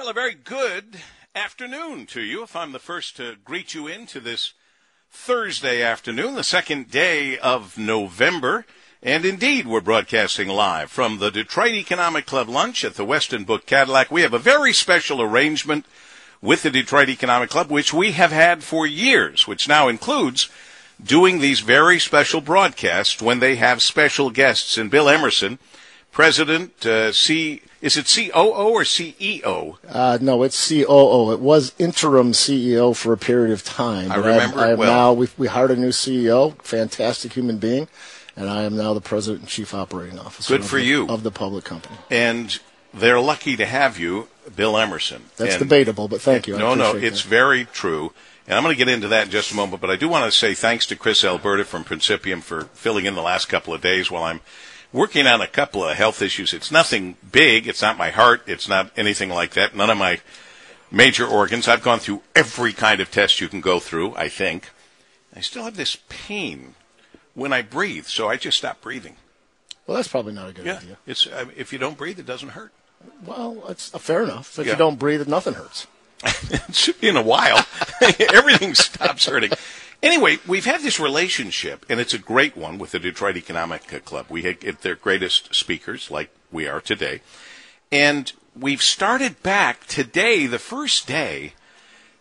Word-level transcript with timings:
Well, 0.00 0.08
a 0.08 0.14
very 0.14 0.32
good 0.32 0.96
afternoon 1.34 2.06
to 2.06 2.22
you. 2.22 2.42
If 2.42 2.56
I'm 2.56 2.72
the 2.72 2.78
first 2.78 3.18
to 3.18 3.36
greet 3.44 3.74
you 3.74 3.86
into 3.86 4.18
this 4.18 4.54
Thursday 5.10 5.82
afternoon, 5.82 6.36
the 6.36 6.42
second 6.42 6.90
day 6.90 7.36
of 7.36 7.76
November. 7.76 8.64
And 9.02 9.26
indeed, 9.26 9.66
we're 9.66 9.82
broadcasting 9.82 10.48
live 10.48 10.90
from 10.90 11.18
the 11.18 11.30
Detroit 11.30 11.72
Economic 11.72 12.24
Club 12.24 12.48
lunch 12.48 12.82
at 12.82 12.94
the 12.94 13.04
Westin 13.04 13.44
Book 13.44 13.66
Cadillac. 13.66 14.10
We 14.10 14.22
have 14.22 14.32
a 14.32 14.38
very 14.38 14.72
special 14.72 15.20
arrangement 15.20 15.84
with 16.40 16.62
the 16.62 16.70
Detroit 16.70 17.10
Economic 17.10 17.50
Club, 17.50 17.70
which 17.70 17.92
we 17.92 18.12
have 18.12 18.32
had 18.32 18.64
for 18.64 18.86
years, 18.86 19.46
which 19.46 19.68
now 19.68 19.88
includes 19.88 20.48
doing 21.04 21.40
these 21.40 21.60
very 21.60 21.98
special 21.98 22.40
broadcasts 22.40 23.20
when 23.20 23.40
they 23.40 23.56
have 23.56 23.82
special 23.82 24.30
guests. 24.30 24.78
And 24.78 24.90
Bill 24.90 25.10
Emerson, 25.10 25.58
President, 26.10 26.86
uh, 26.86 27.12
C, 27.12 27.60
is 27.80 27.96
it 27.96 28.06
COO 28.06 28.32
or 28.58 28.82
CEO? 28.82 29.76
Uh, 29.88 30.18
no, 30.20 30.42
it's 30.42 30.68
COO. 30.68 31.32
It 31.32 31.40
was 31.40 31.72
interim 31.78 32.32
CEO 32.32 32.94
for 32.94 33.12
a 33.12 33.16
period 33.18 33.52
of 33.52 33.64
time. 33.64 34.12
I 34.12 34.16
remember 34.16 34.58
I 34.60 34.72
it 34.72 34.78
well. 34.78 34.92
now, 34.92 35.12
we, 35.12 35.28
we 35.38 35.46
hired 35.46 35.70
a 35.70 35.76
new 35.76 35.88
CEO, 35.90 36.60
fantastic 36.62 37.32
human 37.32 37.58
being, 37.58 37.88
and 38.36 38.48
I 38.50 38.62
am 38.64 38.76
now 38.76 38.92
the 38.94 39.00
president 39.00 39.40
and 39.42 39.48
chief 39.48 39.72
operating 39.74 40.18
officer. 40.18 40.54
Good 40.54 40.60
of 40.60 40.66
for 40.68 40.76
the- 40.76 40.84
you. 40.84 41.06
Of 41.08 41.22
the 41.22 41.30
public 41.30 41.64
company. 41.64 41.96
And 42.10 42.58
they're 42.92 43.20
lucky 43.20 43.56
to 43.56 43.66
have 43.66 43.98
you, 43.98 44.28
Bill 44.54 44.76
Emerson. 44.76 45.24
That's 45.36 45.54
And- 45.54 45.60
debatable, 45.62 46.08
but 46.08 46.20
thank 46.20 46.46
you. 46.46 46.56
I 46.56 46.58
No, 46.58 46.74
no, 46.74 46.96
it's 46.96 47.22
that. 47.22 47.28
very 47.28 47.64
true. 47.66 48.12
And 48.46 48.56
I'm 48.56 48.64
going 48.64 48.74
to 48.74 48.78
get 48.84 48.92
into 48.92 49.06
that 49.08 49.26
in 49.26 49.30
just 49.30 49.52
a 49.52 49.54
moment, 49.54 49.80
but 49.80 49.90
I 49.90 49.96
do 49.96 50.08
want 50.08 50.24
to 50.24 50.36
say 50.36 50.54
thanks 50.54 50.84
to 50.86 50.96
Chris 50.96 51.22
Alberta 51.24 51.64
from 51.64 51.84
Principium 51.84 52.42
for 52.42 52.64
filling 52.74 53.04
in 53.06 53.14
the 53.14 53.22
last 53.22 53.48
couple 53.48 53.72
of 53.72 53.80
days 53.80 54.10
while 54.10 54.24
I'm 54.24 54.40
working 54.92 55.26
on 55.26 55.40
a 55.40 55.46
couple 55.46 55.84
of 55.84 55.96
health 55.96 56.22
issues. 56.22 56.52
It's 56.52 56.70
nothing 56.70 57.16
big. 57.32 57.66
It's 57.68 57.82
not 57.82 57.96
my 57.98 58.10
heart. 58.10 58.42
It's 58.46 58.68
not 58.68 58.90
anything 58.96 59.28
like 59.30 59.52
that. 59.54 59.74
None 59.74 59.90
of 59.90 59.98
my 59.98 60.20
major 60.90 61.26
organs. 61.26 61.68
I've 61.68 61.82
gone 61.82 61.98
through 62.00 62.22
every 62.34 62.72
kind 62.72 63.00
of 63.00 63.10
test 63.10 63.40
you 63.40 63.48
can 63.48 63.60
go 63.60 63.78
through, 63.80 64.14
I 64.16 64.28
think. 64.28 64.70
I 65.34 65.40
still 65.40 65.64
have 65.64 65.76
this 65.76 65.96
pain 66.08 66.74
when 67.34 67.52
I 67.52 67.62
breathe, 67.62 68.06
so 68.06 68.28
I 68.28 68.36
just 68.36 68.58
stop 68.58 68.80
breathing. 68.80 69.16
Well, 69.86 69.96
that's 69.96 70.08
probably 70.08 70.32
not 70.32 70.48
a 70.48 70.52
good 70.52 70.66
Yeah. 70.66 70.76
idea. 70.78 70.96
It's, 71.06 71.26
uh, 71.26 71.46
if 71.56 71.72
you 71.72 71.78
don't 71.78 71.96
breathe, 71.96 72.18
it 72.18 72.26
doesn't 72.26 72.50
hurt. 72.50 72.72
Well, 73.24 73.64
it's 73.68 73.94
uh, 73.94 73.98
fair 73.98 74.22
enough. 74.22 74.58
If 74.58 74.66
Yeah. 74.66 74.72
you 74.72 74.78
don't 74.78 74.98
breathe, 74.98 75.26
nothing 75.28 75.54
hurts. 75.54 75.86
it 76.50 76.74
should 76.74 77.00
be 77.00 77.08
in 77.08 77.16
a 77.16 77.22
while. 77.22 77.64
Everything 78.20 78.74
stops 78.74 79.26
hurting. 79.26 79.52
Anyway, 80.02 80.38
we've 80.46 80.64
had 80.64 80.80
this 80.80 80.98
relationship, 80.98 81.84
and 81.88 82.00
it's 82.00 82.14
a 82.14 82.18
great 82.18 82.56
one 82.56 82.78
with 82.78 82.92
the 82.92 82.98
Detroit 82.98 83.36
Economic 83.36 84.04
Club. 84.04 84.26
We 84.30 84.40
get 84.40 84.80
their 84.80 84.94
greatest 84.94 85.54
speakers, 85.54 86.10
like 86.10 86.30
we 86.50 86.66
are 86.66 86.80
today. 86.80 87.20
And 87.92 88.32
we've 88.58 88.82
started 88.82 89.42
back 89.42 89.86
today, 89.86 90.46
the 90.46 90.58
first 90.58 91.06
day, 91.06 91.52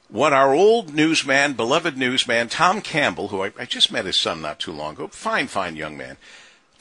what 0.10 0.34
our 0.34 0.54
old 0.54 0.94
newsman, 0.94 1.54
beloved 1.54 1.96
newsman, 1.96 2.50
Tom 2.50 2.82
Campbell, 2.82 3.30
who 3.30 3.44
I, 3.44 3.54
I 3.58 3.66
just 3.66 3.92
met 3.92 4.06
his 4.06 4.18
son 4.18 4.42
not 4.42 4.60
too 4.60 4.74
long 4.74 4.96
ago, 4.96 5.08
fine, 5.08 5.48
fine 5.48 5.76
young 5.76 5.96
man. 5.96 6.18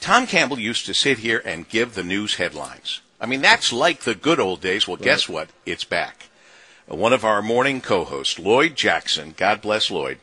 Tom 0.01 0.27
Campbell 0.27 0.59
used 0.59 0.85
to 0.87 0.93
sit 0.93 1.19
here 1.19 1.41
and 1.45 1.69
give 1.69 1.93
the 1.93 2.03
news 2.03 2.35
headlines. 2.35 3.01
I 3.21 3.25
mean, 3.25 3.41
that's 3.41 3.71
like 3.71 4.01
the 4.01 4.15
good 4.15 4.39
old 4.39 4.61
days. 4.61 4.87
Well, 4.87 4.97
guess 4.97 5.29
what? 5.29 5.49
It's 5.65 5.83
back. 5.83 6.29
One 6.87 7.13
of 7.13 7.23
our 7.23 7.41
morning 7.41 7.81
co-hosts, 7.81 8.39
Lloyd 8.39 8.75
Jackson, 8.75 9.35
God 9.37 9.61
bless 9.61 9.91
Lloyd, 9.91 10.17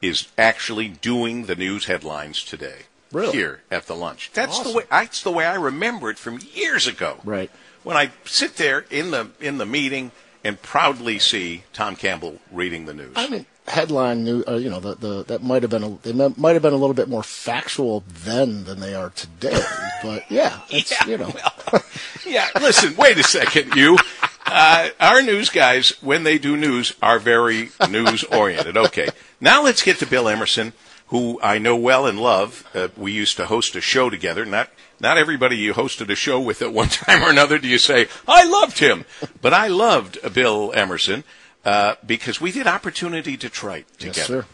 is 0.00 0.28
actually 0.38 0.88
doing 0.88 1.46
the 1.46 1.56
news 1.56 1.86
headlines 1.86 2.44
today. 2.44 2.82
Really? 3.12 3.32
Here 3.32 3.60
at 3.70 3.86
the 3.86 3.96
lunch. 3.96 4.30
That's 4.32 4.60
the 4.60 4.72
way 4.72 4.84
that's 4.88 5.22
the 5.22 5.32
way 5.32 5.44
I 5.44 5.56
remember 5.56 6.10
it 6.10 6.18
from 6.18 6.38
years 6.54 6.86
ago. 6.86 7.18
Right. 7.24 7.50
When 7.82 7.96
I 7.96 8.10
sit 8.24 8.56
there 8.56 8.84
in 8.90 9.10
the 9.10 9.30
in 9.40 9.58
the 9.58 9.66
meeting 9.66 10.12
and 10.44 10.60
proudly 10.62 11.18
see 11.18 11.64
Tom 11.72 11.96
Campbell 11.96 12.38
reading 12.50 12.86
the 12.86 12.94
news. 12.94 13.12
I 13.16 13.28
mean, 13.28 13.46
headline 13.66 14.24
news. 14.24 14.44
Uh, 14.46 14.54
you 14.56 14.70
know, 14.70 14.80
the, 14.80 14.94
the 14.94 15.24
that 15.24 15.42
might 15.42 15.62
have 15.62 15.70
been 15.70 15.82
a, 15.82 15.90
they 16.02 16.12
might 16.12 16.38
might 16.38 16.52
have 16.52 16.62
been 16.62 16.72
a 16.72 16.76
little 16.76 16.94
bit 16.94 17.08
more 17.08 17.22
factual 17.22 18.04
then 18.08 18.64
than 18.64 18.80
they 18.80 18.94
are 18.94 19.10
today. 19.10 19.60
but 20.02 20.30
yeah, 20.30 20.60
it's 20.70 20.90
Yeah, 20.90 21.06
you 21.06 21.18
know, 21.18 21.32
well, 21.72 21.82
yeah. 22.26 22.48
Listen, 22.60 22.96
wait 22.96 23.18
a 23.18 23.24
second, 23.24 23.74
you. 23.74 23.98
Uh, 24.46 24.88
our 24.98 25.22
news 25.22 25.48
guys, 25.48 25.90
when 26.02 26.24
they 26.24 26.38
do 26.38 26.56
news, 26.56 26.94
are 27.00 27.18
very 27.18 27.70
news 27.88 28.24
oriented. 28.24 28.76
Okay, 28.76 29.08
now 29.40 29.62
let's 29.64 29.82
get 29.82 29.98
to 29.98 30.06
Bill 30.06 30.28
Emerson, 30.28 30.72
who 31.08 31.40
I 31.42 31.58
know 31.58 31.76
well 31.76 32.06
and 32.06 32.18
love. 32.20 32.66
Uh, 32.74 32.88
we 32.96 33.12
used 33.12 33.36
to 33.38 33.46
host 33.46 33.74
a 33.76 33.80
show 33.80 34.10
together. 34.10 34.44
Not 34.44 34.68
not 35.00 35.18
everybody 35.18 35.56
you 35.56 35.72
hosted 35.74 36.10
a 36.10 36.14
show 36.14 36.40
with 36.40 36.62
at 36.62 36.72
one 36.80 36.88
time 36.88 37.22
or 37.22 37.30
another 37.30 37.58
do 37.58 37.68
you 37.68 37.78
say 37.78 38.06
I 38.28 38.44
loved 38.44 38.78
him, 38.78 39.04
but 39.40 39.52
I 39.54 39.68
loved 39.68 40.18
uh, 40.22 40.28
Bill 40.28 40.72
Emerson 40.74 41.24
uh, 41.64 41.94
because 42.06 42.40
we 42.40 42.52
did 42.52 42.66
Opportunity 42.66 43.36
Detroit 43.36 43.84
Yes, 43.98 44.14
together. 44.14 44.42
sir. 44.42 44.46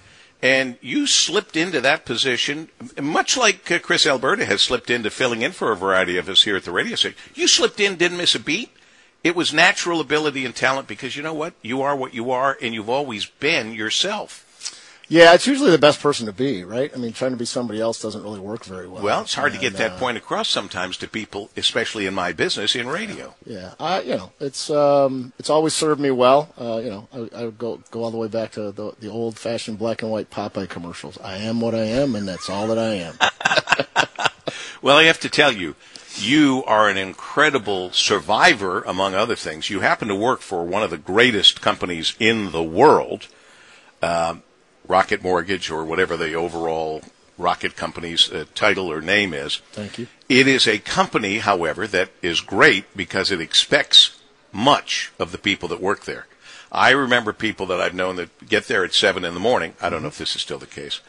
And 0.43 0.77
you 0.83 1.07
slipped 1.07 1.57
into 1.57 1.81
that 1.81 2.05
position, 2.05 2.69
much 3.01 3.39
like 3.39 3.71
uh, 3.71 3.79
Chris 3.79 4.07
Alberta 4.07 4.45
has 4.45 4.61
slipped 4.61 4.91
into 4.91 5.09
filling 5.11 5.41
in 5.43 5.53
for 5.53 5.73
a 5.73 5.77
variety 5.77 6.19
of 6.19 6.29
us 6.29 6.45
here 6.45 6.57
at 6.57 6.65
the 6.65 6.71
radio 6.73 6.95
station. 6.95 7.17
You 7.35 7.49
slipped 7.49 7.81
in, 7.81 7.97
didn't 7.97 8.19
miss 8.19 8.35
a 8.35 8.39
beat. 8.41 8.71
It 9.25 9.35
was 9.35 9.53
natural 9.55 9.99
ability 10.01 10.45
and 10.45 10.55
talent 10.55 10.89
because 10.89 11.17
you 11.17 11.23
know 11.23 11.33
what? 11.35 11.55
You 11.63 11.81
are 11.83 11.97
what 11.97 12.13
you 12.15 12.31
are, 12.31 12.57
and 12.61 12.75
you've 12.75 12.91
always 12.91 13.25
been 13.27 13.73
yourself. 13.73 14.46
Yeah, 15.09 15.35
it's 15.35 15.47
usually 15.47 15.71
the 15.71 15.79
best 15.79 16.01
person 16.01 16.27
to 16.27 16.33
be, 16.33 16.65
right? 16.65 16.91
I 16.95 16.99
mean, 16.99 17.13
trying 17.13 17.33
to 17.33 17.37
be 17.37 17.45
somebody 17.45 17.81
else 17.81 18.01
doesn't 18.01 18.23
really 18.23 18.41
work 18.41 18.65
very 18.65 18.89
well. 18.89 19.03
Well, 19.03 19.21
it's 19.23 19.35
hard 19.35 19.53
to 19.53 19.59
get 19.59 19.75
that 19.75 19.93
uh, 19.93 19.99
point 19.99 20.17
across 20.17 20.49
sometimes 20.49 20.97
to 20.99 21.09
people, 21.09 21.51
especially 21.57 22.07
in 22.07 22.15
my 22.15 22.33
business 22.33 22.75
in 22.75 22.89
radio. 22.89 23.35
Yeah, 23.45 23.75
I, 23.79 24.03
you 24.03 24.17
know, 24.17 24.33
it's 24.41 24.71
um, 24.71 25.33
it's 25.39 25.51
always 25.51 25.75
served 25.75 26.01
me 26.01 26.11
well. 26.11 26.53
Uh, 26.59 26.81
you 26.83 26.91
know, 26.91 27.09
I, 27.13 27.41
I 27.41 27.45
would 27.47 27.59
go 27.59 27.81
go 27.91 28.05
all 28.05 28.11
the 28.11 28.19
way 28.19 28.29
back 28.29 28.53
to 28.53 28.73
the, 28.73 28.93
the 28.99 29.09
old 29.09 29.39
fashioned 29.39 29.79
black 29.79 30.03
and 30.03 30.11
white 30.11 30.31
Popeye 30.31 30.69
commercials. 30.69 31.19
I 31.19 31.37
am 31.39 31.61
what 31.61 31.75
I 31.75 31.85
am, 31.85 32.15
and 32.15 32.27
that's 32.27 32.51
all 32.51 32.67
that 32.69 32.79
I 32.79 32.95
am. 32.95 33.15
Well, 34.87 34.99
I 34.99 35.05
have 35.05 35.19
to 35.21 35.29
tell 35.29 35.51
you, 35.51 35.75
you 36.17 36.63
are 36.65 36.89
an 36.89 36.97
incredible 36.97 37.91
survivor, 37.91 38.83
among 38.83 39.15
other 39.15 39.35
things. 39.35 39.69
You 39.69 39.81
happen 39.81 40.07
to 40.07 40.15
work 40.15 40.41
for 40.41 40.65
one 40.65 40.85
of 40.85 40.91
the 40.91 40.97
greatest 40.97 41.61
companies 41.61 42.15
in 42.21 42.53
the 42.53 42.63
world, 42.63 43.27
um, 44.01 44.45
Rocket 44.89 45.23
Mortgage, 45.23 45.71
or 45.71 45.85
whatever 45.85 46.17
the 46.17 46.35
overall 46.35 47.03
Rocket 47.39 47.77
Company's 47.77 48.31
uh, 48.33 48.45
title 48.55 48.91
or 48.91 49.01
name 49.01 49.35
is. 49.35 49.57
Thank 49.73 49.99
you. 49.99 50.07
It 50.29 50.47
is 50.49 50.67
a 50.67 50.79
company, 50.79 51.39
however, 51.39 51.87
that 51.89 52.11
is 52.23 52.41
great 52.41 52.85
because 52.97 53.31
it 53.31 53.41
expects 53.41 54.19
much 54.53 55.13
of 55.19 55.33
the 55.33 55.39
people 55.39 55.69
that 55.69 55.81
work 55.81 56.05
there. 56.05 56.27
I 56.73 56.91
remember 56.91 57.33
people 57.33 57.67
that 57.67 57.81
I've 57.81 57.95
known 57.95 58.17
that 58.17 58.49
get 58.49 58.65
there 58.69 58.85
at 58.85 58.93
seven 58.95 59.25
in 59.25 59.35
the 59.35 59.41
morning. 59.41 59.75
I 59.81 59.89
don't 59.91 60.03
know 60.03 60.09
if 60.09 60.19
this 60.19 60.35
is 60.35 60.43
still 60.43 60.59
the 60.59 60.67
case. 60.67 61.01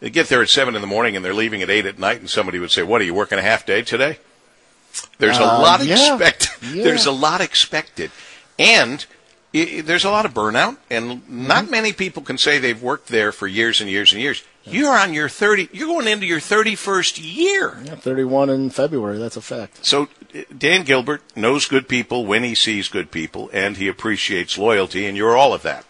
They 0.00 0.10
get 0.10 0.28
there 0.28 0.42
at 0.42 0.48
seven 0.48 0.74
in 0.74 0.80
the 0.82 0.86
morning 0.86 1.16
and 1.16 1.24
they're 1.24 1.32
leaving 1.34 1.62
at 1.62 1.70
eight 1.70 1.86
at 1.86 1.98
night, 1.98 2.18
and 2.20 2.28
somebody 2.28 2.58
would 2.58 2.70
say, 2.70 2.82
"What 2.82 3.00
are 3.00 3.04
you 3.04 3.14
working 3.14 3.38
a 3.38 3.42
half 3.42 3.64
day 3.64 3.80
today?" 3.82 4.18
There's 5.18 5.38
a 5.38 5.42
Uh, 5.44 5.60
lot 5.60 5.84
yeah. 5.84 5.94
expected. 5.94 6.50
Yeah. 6.74 6.84
There's 6.84 7.06
a 7.06 7.12
lot 7.12 7.40
expected, 7.40 8.10
and 8.58 9.04
there's 9.64 10.04
a 10.04 10.10
lot 10.10 10.26
of 10.26 10.34
burnout. 10.34 10.76
And 10.90 11.22
Mm-hmm. 11.22 11.46
not 11.46 11.70
many 11.70 11.92
people 11.92 12.22
can 12.22 12.38
say 12.38 12.58
they've 12.58 12.82
worked 12.82 13.08
there 13.08 13.32
for 13.32 13.46
years 13.46 13.80
and 13.80 13.90
years 13.90 14.12
and 14.12 14.20
years. 14.20 14.42
You're 14.64 14.96
on 14.98 15.14
your 15.14 15.28
thirty. 15.28 15.68
You're 15.72 15.86
going 15.86 16.08
into 16.08 16.26
your 16.26 16.40
thirty-first 16.40 17.20
year. 17.20 17.78
Yeah, 17.84 17.94
31 17.94 18.50
in 18.50 18.70
February. 18.70 19.16
That's 19.18 19.36
a 19.36 19.40
fact. 19.40 19.84
So 19.86 20.08
uh, 20.34 20.42
Dan 20.56 20.82
Gilbert 20.82 21.22
knows 21.36 21.66
good 21.66 21.86
people 21.88 22.26
when 22.26 22.42
he 22.42 22.54
sees 22.56 22.88
good 22.88 23.12
people, 23.12 23.48
and 23.52 23.76
he 23.76 23.86
appreciates 23.86 24.58
loyalty, 24.58 25.06
and 25.06 25.16
you're 25.16 25.36
all 25.36 25.54
of 25.54 25.62
that. 25.62 25.84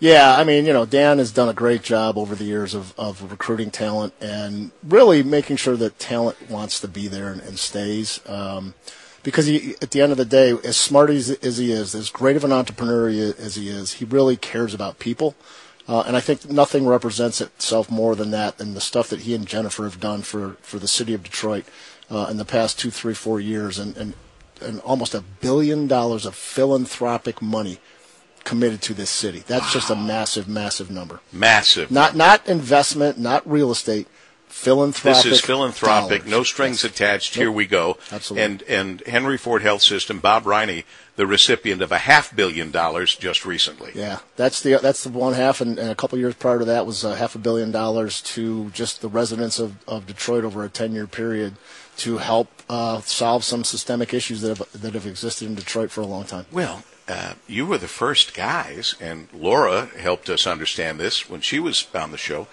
Yeah, 0.00 0.34
I 0.36 0.42
mean, 0.44 0.64
you 0.66 0.72
know, 0.72 0.84
Dan 0.86 1.18
has 1.18 1.32
done 1.32 1.48
a 1.48 1.54
great 1.54 1.82
job 1.82 2.18
over 2.18 2.34
the 2.34 2.44
years 2.44 2.74
of, 2.74 2.98
of 2.98 3.30
recruiting 3.30 3.70
talent 3.70 4.12
and 4.20 4.70
really 4.82 5.22
making 5.22 5.56
sure 5.56 5.76
that 5.76 5.98
talent 5.98 6.50
wants 6.50 6.80
to 6.80 6.88
be 6.88 7.08
there 7.08 7.28
and, 7.28 7.40
and 7.42 7.58
stays. 7.58 8.20
Um, 8.26 8.74
because 9.24 9.46
he, 9.46 9.74
at 9.82 9.90
the 9.90 10.00
end 10.00 10.12
of 10.12 10.18
the 10.18 10.24
day, 10.24 10.56
as 10.62 10.76
smart 10.76 11.10
as, 11.10 11.30
as 11.30 11.56
he 11.56 11.72
is, 11.72 11.94
as 11.94 12.10
great 12.10 12.36
of 12.36 12.44
an 12.44 12.52
entrepreneur 12.52 13.08
he 13.08 13.20
as 13.20 13.56
he 13.56 13.68
is, 13.68 13.94
he 13.94 14.04
really 14.04 14.36
cares 14.36 14.72
about 14.72 15.00
people. 15.00 15.34
Uh, 15.88 16.04
and 16.06 16.16
I 16.16 16.20
think 16.20 16.48
nothing 16.48 16.86
represents 16.86 17.40
itself 17.40 17.90
more 17.90 18.14
than 18.14 18.30
that, 18.30 18.58
than 18.58 18.74
the 18.74 18.80
stuff 18.80 19.08
that 19.08 19.22
he 19.22 19.34
and 19.34 19.46
Jennifer 19.46 19.84
have 19.84 20.00
done 20.00 20.22
for, 20.22 20.56
for 20.62 20.78
the 20.78 20.88
city 20.88 21.12
of 21.12 21.22
Detroit 21.22 21.64
uh, 22.10 22.28
in 22.30 22.36
the 22.36 22.44
past 22.44 22.78
two, 22.78 22.90
three, 22.90 23.12
four 23.12 23.40
years, 23.40 23.78
and, 23.78 23.96
and, 23.96 24.14
and 24.62 24.80
almost 24.80 25.14
a 25.14 25.24
billion 25.40 25.86
dollars 25.86 26.24
of 26.24 26.34
philanthropic 26.34 27.42
money 27.42 27.80
committed 28.44 28.80
to 28.82 28.94
this 28.94 29.10
city. 29.10 29.42
That's 29.46 29.72
just 29.72 29.90
a 29.90 29.96
massive, 29.96 30.48
massive 30.48 30.90
number. 30.90 31.20
Massive. 31.32 31.90
Not 31.90 32.14
not 32.14 32.46
investment, 32.46 33.18
not 33.18 33.50
real 33.50 33.70
estate. 33.70 34.06
Philanthropic. 34.54 35.24
This 35.24 35.32
is 35.32 35.40
philanthropic, 35.40 36.20
dollars. 36.20 36.30
no 36.30 36.42
strings 36.44 36.84
Yes. 36.84 36.92
attached. 36.92 37.36
Nope. 37.36 37.40
Here 37.42 37.52
we 37.52 37.66
go. 37.66 37.98
Absolutely. 38.12 38.44
And 38.44 38.62
and 38.62 39.00
Henry 39.06 39.36
Ford 39.36 39.62
Health 39.62 39.82
System, 39.82 40.20
Bob 40.20 40.46
Riney, 40.46 40.84
the 41.16 41.26
recipient 41.26 41.82
of 41.82 41.90
a 41.90 41.98
half 41.98 42.34
billion 42.34 42.70
dollars 42.70 43.16
just 43.16 43.44
recently. 43.44 43.90
Yeah, 43.94 44.20
that's 44.36 44.62
the 44.62 44.78
that's 44.80 45.02
the 45.02 45.10
one 45.10 45.34
half, 45.34 45.60
and, 45.60 45.78
and 45.78 45.90
a 45.90 45.94
couple 45.96 46.18
years 46.18 46.34
prior 46.34 46.60
to 46.60 46.64
that 46.66 46.86
was 46.86 47.04
uh, 47.04 47.14
half 47.14 47.34
a 47.34 47.38
billion 47.38 47.72
dollars 47.72 48.22
to 48.22 48.70
just 48.70 49.02
the 49.02 49.08
residents 49.08 49.58
of, 49.58 49.74
of 49.88 50.06
Detroit 50.06 50.44
over 50.44 50.64
a 50.64 50.68
ten 50.68 50.92
year 50.92 51.06
period 51.08 51.56
to 51.98 52.18
help 52.18 52.48
uh, 52.70 53.00
solve 53.00 53.42
some 53.44 53.64
systemic 53.64 54.14
issues 54.14 54.40
that 54.42 54.56
have 54.56 54.80
that 54.82 54.94
have 54.94 55.06
existed 55.06 55.48
in 55.48 55.56
Detroit 55.56 55.90
for 55.90 56.00
a 56.00 56.06
long 56.06 56.24
time. 56.24 56.46
Well, 56.52 56.84
uh, 57.08 57.34
you 57.48 57.66
were 57.66 57.78
the 57.78 57.88
first 57.88 58.34
guys, 58.34 58.94
and 59.00 59.28
Laura 59.34 59.86
helped 59.98 60.30
us 60.30 60.46
understand 60.46 60.98
this 61.00 61.28
when 61.28 61.40
she 61.40 61.58
was 61.58 61.86
on 61.92 62.12
the 62.12 62.18
show. 62.18 62.46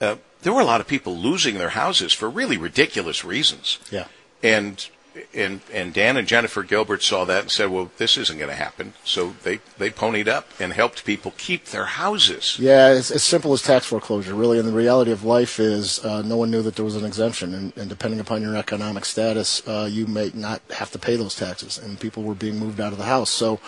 Uh, 0.00 0.16
there 0.46 0.54
were 0.54 0.60
a 0.60 0.64
lot 0.64 0.80
of 0.80 0.86
people 0.86 1.18
losing 1.18 1.58
their 1.58 1.70
houses 1.70 2.12
for 2.12 2.30
really 2.30 2.56
ridiculous 2.56 3.24
reasons. 3.24 3.80
Yeah. 3.90 4.06
And 4.44 4.88
and 5.34 5.60
and 5.72 5.92
Dan 5.92 6.16
and 6.16 6.28
Jennifer 6.28 6.62
Gilbert 6.62 7.02
saw 7.02 7.24
that 7.24 7.40
and 7.40 7.50
said, 7.50 7.72
"Well, 7.72 7.90
this 7.96 8.16
isn't 8.16 8.38
going 8.38 8.50
to 8.50 8.54
happen." 8.54 8.92
So 9.02 9.34
they 9.42 9.58
they 9.76 9.90
ponied 9.90 10.28
up 10.28 10.46
and 10.60 10.72
helped 10.72 11.04
people 11.04 11.34
keep 11.36 11.64
their 11.64 11.86
houses. 11.86 12.58
Yeah, 12.60 12.92
it's 12.92 13.10
as 13.10 13.24
simple 13.24 13.54
as 13.54 13.62
tax 13.62 13.86
foreclosure, 13.86 14.36
really. 14.36 14.60
And 14.60 14.68
the 14.68 14.72
reality 14.72 15.10
of 15.10 15.24
life 15.24 15.58
is, 15.58 16.04
uh, 16.04 16.22
no 16.22 16.36
one 16.36 16.52
knew 16.52 16.62
that 16.62 16.76
there 16.76 16.84
was 16.84 16.94
an 16.94 17.04
exemption, 17.04 17.52
and, 17.52 17.76
and 17.76 17.88
depending 17.88 18.20
upon 18.20 18.40
your 18.40 18.56
economic 18.56 19.04
status, 19.04 19.66
uh, 19.66 19.88
you 19.90 20.06
may 20.06 20.30
not 20.32 20.62
have 20.70 20.92
to 20.92 20.98
pay 21.00 21.16
those 21.16 21.34
taxes. 21.34 21.76
And 21.76 21.98
people 21.98 22.22
were 22.22 22.36
being 22.36 22.56
moved 22.56 22.80
out 22.80 22.92
of 22.92 22.98
the 22.98 23.04
house, 23.06 23.30
so. 23.30 23.58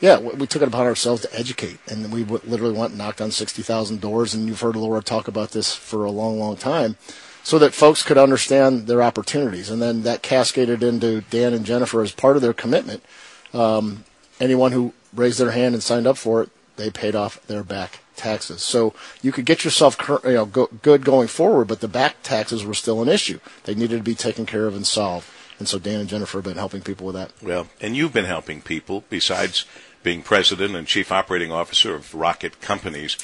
Yeah, 0.00 0.18
we 0.18 0.46
took 0.46 0.62
it 0.62 0.68
upon 0.68 0.86
ourselves 0.86 1.22
to 1.22 1.34
educate, 1.34 1.78
and 1.88 2.12
we 2.12 2.24
literally 2.24 2.76
went 2.76 2.90
and 2.90 2.98
knocked 2.98 3.22
on 3.22 3.30
60,000 3.30 4.00
doors, 4.00 4.34
and 4.34 4.46
you've 4.46 4.60
heard 4.60 4.76
Laura 4.76 5.02
talk 5.02 5.26
about 5.26 5.52
this 5.52 5.74
for 5.74 6.04
a 6.04 6.10
long, 6.10 6.38
long 6.38 6.56
time 6.56 6.96
so 7.42 7.60
that 7.60 7.72
folks 7.72 8.02
could 8.02 8.18
understand 8.18 8.88
their 8.88 9.00
opportunities. 9.00 9.70
And 9.70 9.80
then 9.80 10.02
that 10.02 10.20
cascaded 10.20 10.82
into 10.82 11.20
Dan 11.30 11.54
and 11.54 11.64
Jennifer 11.64 12.02
as 12.02 12.10
part 12.10 12.34
of 12.34 12.42
their 12.42 12.52
commitment. 12.52 13.04
Um, 13.54 14.04
anyone 14.40 14.72
who 14.72 14.92
raised 15.14 15.38
their 15.38 15.52
hand 15.52 15.74
and 15.74 15.82
signed 15.82 16.08
up 16.08 16.18
for 16.18 16.42
it, 16.42 16.50
they 16.74 16.90
paid 16.90 17.14
off 17.14 17.40
their 17.46 17.62
back 17.62 18.00
taxes. 18.16 18.62
So 18.62 18.94
you 19.22 19.30
could 19.30 19.44
get 19.44 19.64
yourself 19.64 19.96
you 20.24 20.32
know, 20.32 20.46
go, 20.46 20.68
good 20.82 21.04
going 21.04 21.28
forward, 21.28 21.68
but 21.68 21.80
the 21.80 21.86
back 21.86 22.16
taxes 22.24 22.64
were 22.64 22.74
still 22.74 23.00
an 23.00 23.08
issue. 23.08 23.38
They 23.62 23.76
needed 23.76 23.98
to 23.98 24.02
be 24.02 24.16
taken 24.16 24.44
care 24.44 24.66
of 24.66 24.74
and 24.74 24.86
solved. 24.86 25.28
And 25.58 25.68
so 25.68 25.78
Dan 25.78 26.00
and 26.00 26.08
Jennifer 26.08 26.38
have 26.38 26.44
been 26.44 26.56
helping 26.56 26.82
people 26.82 27.06
with 27.06 27.14
that. 27.14 27.32
Well, 27.42 27.68
and 27.80 27.96
you've 27.96 28.12
been 28.12 28.26
helping 28.26 28.60
people 28.60 29.04
besides 29.08 29.64
being 30.02 30.22
president 30.22 30.76
and 30.76 30.86
chief 30.86 31.10
operating 31.10 31.50
officer 31.50 31.94
of 31.94 32.14
Rocket 32.14 32.60
Companies. 32.60 33.16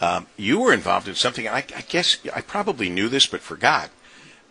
Um, 0.00 0.26
you 0.36 0.60
were 0.60 0.72
involved 0.72 1.08
in 1.08 1.14
something. 1.14 1.46
I, 1.46 1.58
I, 1.76 1.82
guess 1.88 2.16
I 2.34 2.40
probably 2.40 2.88
knew 2.88 3.08
this, 3.08 3.26
but 3.26 3.40
forgot 3.40 3.90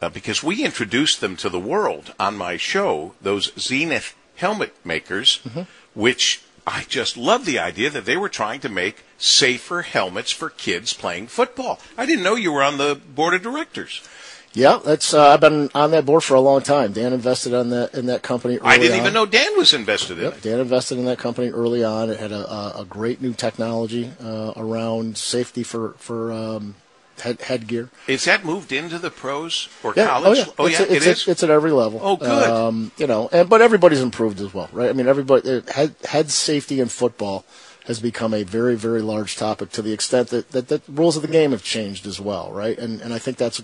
uh, 0.02 0.10
because 0.10 0.44
we 0.44 0.64
introduced 0.64 1.22
them 1.22 1.36
to 1.38 1.50
the 1.50 1.60
world 1.60 2.14
on 2.20 2.38
my 2.38 2.58
show. 2.58 3.16
Those 3.22 3.52
Xenith 3.52 4.14
helmet 4.36 4.76
makers, 4.86 5.40
mm-hmm. 5.44 5.62
which 5.94 6.44
I 6.68 6.86
just 6.88 7.18
love 7.18 7.46
the 7.46 7.60
idea 7.60 7.90
that 7.90 8.06
they 8.06 8.18
were 8.18 8.30
trying 8.30 8.60
to 8.62 8.70
make 8.70 9.04
safer 9.18 9.82
helmets 9.82 10.32
for 10.32 10.50
kids 10.50 10.94
playing 10.94 11.28
football. 11.28 11.80
I 11.98 12.06
didn't 12.06 12.24
know 12.24 12.36
you 12.36 12.52
were 12.52 12.64
on 12.64 12.78
the 12.78 12.96
board 12.96 13.34
of 13.34 13.42
directors. 13.42 14.08
Yeah, 14.54 14.80
that's 14.84 15.14
uh, 15.14 15.30
I've 15.30 15.42
been 15.42 15.70
on 15.76 15.92
that 15.92 16.06
board 16.06 16.24
for 16.24 16.34
a 16.34 16.40
long 16.40 16.62
time. 16.62 16.92
Dan 16.92 17.14
invested 17.14 17.54
on 17.54 17.70
that 17.70 17.94
in 17.94 18.08
that 18.08 18.24
company. 18.24 18.60
I 18.62 18.78
didn't 18.78 18.94
on. 18.94 19.00
even 19.00 19.14
know 19.14 19.26
Dan 19.26 19.56
was 19.58 19.74
invested 19.74 20.18
in 20.18 20.26
yep, 20.26 20.38
it. 20.38 20.42
Dan 20.42 20.60
invested 20.60 20.98
in 20.98 21.06
that 21.06 21.20
company 21.20 21.50
early 21.50 21.84
on. 21.84 22.10
It 22.10 22.20
had 22.20 22.32
a, 22.32 22.52
a, 22.52 22.82
a 22.82 22.86
great 22.86 23.22
new 23.22 23.34
technology 23.34 24.12
uh, 24.20 24.54
around 24.58 25.18
safety 25.18 25.62
for 25.62 25.92
for 25.98 26.32
um, 26.32 26.76
head, 27.22 27.42
headgear. 27.42 27.90
Is 28.08 28.26
that 28.26 28.44
moved 28.44 28.72
into 28.72 28.98
the 28.98 29.12
pros 29.12 29.70
or 29.84 29.94
yeah. 29.96 30.08
college? 30.08 30.40
Oh 30.40 30.42
yeah, 30.42 30.54
oh, 30.58 30.66
it's, 30.66 30.80
yeah 30.80 30.86
it's, 30.86 31.06
it 31.06 31.10
is. 31.10 31.28
It's 31.28 31.44
at 31.44 31.50
every 31.50 31.72
level. 31.72 32.00
Oh, 32.02 32.18
good. 32.18 32.50
Um, 32.50 32.92
you 32.98 33.08
know, 33.08 33.30
and 33.32 33.50
but 33.50 33.62
everybody's 33.62 34.02
improved 34.02 34.42
as 34.42 34.54
well, 34.54 34.70
right? 34.72 34.90
I 34.90 34.94
mean, 34.94 35.08
everybody 35.08 35.62
head, 35.72 35.96
head 36.06 36.32
safety 36.32 36.80
in 36.80 36.88
football 36.88 37.46
has 37.86 38.00
become 38.00 38.34
a 38.34 38.44
very, 38.44 38.76
very 38.76 39.02
large 39.02 39.36
topic 39.36 39.72
to 39.72 39.82
the 39.82 39.94
extent 39.94 40.30
that, 40.30 40.52
that 40.52 40.68
the 40.68 40.82
rules 40.88 41.16
of 41.16 41.24
the 41.24 41.28
game 41.28 41.52
have 41.52 41.64
changed 41.64 42.06
as 42.06 42.20
well, 42.20 42.52
right? 42.52 42.78
And 42.78 43.02
and 43.02 43.14
I 43.14 43.20
think 43.20 43.38
that's 43.38 43.62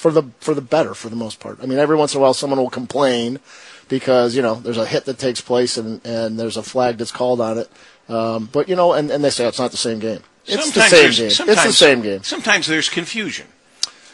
for 0.00 0.10
the 0.10 0.22
for 0.40 0.54
the 0.54 0.62
better 0.62 0.94
for 0.94 1.10
the 1.10 1.16
most 1.16 1.40
part. 1.40 1.58
I 1.62 1.66
mean, 1.66 1.78
every 1.78 1.94
once 1.94 2.14
in 2.14 2.20
a 2.20 2.22
while 2.22 2.32
someone 2.32 2.58
will 2.58 2.70
complain 2.70 3.38
because 3.88 4.34
you 4.34 4.40
know 4.40 4.54
there's 4.54 4.78
a 4.78 4.86
hit 4.86 5.04
that 5.04 5.18
takes 5.18 5.42
place 5.42 5.76
and 5.76 6.00
and 6.06 6.40
there's 6.40 6.56
a 6.56 6.62
flag 6.62 6.96
that's 6.96 7.12
called 7.12 7.38
on 7.38 7.58
it. 7.58 7.70
Um, 8.08 8.48
but 8.50 8.66
you 8.66 8.76
know, 8.76 8.94
and, 8.94 9.10
and 9.10 9.22
they 9.22 9.28
say 9.28 9.46
it's 9.46 9.58
not 9.58 9.72
the 9.72 9.76
same 9.76 9.98
game. 9.98 10.20
It's 10.46 10.64
sometimes 10.64 10.90
the 10.90 10.96
same 10.96 11.10
game. 11.12 11.50
It's 11.50 11.64
the 11.64 11.72
same 11.72 12.00
game. 12.00 12.22
Sometimes 12.22 12.66
there's 12.66 12.88
confusion. 12.88 13.46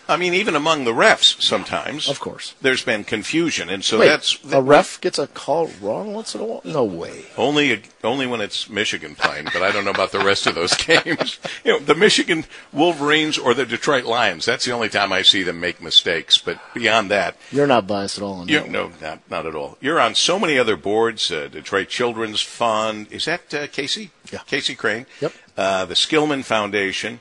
I 0.08 0.16
mean, 0.16 0.34
even 0.34 0.54
among 0.54 0.84
the 0.84 0.92
refs, 0.92 1.40
sometimes, 1.42 2.08
of 2.08 2.20
course, 2.20 2.54
there's 2.60 2.84
been 2.84 3.02
confusion, 3.04 3.68
and 3.68 3.84
so 3.84 3.98
Wait, 3.98 4.06
that's 4.06 4.38
a 4.52 4.62
ref 4.62 5.00
gets 5.00 5.18
a 5.18 5.26
call 5.26 5.70
wrong 5.80 6.12
once 6.12 6.34
in 6.34 6.40
a 6.40 6.44
while. 6.44 6.60
No 6.64 6.84
way. 6.84 7.24
Only 7.36 7.82
only 8.04 8.26
when 8.26 8.40
it's 8.40 8.70
Michigan 8.70 9.14
playing, 9.16 9.46
but 9.52 9.62
I 9.62 9.72
don't 9.72 9.84
know 9.84 9.90
about 9.90 10.12
the 10.12 10.20
rest 10.20 10.46
of 10.46 10.54
those 10.54 10.74
games. 10.76 11.38
You 11.64 11.72
know, 11.72 11.78
the 11.80 11.94
Michigan 11.94 12.44
Wolverines 12.72 13.36
or 13.36 13.52
the 13.52 13.66
Detroit 13.66 14.04
Lions. 14.04 14.44
That's 14.44 14.64
the 14.64 14.72
only 14.72 14.88
time 14.88 15.12
I 15.12 15.22
see 15.22 15.42
them 15.42 15.58
make 15.58 15.82
mistakes. 15.82 16.38
But 16.38 16.60
beyond 16.72 17.10
that, 17.10 17.36
you're 17.50 17.66
not 17.66 17.86
biased 17.86 18.18
at 18.18 18.22
all. 18.22 18.40
On 18.40 18.48
you. 18.48 18.66
No, 18.68 18.92
not 19.00 19.20
not 19.28 19.46
at 19.46 19.54
all. 19.54 19.76
You're 19.80 20.00
on 20.00 20.14
so 20.14 20.38
many 20.38 20.58
other 20.58 20.76
boards. 20.76 21.30
Uh, 21.32 21.48
Detroit 21.48 21.88
Children's 21.88 22.40
Fund. 22.40 23.08
Is 23.10 23.24
that 23.24 23.52
uh, 23.52 23.66
Casey? 23.66 24.10
Yeah. 24.32 24.40
Casey 24.46 24.74
Crane. 24.74 25.06
Yep. 25.20 25.32
Uh, 25.56 25.84
the 25.84 25.94
Skillman 25.94 26.44
Foundation. 26.44 27.20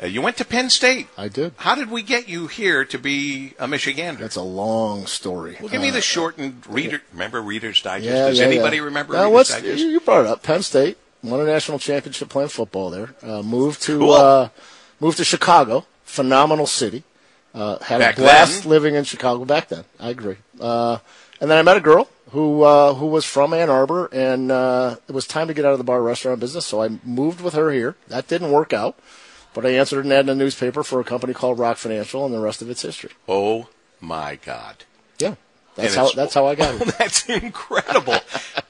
Uh, 0.00 0.06
you 0.06 0.22
went 0.22 0.36
to 0.36 0.44
Penn 0.44 0.70
State. 0.70 1.08
I 1.16 1.28
did. 1.28 1.52
How 1.56 1.74
did 1.74 1.90
we 1.90 2.02
get 2.02 2.28
you 2.28 2.46
here 2.46 2.84
to 2.84 2.98
be 2.98 3.54
a 3.58 3.66
Michigander? 3.66 4.18
That's 4.18 4.36
a 4.36 4.42
long 4.42 5.06
story. 5.06 5.56
Well, 5.60 5.68
give 5.68 5.82
me 5.82 5.90
the 5.90 6.00
shortened 6.00 6.64
reader. 6.68 7.02
Remember 7.12 7.42
Reader's 7.42 7.82
Digest? 7.82 8.06
Yeah, 8.08 8.28
Does 8.28 8.38
yeah, 8.38 8.44
anybody 8.46 8.76
yeah. 8.76 8.84
remember 8.84 9.14
now, 9.14 9.28
Reader's 9.30 9.48
Digest? 9.50 9.84
You 9.84 10.00
brought 10.00 10.20
it 10.20 10.26
up. 10.28 10.42
Penn 10.44 10.62
State 10.62 10.98
won 11.22 11.40
a 11.40 11.44
national 11.44 11.78
championship 11.80 12.28
playing 12.28 12.48
football 12.50 12.90
there. 12.90 13.14
Uh, 13.22 13.42
moved 13.42 13.82
to 13.82 13.98
Cool. 13.98 14.12
uh, 14.12 14.48
moved 15.00 15.16
to 15.18 15.24
Chicago. 15.24 15.84
Phenomenal 16.04 16.66
city. 16.66 17.02
Uh, 17.54 17.78
had 17.80 17.98
Back 17.98 18.18
a 18.18 18.20
blast 18.20 18.62
then? 18.62 18.70
living 18.70 18.94
in 18.94 19.02
Chicago 19.04 19.44
back 19.44 19.68
then. 19.68 19.84
I 19.98 20.10
agree. 20.10 20.36
Uh, 20.60 20.98
and 21.40 21.50
then 21.50 21.58
I 21.58 21.62
met 21.62 21.76
a 21.76 21.80
girl 21.80 22.08
who 22.30 22.62
uh, 22.62 22.94
who 22.94 23.06
was 23.06 23.24
from 23.24 23.52
Ann 23.52 23.68
Arbor, 23.68 24.08
and 24.12 24.52
uh, 24.52 24.96
it 25.08 25.12
was 25.12 25.26
time 25.26 25.48
to 25.48 25.54
get 25.54 25.64
out 25.64 25.72
of 25.72 25.78
the 25.78 25.84
bar 25.84 26.00
restaurant 26.02 26.38
business. 26.38 26.66
So 26.66 26.82
I 26.82 26.88
moved 27.04 27.40
with 27.40 27.54
her 27.54 27.72
here. 27.72 27.96
That 28.08 28.28
didn't 28.28 28.52
work 28.52 28.72
out, 28.72 28.96
but 29.58 29.66
I 29.66 29.70
answered 29.70 30.04
an 30.04 30.12
ad 30.12 30.26
in 30.26 30.28
a 30.28 30.34
newspaper 30.36 30.84
for 30.84 31.00
a 31.00 31.04
company 31.04 31.34
called 31.34 31.58
Rock 31.58 31.78
Financial, 31.78 32.24
and 32.24 32.32
the 32.32 32.38
rest 32.38 32.62
of 32.62 32.70
it's 32.70 32.82
history. 32.82 33.10
Oh 33.26 33.68
my 34.00 34.36
God! 34.36 34.84
Yeah, 35.18 35.34
that's 35.74 35.96
how 35.96 36.12
that's 36.12 36.32
how 36.32 36.46
I 36.46 36.54
got 36.54 36.74
here. 36.78 36.86
that's 36.96 37.28
incredible, 37.28 38.20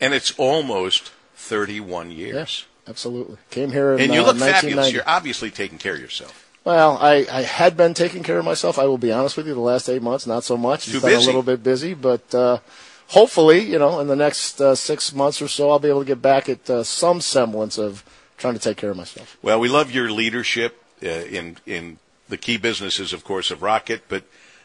and 0.00 0.14
it's 0.14 0.32
almost 0.38 1.12
31 1.34 2.10
years. 2.10 2.34
Yes, 2.34 2.64
absolutely. 2.88 3.36
Came 3.50 3.72
here 3.72 3.92
in 3.92 4.00
And 4.00 4.14
you 4.14 4.22
uh, 4.22 4.32
look 4.32 4.38
fabulous. 4.38 4.90
You're 4.90 5.02
obviously 5.06 5.50
taking 5.50 5.76
care 5.76 5.92
of 5.92 6.00
yourself. 6.00 6.50
Well, 6.64 6.96
I, 6.96 7.26
I 7.30 7.42
had 7.42 7.76
been 7.76 7.92
taking 7.92 8.22
care 8.22 8.38
of 8.38 8.46
myself. 8.46 8.78
I 8.78 8.86
will 8.86 8.96
be 8.96 9.12
honest 9.12 9.36
with 9.36 9.46
you. 9.46 9.52
The 9.52 9.60
last 9.60 9.90
eight 9.90 10.00
months, 10.00 10.26
not 10.26 10.42
so 10.42 10.56
much. 10.56 10.88
It's 10.88 10.92
Too 10.92 11.02
been 11.02 11.10
busy. 11.10 11.24
a 11.24 11.26
little 11.26 11.42
bit 11.42 11.62
busy, 11.62 11.92
but 11.92 12.34
uh, 12.34 12.60
hopefully, 13.08 13.60
you 13.60 13.78
know, 13.78 14.00
in 14.00 14.06
the 14.06 14.16
next 14.16 14.58
uh, 14.58 14.74
six 14.74 15.12
months 15.12 15.42
or 15.42 15.48
so, 15.48 15.68
I'll 15.68 15.78
be 15.78 15.90
able 15.90 16.00
to 16.00 16.06
get 16.06 16.22
back 16.22 16.48
at 16.48 16.70
uh, 16.70 16.82
some 16.82 17.20
semblance 17.20 17.76
of 17.76 18.02
trying 18.38 18.54
to 18.54 18.60
take 18.60 18.76
care 18.76 18.90
of 18.90 18.96
myself. 18.96 19.36
Well, 19.42 19.60
we 19.60 19.68
love 19.68 19.90
your 19.90 20.10
leadership 20.10 20.82
uh, 21.02 21.08
in 21.08 21.58
in 21.66 21.98
the 22.28 22.36
key 22.36 22.56
businesses, 22.56 23.12
of 23.12 23.24
course, 23.24 23.50
of 23.50 23.62
Rocket, 23.62 24.02
but 24.08 24.24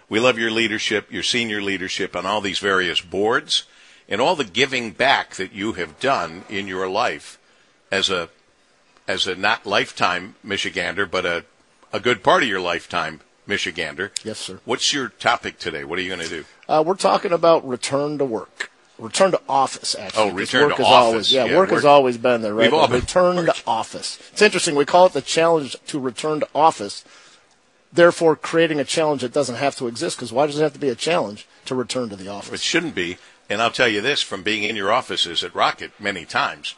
we 0.09 0.19
love 0.19 0.37
your 0.37 0.51
leadership, 0.51 1.11
your 1.11 1.23
senior 1.23 1.61
leadership 1.61 2.15
on 2.15 2.25
all 2.25 2.41
these 2.41 2.59
various 2.59 3.01
boards, 3.01 3.63
and 4.07 4.21
all 4.21 4.35
the 4.35 4.43
giving 4.43 4.91
back 4.91 5.35
that 5.35 5.53
you 5.53 5.73
have 5.73 5.99
done 5.99 6.43
in 6.49 6.67
your 6.67 6.87
life 6.87 7.39
as 7.91 8.09
a 8.09 8.29
as 9.07 9.27
a 9.27 9.35
not 9.35 9.65
lifetime 9.65 10.35
Michigander, 10.45 11.09
but 11.09 11.25
a 11.25 11.45
a 11.91 11.99
good 11.99 12.23
part 12.23 12.43
of 12.43 12.49
your 12.49 12.61
lifetime 12.61 13.21
Michigander. 13.47 14.11
Yes, 14.23 14.39
sir. 14.39 14.59
What's 14.65 14.93
your 14.93 15.09
topic 15.09 15.59
today? 15.59 15.83
What 15.83 15.99
are 15.99 16.01
you 16.01 16.09
going 16.09 16.27
to 16.27 16.29
do? 16.29 16.45
Uh, 16.67 16.83
we're 16.85 16.95
talking 16.95 17.31
about 17.31 17.67
return 17.67 18.17
to 18.17 18.25
work. 18.25 18.71
Return 19.03 19.31
to 19.31 19.41
office, 19.49 19.95
actually. 19.99 20.23
Oh, 20.23 20.31
return 20.31 20.69
work 20.69 20.77
to 20.77 20.83
office. 20.83 20.93
Always, 20.93 21.33
yeah, 21.33 21.43
Yeah, 21.43 21.57
work 21.57 21.71
has 21.71 21.83
always 21.83 22.17
been 22.17 22.41
there, 22.41 22.53
right? 22.53 22.71
We've 22.71 22.73
all 22.73 22.87
been 22.87 23.01
return 23.01 23.45
to 23.47 23.55
office. 23.67 24.17
It's 24.31 24.41
interesting. 24.41 24.75
We 24.75 24.85
call 24.85 25.07
it 25.07 25.13
the 25.13 25.21
challenge 25.21 25.75
to 25.87 25.99
return 25.99 26.39
to 26.39 26.47
office. 26.55 27.03
Therefore, 27.91 28.37
creating 28.37 28.79
a 28.79 28.85
challenge 28.85 29.21
that 29.21 29.33
doesn't 29.33 29.57
have 29.57 29.75
to 29.75 29.87
exist. 29.87 30.15
Because 30.15 30.31
why 30.31 30.45
does 30.45 30.57
it 30.57 30.63
have 30.63 30.71
to 30.73 30.79
be 30.79 30.87
a 30.87 30.95
challenge 30.95 31.45
to 31.65 31.75
return 31.75 32.07
to 32.09 32.15
the 32.15 32.29
office? 32.29 32.53
It 32.53 32.61
shouldn't 32.61 32.95
be. 32.95 33.17
And 33.49 33.61
I'll 33.61 33.71
tell 33.71 33.89
you 33.89 33.99
this 33.99 34.21
from 34.21 34.41
being 34.41 34.63
in 34.63 34.77
your 34.77 34.89
offices 34.89 35.43
at 35.43 35.53
Rocket 35.53 35.91
many 35.99 36.23
times. 36.23 36.75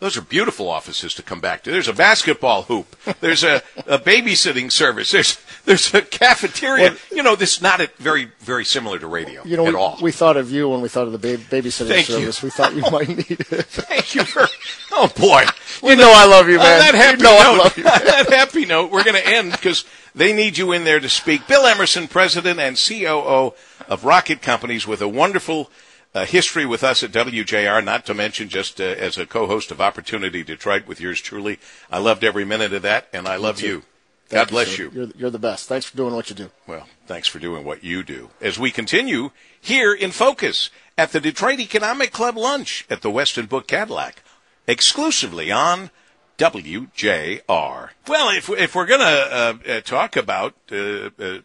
Those 0.00 0.16
are 0.16 0.20
beautiful 0.22 0.68
offices 0.68 1.12
to 1.14 1.22
come 1.24 1.40
back 1.40 1.64
to. 1.64 1.72
There's 1.72 1.88
a 1.88 1.92
basketball 1.92 2.62
hoop. 2.62 2.94
There's 3.20 3.42
a, 3.42 3.62
a 3.88 3.98
babysitting 3.98 4.70
service. 4.70 5.10
There's 5.10 5.38
there's 5.64 5.92
a 5.92 6.02
cafeteria. 6.02 6.90
Well- 6.90 6.98
you 7.10 7.22
know, 7.24 7.34
this 7.34 7.56
is 7.56 7.62
not 7.62 7.80
a, 7.80 7.90
very 7.98 8.30
very 8.38 8.64
similar 8.64 8.98
to 9.00 9.06
radio 9.08 9.42
You 9.44 9.56
know, 9.56 9.66
at 9.66 9.74
we, 9.74 9.78
all. 9.80 9.98
we 10.00 10.12
thought 10.12 10.36
of 10.36 10.52
you 10.52 10.68
when 10.68 10.80
we 10.82 10.88
thought 10.88 11.06
of 11.08 11.12
the 11.12 11.18
bab- 11.18 11.40
babysitting 11.50 11.88
Thank 11.88 12.08
you. 12.08 12.14
service. 12.20 12.42
We 12.44 12.50
thought 12.50 12.74
you 12.76 12.82
might 12.92 13.08
need 13.08 13.30
it. 13.40 13.46
Thank 13.66 14.14
you 14.14 14.22
for. 14.24 14.46
Oh 14.92 15.08
boy. 15.16 15.42
you 15.82 15.96
know 15.96 16.12
I 16.14 16.26
love 16.26 16.48
you, 16.48 16.58
On 16.58 16.62
man. 16.64 16.78
that 16.80 16.94
happy 16.94 17.18
you 17.18 17.24
know 17.24 17.36
I 17.36 17.42
note, 17.52 17.58
love 17.64 17.76
you. 17.78 17.84
on 17.88 18.04
that 18.04 18.26
happy 18.30 18.66
note, 18.66 18.90
we're 18.92 19.04
going 19.04 19.16
to 19.20 19.26
end 19.28 19.50
because 19.52 19.84
they 20.14 20.32
need 20.32 20.56
you 20.58 20.72
in 20.72 20.84
there 20.84 21.00
to 21.00 21.08
speak. 21.08 21.46
Bill 21.48 21.66
Emerson, 21.66 22.06
President 22.08 22.60
and 22.60 22.76
COO 22.76 23.52
of 23.88 24.04
Rocket 24.04 24.42
Companies, 24.42 24.86
with 24.86 25.00
a 25.02 25.08
wonderful 25.08 25.70
uh, 26.14 26.24
history 26.24 26.66
with 26.66 26.82
us 26.82 27.02
at 27.02 27.12
WJR. 27.12 27.84
Not 27.84 28.06
to 28.06 28.14
mention 28.14 28.48
just 28.48 28.80
uh, 28.80 28.84
as 28.84 29.18
a 29.18 29.26
co-host 29.26 29.70
of 29.70 29.80
Opportunity 29.80 30.42
Detroit 30.42 30.86
with 30.86 31.00
yours 31.00 31.20
truly. 31.20 31.58
I 31.90 31.98
loved 31.98 32.24
every 32.24 32.44
minute 32.44 32.72
of 32.72 32.82
that, 32.82 33.08
and 33.12 33.28
I 33.28 33.36
love 33.36 33.58
too. 33.58 33.66
you. 33.66 33.82
Thank 34.28 34.48
God 34.48 34.50
bless 34.50 34.68
sir. 34.68 34.82
you. 34.84 34.90
You're, 34.92 35.08
you're 35.16 35.30
the 35.30 35.38
best. 35.38 35.68
Thanks 35.68 35.86
for 35.86 35.96
doing 35.96 36.14
what 36.14 36.28
you 36.28 36.36
do. 36.36 36.50
Well, 36.66 36.86
thanks 37.06 37.28
for 37.28 37.38
doing 37.38 37.64
what 37.64 37.82
you 37.82 38.02
do. 38.02 38.28
As 38.42 38.58
we 38.58 38.70
continue 38.70 39.30
here 39.58 39.94
in 39.94 40.10
focus 40.10 40.70
at 40.98 41.12
the 41.12 41.20
Detroit 41.20 41.60
Economic 41.60 42.12
Club 42.12 42.36
lunch 42.36 42.84
at 42.90 43.00
the 43.00 43.10
Westin 43.10 43.48
Book 43.48 43.66
Cadillac. 43.66 44.22
exclusively 44.66 45.50
on 45.50 45.90
WJR. 46.36 47.90
Well, 48.06 48.28
if, 48.36 48.50
if 48.50 48.74
we're 48.74 48.86
going 48.86 49.00
to 49.00 49.06
uh, 49.06 49.54
uh, 49.66 49.80
talk 49.80 50.16
about 50.16 50.54
uh, 50.70 51.10
uh 51.18 51.38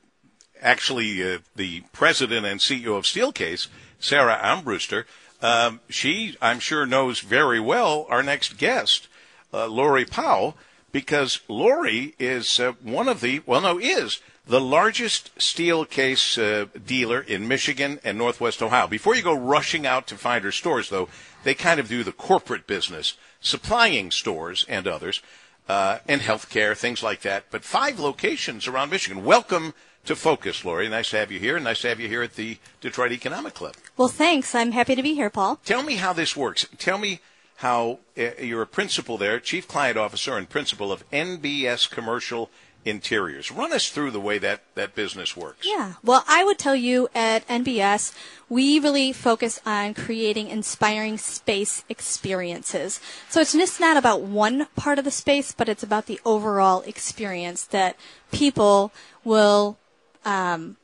actually 0.62 1.22
uh, 1.22 1.40
the 1.56 1.82
president 1.92 2.46
and 2.46 2.60
CEO 2.60 2.98
of 2.98 3.04
Steelcase, 3.04 3.68
Sarah 4.04 4.38
Armbruster, 4.44 5.06
um, 5.42 5.80
she, 5.88 6.36
I'm 6.42 6.60
sure, 6.60 6.86
knows 6.86 7.22
very 7.22 7.62
well 7.62 8.06
our 8.10 8.22
next 8.22 8.58
guest, 8.58 9.08
uh, 9.54 9.68
Lori 9.68 10.04
Powell, 10.04 10.58
because 10.92 11.40
Lori 11.48 12.14
is 12.20 12.60
one 12.82 13.08
of 13.08 13.22
the, 13.22 13.42
well, 13.46 13.62
no, 13.62 13.80
is 13.80 14.20
the 14.46 14.60
largest 14.60 15.34
Steelcase 15.38 16.38
uh, 16.38 16.68
dealer 16.86 17.22
in 17.22 17.48
Michigan 17.48 18.02
and 18.04 18.18
Northwest 18.18 18.62
Ohio. 18.62 18.88
Before 18.88 19.16
you 19.16 19.24
go 19.24 19.34
rushing 19.34 19.88
out 19.88 20.06
to 20.08 20.18
find 20.18 20.44
her 20.44 20.52
stores, 20.52 20.90
though, 20.90 21.08
they 21.46 21.54
kind 21.54 21.80
of 21.80 21.88
do 21.88 22.04
the 22.04 22.12
corporate 22.12 22.68
business, 22.68 23.16
supplying 23.40 24.12
stores 24.12 24.66
and 24.68 24.86
others, 24.86 25.22
uh, 25.70 26.00
and 26.10 26.20
healthcare, 26.20 26.76
things 26.76 27.02
like 27.02 27.22
that. 27.22 27.46
But 27.52 27.64
five 27.64 28.02
locations 28.02 28.68
around 28.68 28.90
Michigan. 28.90 29.24
Welcome 29.24 29.74
to 30.06 30.16
Focus, 30.16 30.66
Lori. 30.66 30.90
Nice 30.90 31.10
to 31.12 31.18
have 31.18 31.32
you 31.32 31.40
here. 31.40 31.56
And 31.56 31.64
nice 31.66 31.82
to 31.82 31.90
have 31.90 32.00
you 32.00 32.08
here 32.08 32.24
at 32.24 32.36
the 32.36 32.58
Detroit 32.82 33.12
Economic 33.12 33.54
Club. 33.54 33.76
Well, 33.98 34.08
thanks. 34.08 34.54
I'm 34.54 34.72
happy 34.72 34.96
to 34.96 35.04
be 35.04 35.14
here, 35.14 35.30
Paul. 35.30 35.60
Tell 35.66 35.84
me 35.84 35.96
how 35.96 36.14
this 36.14 36.36
works. 36.36 36.66
Tell 36.78 36.98
me 36.98 37.20
how 37.58 38.00
uh, 38.18 38.32
you're 38.42 38.64
a 38.64 38.68
principal 38.68 39.18
there, 39.18 39.40
chief 39.40 39.68
client 39.68 39.98
officer 39.98 40.38
and 40.38 40.50
principal 40.50 40.92
of 40.92 41.10
NBS 41.12 41.90
Commercial 41.90 42.50
interiors. 42.86 43.52
Run 43.52 43.72
us 43.72 43.90
through 43.90 44.12
the 44.12 44.20
way 44.20 44.38
that, 44.40 44.64
that 44.76 44.96
business 44.96 45.38
works. 45.38 45.66
Yeah. 45.66 45.94
Well, 46.04 46.26
I 46.28 46.44
would 46.44 46.58
tell 46.58 46.76
you 46.76 47.08
at 47.16 47.48
NBS, 47.48 48.14
we 48.50 48.80
really 48.80 49.14
focus 49.14 49.62
on 49.66 49.94
creating 49.94 50.50
inspiring 50.50 51.18
space 51.18 51.84
experiences. 51.88 53.00
So 53.30 53.40
it's 53.40 53.54
just 53.54 53.80
not 53.80 53.98
about 53.98 54.22
one 54.22 54.68
part 54.76 55.00
of 55.00 55.06
the 55.06 55.12
space, 55.12 55.54
but 55.54 55.70
it's 55.70 55.84
about 55.84 56.08
the 56.08 56.20
overall 56.26 56.82
experience 56.82 57.64
that 57.66 57.96
people 58.32 58.92
will 59.24 59.78
um, 60.26 60.78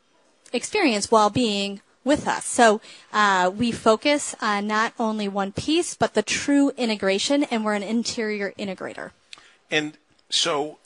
experience 0.54 1.12
while 1.12 1.30
being 1.30 1.82
with 2.04 2.28
us. 2.28 2.46
So 2.46 2.82
uh, 3.14 3.52
we 3.56 3.72
focus 3.72 4.36
on 4.42 4.68
not 4.68 4.94
only 5.00 5.28
one 5.28 5.52
piece, 5.52 5.96
but 5.96 6.14
the 6.14 6.24
true 6.24 6.72
integration, 6.78 7.44
and 7.46 7.64
we're 7.64 7.76
an 7.76 7.84
interior 7.84 8.54
integrator. 8.58 9.12
And 9.70 9.98
so 10.30 10.80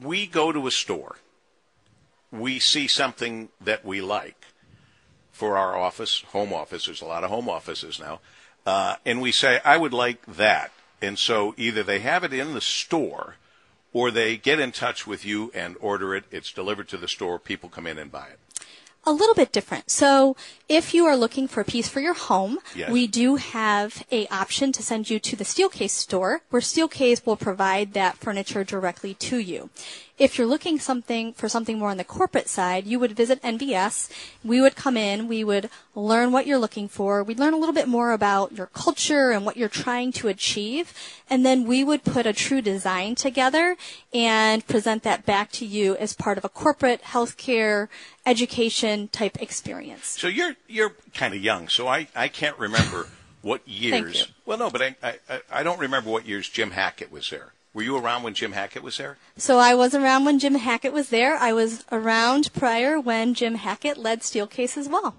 we 0.00 0.26
go 0.26 0.52
to 0.52 0.66
a 0.66 0.70
store, 0.70 1.16
we 2.30 2.58
see 2.58 2.86
something 2.86 3.48
that 3.60 3.84
we 3.84 4.00
like 4.00 4.46
for 5.32 5.56
our 5.56 5.76
office, 5.76 6.22
home 6.28 6.52
office. 6.52 6.86
There's 6.86 7.02
a 7.02 7.06
lot 7.06 7.24
of 7.24 7.30
home 7.30 7.48
offices 7.48 7.98
now, 7.98 8.20
uh, 8.66 8.96
and 9.04 9.20
we 9.20 9.32
say, 9.32 9.60
"I 9.64 9.76
would 9.76 9.92
like 9.92 10.24
that." 10.26 10.70
And 11.02 11.18
so 11.18 11.54
either 11.56 11.82
they 11.82 12.00
have 12.00 12.24
it 12.24 12.32
in 12.32 12.54
the 12.54 12.60
store, 12.60 13.36
or 13.92 14.10
they 14.10 14.36
get 14.36 14.60
in 14.60 14.72
touch 14.72 15.06
with 15.06 15.24
you 15.24 15.50
and 15.54 15.76
order 15.80 16.14
it. 16.14 16.24
It's 16.30 16.52
delivered 16.52 16.88
to 16.88 16.96
the 16.96 17.08
store. 17.08 17.38
People 17.38 17.68
come 17.68 17.86
in 17.86 17.98
and 17.98 18.10
buy 18.10 18.26
it 18.28 18.38
a 19.04 19.12
little 19.12 19.34
bit 19.34 19.52
different. 19.52 19.90
So 19.90 20.36
if 20.68 20.92
you 20.92 21.06
are 21.06 21.16
looking 21.16 21.48
for 21.48 21.60
a 21.60 21.64
piece 21.64 21.88
for 21.88 22.00
your 22.00 22.14
home, 22.14 22.58
yes. 22.74 22.90
we 22.90 23.06
do 23.06 23.36
have 23.36 24.04
a 24.12 24.26
option 24.28 24.72
to 24.72 24.82
send 24.82 25.08
you 25.08 25.18
to 25.20 25.36
the 25.36 25.44
Steelcase 25.44 25.90
store 25.90 26.42
where 26.50 26.62
Steelcase 26.62 27.24
will 27.24 27.36
provide 27.36 27.94
that 27.94 28.18
furniture 28.18 28.64
directly 28.64 29.14
to 29.14 29.38
you. 29.38 29.70
If 30.20 30.36
you're 30.36 30.46
looking 30.46 30.78
something 30.78 31.32
for 31.32 31.48
something 31.48 31.78
more 31.78 31.88
on 31.88 31.96
the 31.96 32.04
corporate 32.04 32.46
side, 32.46 32.86
you 32.86 32.98
would 32.98 33.12
visit 33.12 33.40
NBS. 33.40 34.10
We 34.44 34.60
would 34.60 34.76
come 34.76 34.98
in, 34.98 35.28
we 35.28 35.42
would 35.44 35.70
learn 35.94 36.30
what 36.30 36.46
you're 36.46 36.58
looking 36.58 36.88
for. 36.88 37.24
We'd 37.24 37.38
learn 37.38 37.54
a 37.54 37.56
little 37.56 37.74
bit 37.74 37.88
more 37.88 38.12
about 38.12 38.52
your 38.52 38.66
culture 38.66 39.30
and 39.30 39.46
what 39.46 39.56
you're 39.56 39.70
trying 39.70 40.12
to 40.12 40.28
achieve. 40.28 40.92
And 41.30 41.46
then 41.46 41.66
we 41.66 41.82
would 41.82 42.04
put 42.04 42.26
a 42.26 42.34
true 42.34 42.60
design 42.60 43.14
together 43.14 43.78
and 44.12 44.66
present 44.66 45.04
that 45.04 45.24
back 45.24 45.52
to 45.52 45.64
you 45.64 45.96
as 45.96 46.12
part 46.12 46.36
of 46.36 46.44
a 46.44 46.50
corporate 46.50 47.00
healthcare 47.00 47.88
education 48.26 49.08
type 49.08 49.40
experience. 49.40 50.18
So 50.20 50.28
you're 50.28 50.56
you're 50.68 50.96
kind 51.14 51.32
of 51.32 51.40
young, 51.40 51.68
so 51.68 51.88
I, 51.88 52.08
I 52.14 52.28
can't 52.28 52.58
remember 52.58 53.08
what 53.40 53.66
years. 53.66 54.30
Well, 54.44 54.58
no, 54.58 54.68
but 54.68 54.82
I, 54.82 54.96
I 55.02 55.40
I 55.50 55.62
don't 55.62 55.80
remember 55.80 56.10
what 56.10 56.26
years 56.26 56.46
Jim 56.46 56.72
Hackett 56.72 57.10
was 57.10 57.30
there. 57.30 57.54
Were 57.72 57.82
you 57.82 57.96
around 57.96 58.24
when 58.24 58.34
Jim 58.34 58.52
Hackett 58.52 58.82
was 58.82 58.96
there? 58.96 59.16
So 59.36 59.58
I 59.58 59.74
was 59.74 59.94
around 59.94 60.24
when 60.24 60.38
Jim 60.38 60.56
Hackett 60.56 60.92
was 60.92 61.10
there. 61.10 61.36
I 61.36 61.52
was 61.52 61.84
around 61.92 62.52
prior 62.52 62.98
when 62.98 63.34
Jim 63.34 63.54
Hackett 63.54 63.96
led 63.96 64.20
Steelcase 64.20 64.76
as 64.76 64.88
well. 64.88 65.16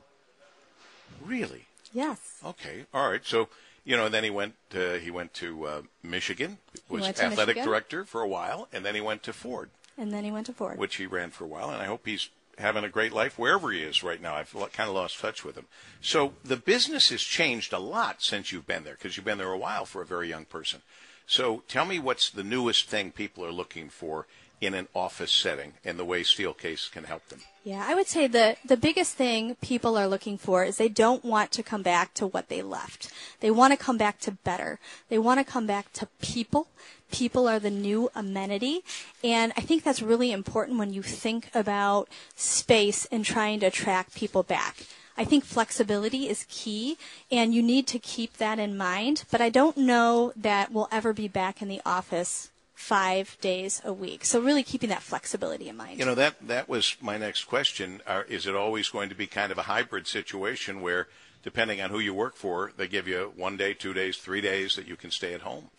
Really? 1.23 1.65
Yes. 1.93 2.39
Okay. 2.43 2.85
All 2.93 3.09
right. 3.09 3.25
So 3.25 3.47
you 3.83 3.97
know, 3.97 4.05
and 4.05 4.13
then 4.13 4.23
he 4.23 4.29
went 4.29 4.53
to, 4.71 4.99
he 4.99 5.09
went 5.09 5.33
to 5.35 5.65
uh, 5.65 5.81
Michigan, 6.03 6.57
was 6.87 7.07
athletic 7.07 7.37
Michigan. 7.37 7.65
director 7.65 8.05
for 8.05 8.21
a 8.21 8.27
while, 8.27 8.67
and 8.71 8.85
then 8.85 8.95
he 8.95 9.01
went 9.01 9.23
to 9.23 9.33
Ford. 9.33 9.69
And 9.97 10.11
then 10.11 10.23
he 10.23 10.31
went 10.31 10.45
to 10.47 10.53
Ford, 10.53 10.77
which 10.77 10.95
he 10.95 11.05
ran 11.05 11.31
for 11.31 11.45
a 11.45 11.47
while, 11.47 11.69
and 11.69 11.81
I 11.81 11.85
hope 11.85 12.05
he's 12.05 12.29
having 12.57 12.83
a 12.83 12.89
great 12.89 13.11
life 13.11 13.39
wherever 13.39 13.71
he 13.71 13.81
is 13.81 14.03
right 14.03 14.21
now. 14.21 14.35
I've 14.35 14.53
kind 14.73 14.87
of 14.87 14.95
lost 14.95 15.19
touch 15.19 15.43
with 15.43 15.55
him. 15.55 15.65
So 15.99 16.33
the 16.43 16.57
business 16.57 17.09
has 17.09 17.21
changed 17.21 17.73
a 17.73 17.79
lot 17.79 18.21
since 18.21 18.51
you've 18.51 18.67
been 18.67 18.83
there 18.83 18.93
because 18.93 19.17
you've 19.17 19.25
been 19.25 19.39
there 19.39 19.51
a 19.51 19.57
while 19.57 19.85
for 19.85 20.01
a 20.01 20.05
very 20.05 20.29
young 20.29 20.45
person. 20.45 20.81
So 21.31 21.63
tell 21.69 21.85
me 21.85 21.97
what's 21.97 22.29
the 22.29 22.43
newest 22.43 22.89
thing 22.89 23.11
people 23.11 23.45
are 23.45 23.53
looking 23.53 23.87
for 23.87 24.27
in 24.59 24.73
an 24.73 24.89
office 24.93 25.31
setting 25.31 25.75
and 25.85 25.97
the 25.97 26.03
way 26.03 26.23
Steelcase 26.23 26.91
can 26.91 27.05
help 27.05 27.29
them. 27.29 27.39
Yeah, 27.63 27.85
I 27.87 27.95
would 27.95 28.07
say 28.07 28.27
the 28.27 28.57
the 28.65 28.75
biggest 28.75 29.13
thing 29.15 29.55
people 29.61 29.97
are 29.97 30.09
looking 30.09 30.37
for 30.37 30.65
is 30.65 30.75
they 30.75 30.89
don't 30.89 31.23
want 31.23 31.53
to 31.53 31.63
come 31.63 31.83
back 31.83 32.13
to 32.15 32.27
what 32.27 32.49
they 32.49 32.61
left. 32.61 33.13
They 33.39 33.49
want 33.49 33.71
to 33.71 33.77
come 33.77 33.97
back 33.97 34.19
to 34.21 34.31
better. 34.43 34.77
They 35.07 35.19
want 35.19 35.39
to 35.39 35.45
come 35.45 35.65
back 35.65 35.93
to 35.93 36.09
people. 36.21 36.67
People 37.11 37.47
are 37.47 37.59
the 37.59 37.71
new 37.71 38.09
amenity, 38.13 38.83
and 39.23 39.53
I 39.55 39.61
think 39.61 39.83
that's 39.83 40.01
really 40.01 40.33
important 40.33 40.79
when 40.79 40.91
you 40.91 41.01
think 41.01 41.49
about 41.55 42.09
space 42.35 43.05
and 43.05 43.23
trying 43.23 43.61
to 43.61 43.67
attract 43.67 44.15
people 44.15 44.43
back. 44.43 44.75
I 45.21 45.23
think 45.23 45.45
flexibility 45.45 46.27
is 46.27 46.47
key, 46.49 46.97
and 47.31 47.53
you 47.53 47.61
need 47.61 47.85
to 47.93 47.99
keep 47.99 48.37
that 48.37 48.57
in 48.57 48.75
mind. 48.75 49.23
But 49.29 49.39
I 49.39 49.51
don't 49.51 49.77
know 49.77 50.33
that 50.35 50.71
we'll 50.71 50.87
ever 50.91 51.13
be 51.13 51.27
back 51.27 51.61
in 51.61 51.67
the 51.67 51.79
office 51.85 52.49
five 52.73 53.37
days 53.39 53.83
a 53.85 53.93
week. 53.93 54.25
So 54.25 54.41
really 54.41 54.63
keeping 54.63 54.89
that 54.89 55.03
flexibility 55.03 55.69
in 55.69 55.77
mind. 55.77 55.99
You 55.99 56.05
know 56.05 56.15
that 56.15 56.47
that 56.47 56.67
was 56.67 56.97
my 56.99 57.19
next 57.19 57.43
question. 57.43 58.01
Are, 58.07 58.23
is 58.23 58.47
it 58.47 58.55
always 58.55 58.89
going 58.89 59.09
to 59.09 59.15
be 59.15 59.27
kind 59.27 59.51
of 59.51 59.59
a 59.59 59.69
hybrid 59.73 60.07
situation 60.07 60.81
where, 60.81 61.07
depending 61.43 61.79
on 61.81 61.91
who 61.91 61.99
you 61.99 62.15
work 62.15 62.35
for, 62.35 62.71
they 62.75 62.87
give 62.87 63.07
you 63.07 63.31
one 63.35 63.57
day, 63.57 63.75
two 63.75 63.93
days, 63.93 64.17
three 64.17 64.41
days 64.41 64.75
that 64.75 64.87
you 64.87 64.95
can 64.95 65.11
stay 65.11 65.35
at 65.35 65.41
home? 65.41 65.69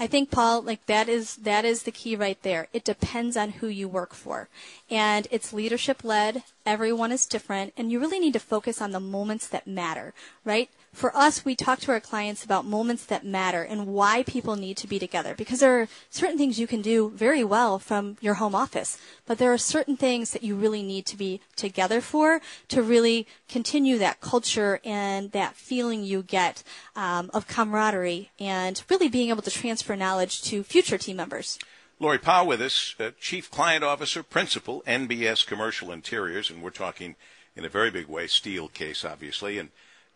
I 0.00 0.06
think 0.06 0.30
Paul, 0.30 0.62
like 0.62 0.86
that 0.86 1.10
is 1.10 1.36
that 1.36 1.66
is 1.66 1.82
the 1.82 1.92
key 1.92 2.16
right 2.16 2.42
there. 2.42 2.68
It 2.72 2.84
depends 2.84 3.36
on 3.36 3.50
who 3.50 3.66
you 3.66 3.86
work 3.86 4.14
for. 4.14 4.48
And 4.88 5.28
it's 5.30 5.52
leadership 5.52 6.02
led. 6.02 6.42
Everyone 6.64 7.12
is 7.12 7.26
different 7.26 7.74
and 7.76 7.92
you 7.92 8.00
really 8.00 8.18
need 8.18 8.32
to 8.32 8.40
focus 8.40 8.80
on 8.80 8.92
the 8.92 8.98
moments 8.98 9.46
that 9.48 9.66
matter, 9.66 10.14
right? 10.42 10.70
For 10.92 11.16
us, 11.16 11.44
we 11.44 11.54
talk 11.54 11.78
to 11.80 11.92
our 11.92 12.00
clients 12.00 12.44
about 12.44 12.66
moments 12.66 13.06
that 13.06 13.24
matter 13.24 13.62
and 13.62 13.86
why 13.86 14.24
people 14.24 14.56
need 14.56 14.76
to 14.78 14.88
be 14.88 14.98
together 14.98 15.34
because 15.34 15.60
there 15.60 15.80
are 15.80 15.88
certain 16.10 16.36
things 16.36 16.58
you 16.58 16.66
can 16.66 16.82
do 16.82 17.10
very 17.10 17.44
well 17.44 17.78
from 17.78 18.16
your 18.20 18.34
home 18.34 18.56
office, 18.56 18.98
but 19.24 19.38
there 19.38 19.52
are 19.52 19.58
certain 19.58 19.96
things 19.96 20.32
that 20.32 20.42
you 20.42 20.56
really 20.56 20.82
need 20.82 21.06
to 21.06 21.16
be 21.16 21.40
together 21.54 22.00
for 22.00 22.40
to 22.68 22.82
really 22.82 23.26
continue 23.48 23.98
that 23.98 24.20
culture 24.20 24.80
and 24.84 25.30
that 25.30 25.54
feeling 25.54 26.02
you 26.02 26.22
get 26.24 26.64
um, 26.96 27.30
of 27.32 27.46
camaraderie 27.46 28.30
and 28.40 28.82
really 28.90 29.08
being 29.08 29.30
able 29.30 29.42
to 29.42 29.50
transfer 29.50 29.94
knowledge 29.94 30.42
to 30.42 30.64
future 30.64 30.98
team 30.98 31.16
members. 31.16 31.58
Lori 32.00 32.18
Powell 32.18 32.48
with 32.48 32.60
us, 32.60 32.96
uh, 32.98 33.10
Chief 33.20 33.50
Client 33.50 33.84
Officer, 33.84 34.22
Principal, 34.22 34.82
NBS 34.86 35.46
Commercial 35.46 35.92
Interiors, 35.92 36.50
and 36.50 36.62
we're 36.62 36.70
talking 36.70 37.14
in 37.54 37.64
a 37.64 37.68
very 37.68 37.90
big 37.90 38.06
way, 38.06 38.26
Steelcase, 38.26 39.08
obviously, 39.08 39.58
and 39.58 39.70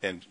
and 0.05 0.25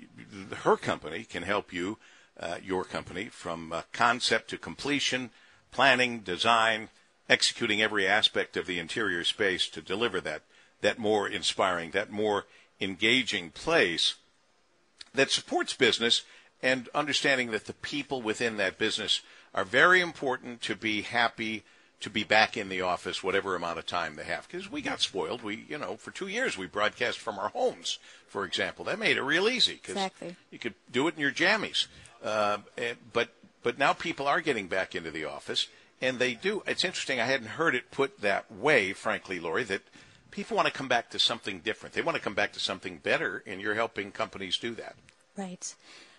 her 0.63 0.77
company 0.77 1.23
can 1.23 1.43
help 1.43 1.73
you, 1.73 1.97
uh, 2.39 2.57
your 2.63 2.83
company, 2.83 3.25
from 3.25 3.73
uh, 3.73 3.81
concept 3.91 4.49
to 4.51 4.57
completion, 4.57 5.31
planning, 5.71 6.19
design, 6.19 6.89
executing 7.29 7.81
every 7.81 8.07
aspect 8.07 8.55
of 8.55 8.67
the 8.67 8.79
interior 8.79 9.23
space 9.23 9.67
to 9.69 9.81
deliver 9.81 10.21
that 10.21 10.43
that 10.81 10.99
more 10.99 11.27
inspiring, 11.27 11.91
that 11.91 12.11
more 12.11 12.45
engaging 12.79 13.49
place 13.49 14.15
that 15.13 15.31
supports 15.31 15.73
business 15.73 16.23
and 16.61 16.89
understanding 16.93 17.51
that 17.51 17.65
the 17.65 17.73
people 17.73 18.21
within 18.21 18.57
that 18.57 18.77
business 18.77 19.21
are 19.53 19.63
very 19.63 20.01
important 20.01 20.61
to 20.61 20.75
be 20.75 21.01
happy 21.01 21.63
to 22.03 22.09
be 22.09 22.23
back 22.23 22.57
in 22.57 22.67
the 22.67 22.81
office 22.81 23.23
whatever 23.23 23.55
amount 23.55 23.79
of 23.79 23.85
time 23.85 24.15
they 24.15 24.23
have 24.25 24.47
because 24.47 24.69
we 24.69 24.81
got 24.81 24.99
spoiled. 24.99 25.41
We 25.41 25.65
you 25.69 25.77
know 25.77 25.95
for 25.95 26.11
two 26.11 26.27
years 26.27 26.57
we 26.57 26.67
broadcast 26.67 27.17
from 27.17 27.39
our 27.39 27.49
homes 27.49 27.97
for 28.27 28.45
example. 28.45 28.85
That 28.85 28.99
made 28.99 29.17
it 29.17 29.23
real 29.23 29.47
easy 29.47 29.75
because 29.75 29.95
exactly. 29.95 30.35
you 30.51 30.59
could 30.59 30.75
do 30.91 31.07
it 31.07 31.15
in 31.15 31.21
your 31.21 31.31
jammies. 31.31 31.87
Uh, 32.23 32.57
and, 32.77 32.97
but 33.13 33.29
but 33.63 33.79
now 33.79 33.93
people 33.93 34.27
are 34.27 34.41
getting 34.41 34.67
back 34.67 34.95
into 34.95 35.11
the 35.11 35.25
office 35.25 35.67
and 36.01 36.19
they 36.19 36.33
do. 36.33 36.61
It's 36.67 36.83
interesting 36.83 37.19
i 37.19 37.25
hadn't 37.25 37.47
heard 37.47 37.73
it 37.73 37.89
put 37.89 38.21
that 38.21 38.51
way 38.51 38.93
frankly 38.93 39.39
lori 39.39 39.63
that 39.63 39.81
people 40.33 40.57
want 40.57 40.67
to 40.67 40.73
come 40.73 40.87
back 40.87 41.11
to 41.11 41.19
something 41.19 41.59
different. 41.59 41.93
They 41.93 42.01
want 42.01 42.17
to 42.17 42.21
come 42.21 42.33
back 42.33 42.53
to 42.53 42.59
something 42.59 42.97
better 42.97 43.43
and 43.45 43.61
you're 43.61 43.75
helping 43.75 44.11
companies 44.11 44.57
do 44.57 44.73
that. 44.75 44.95
Right. 45.37 45.75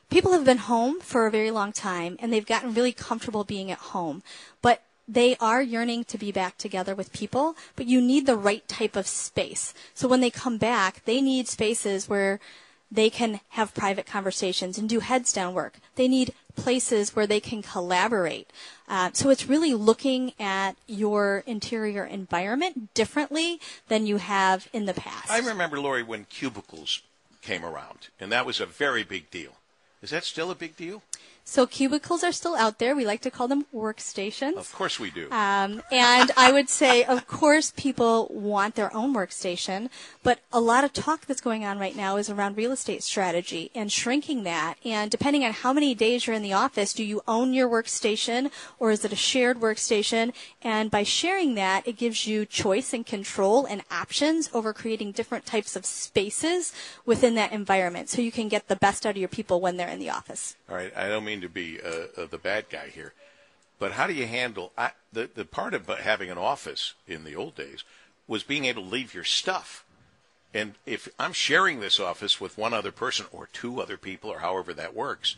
People 0.09 0.33
have 0.33 0.45
been 0.45 0.59
home 0.59 1.01
for 1.01 1.27
a 1.27 1.31
very 1.31 1.51
long 1.51 1.73
time 1.73 2.17
and 2.21 2.33
they've 2.33 2.47
gotten 2.47 2.75
really 2.75 2.93
comfortable 2.93 3.43
being 3.43 3.71
at 3.73 3.79
home. 3.79 4.23
But 4.63 4.83
they 5.07 5.37
are 5.37 5.63
yearning 5.63 6.05
to 6.05 6.19
be 6.19 6.33
back 6.33 6.57
together 6.59 6.95
with 6.95 7.13
people, 7.13 7.57
but 7.77 7.87
you 7.87 8.01
need 8.01 8.27
the 8.27 8.37
right 8.37 8.67
type 8.69 8.97
of 8.97 9.07
space. 9.07 9.75
So 9.95 10.09
when 10.09 10.21
they 10.21 10.31
come 10.31 10.59
back, 10.59 11.05
they 11.05 11.21
need 11.21 11.49
spaces 11.49 12.09
where 12.09 12.41
they 12.91 13.11
can 13.11 13.41
have 13.51 13.75
private 13.75 14.07
conversations 14.07 14.79
and 14.79 14.89
do 14.89 15.01
heads 15.01 15.33
down 15.33 15.53
work. 15.53 15.75
They 15.97 16.09
need 16.09 16.33
places 16.55 17.17
where 17.17 17.27
they 17.27 17.41
can 17.41 17.63
collaborate. 17.63 18.49
Uh, 18.89 19.11
so 19.13 19.31
it's 19.31 19.49
really 19.49 19.75
looking 19.75 20.33
at 20.39 20.77
your 20.87 21.43
interior 21.47 22.05
environment 22.05 22.95
differently 22.95 23.61
than 23.89 24.07
you 24.07 24.19
have 24.19 24.69
in 24.73 24.87
the 24.87 24.95
past. 24.95 25.31
I 25.31 25.39
remember, 25.39 25.81
Lori, 25.81 26.03
when 26.03 26.27
cubicles 26.27 27.03
came 27.43 27.65
around, 27.65 28.09
and 28.21 28.31
that 28.31 28.47
was 28.47 28.61
a 28.61 28.67
very 28.67 29.03
big 29.03 29.31
deal. 29.31 29.53
Is 30.03 30.11
that 30.11 30.25
still 30.25 30.51
a 30.51 30.55
big 30.55 30.77
deal? 30.77 31.03
So 31.47 31.67
cubicles 31.67 32.25
are 32.25 32.33
still 32.33 32.57
out 32.57 32.79
there. 32.79 32.97
We 32.97 33.05
like 33.05 33.21
to 33.21 33.31
call 33.31 33.49
them 33.49 33.67
workstations. 33.73 34.57
Of 34.57 34.73
course 34.73 34.99
we 34.99 35.11
do. 35.11 35.31
Um, 35.31 35.83
and 35.93 36.31
I 36.39 36.51
would 36.51 36.71
say, 36.71 37.05
of 37.05 37.27
course, 37.27 37.73
people 37.77 38.29
want 38.31 38.77
their 38.77 38.95
own 38.97 39.15
workstation, 39.15 39.91
but 40.23 40.41
a 40.53 40.61
lot 40.61 40.85
of 40.85 40.95
talk 40.95 41.27
that's 41.27 41.43
going 41.43 41.65
on 41.65 41.79
right 41.79 41.95
now 41.95 42.17
is 42.17 42.31
around 42.31 42.57
real 42.57 42.73
estate 42.73 43.03
strategy 43.03 43.71
and 43.75 43.93
shrinking 43.93 44.45
that. 44.45 44.77
And 44.85 45.11
depending 45.11 45.45
on 45.45 45.53
how 45.53 45.75
many 45.75 45.95
days 45.95 46.27
you're 46.27 46.35
in 46.35 46.43
the 46.43 46.55
office, 46.55 46.95
do 46.95 47.05
you 47.05 47.21
own 47.29 47.53
your 47.53 47.69
workstation 47.69 48.51
or 48.79 48.91
is 48.91 49.05
it 49.05 49.13
a 49.13 49.17
shared 49.17 49.61
workstation? 49.61 50.33
And 50.63 50.91
by 50.91 51.03
sharing 51.03 51.57
that, 51.57 51.87
it 51.87 51.99
gives 51.99 52.27
you 52.27 52.47
choice 52.47 52.95
and 52.95 53.05
control 53.05 53.67
and 53.67 53.83
options 53.91 54.49
over 54.55 54.73
creating 54.73 55.13
different 55.13 55.45
types 55.45 55.77
of 55.77 55.85
spaces 55.85 56.73
within 57.05 57.35
that 57.35 57.53
environment 57.53 58.09
so 58.09 58.23
you 58.23 58.33
can 58.33 58.49
get 58.49 58.69
the 58.69 58.77
best 58.77 59.05
out 59.05 59.11
of 59.11 59.17
your 59.19 59.29
people 59.29 59.61
when 59.61 59.77
they're 59.77 59.89
in 59.89 59.99
the 59.99 60.11
office. 60.11 60.57
All 60.71 60.77
right, 60.77 60.93
I 60.97 61.09
don't 61.09 61.25
mean 61.25 61.34
to 61.41 61.49
be 61.49 61.81
uh, 61.81 62.07
uh, 62.17 62.27
the 62.27 62.39
bad 62.39 62.69
guy 62.71 62.89
here, 62.89 63.13
but 63.79 63.93
how 63.93 64.07
do 64.07 64.13
you 64.13 64.27
handle 64.27 64.73
I, 64.77 64.93
the 65.13 65.29
the 65.33 65.45
part 65.45 65.75
of 65.75 65.87
having 65.87 66.31
an 66.31 66.39
office 66.39 66.95
in 67.07 67.25
the 67.25 67.37
old 67.37 67.55
days 67.55 67.85
was 68.27 68.43
being 68.43 68.65
able 68.65 68.83
to 68.83 68.89
leave 68.89 69.15
your 69.15 69.25
stuff. 69.25 69.85
And 70.53 70.75
if 70.87 71.09
I'm 71.19 71.33
sharing 71.33 71.81
this 71.81 71.99
office 71.99 72.41
with 72.41 72.57
one 72.57 72.73
other 72.73 72.93
person 72.93 73.27
or 73.33 73.49
two 73.53 73.81
other 73.81 73.97
people 73.97 74.31
or 74.31 74.39
however 74.39 74.73
that 74.75 74.95
works, 74.95 75.37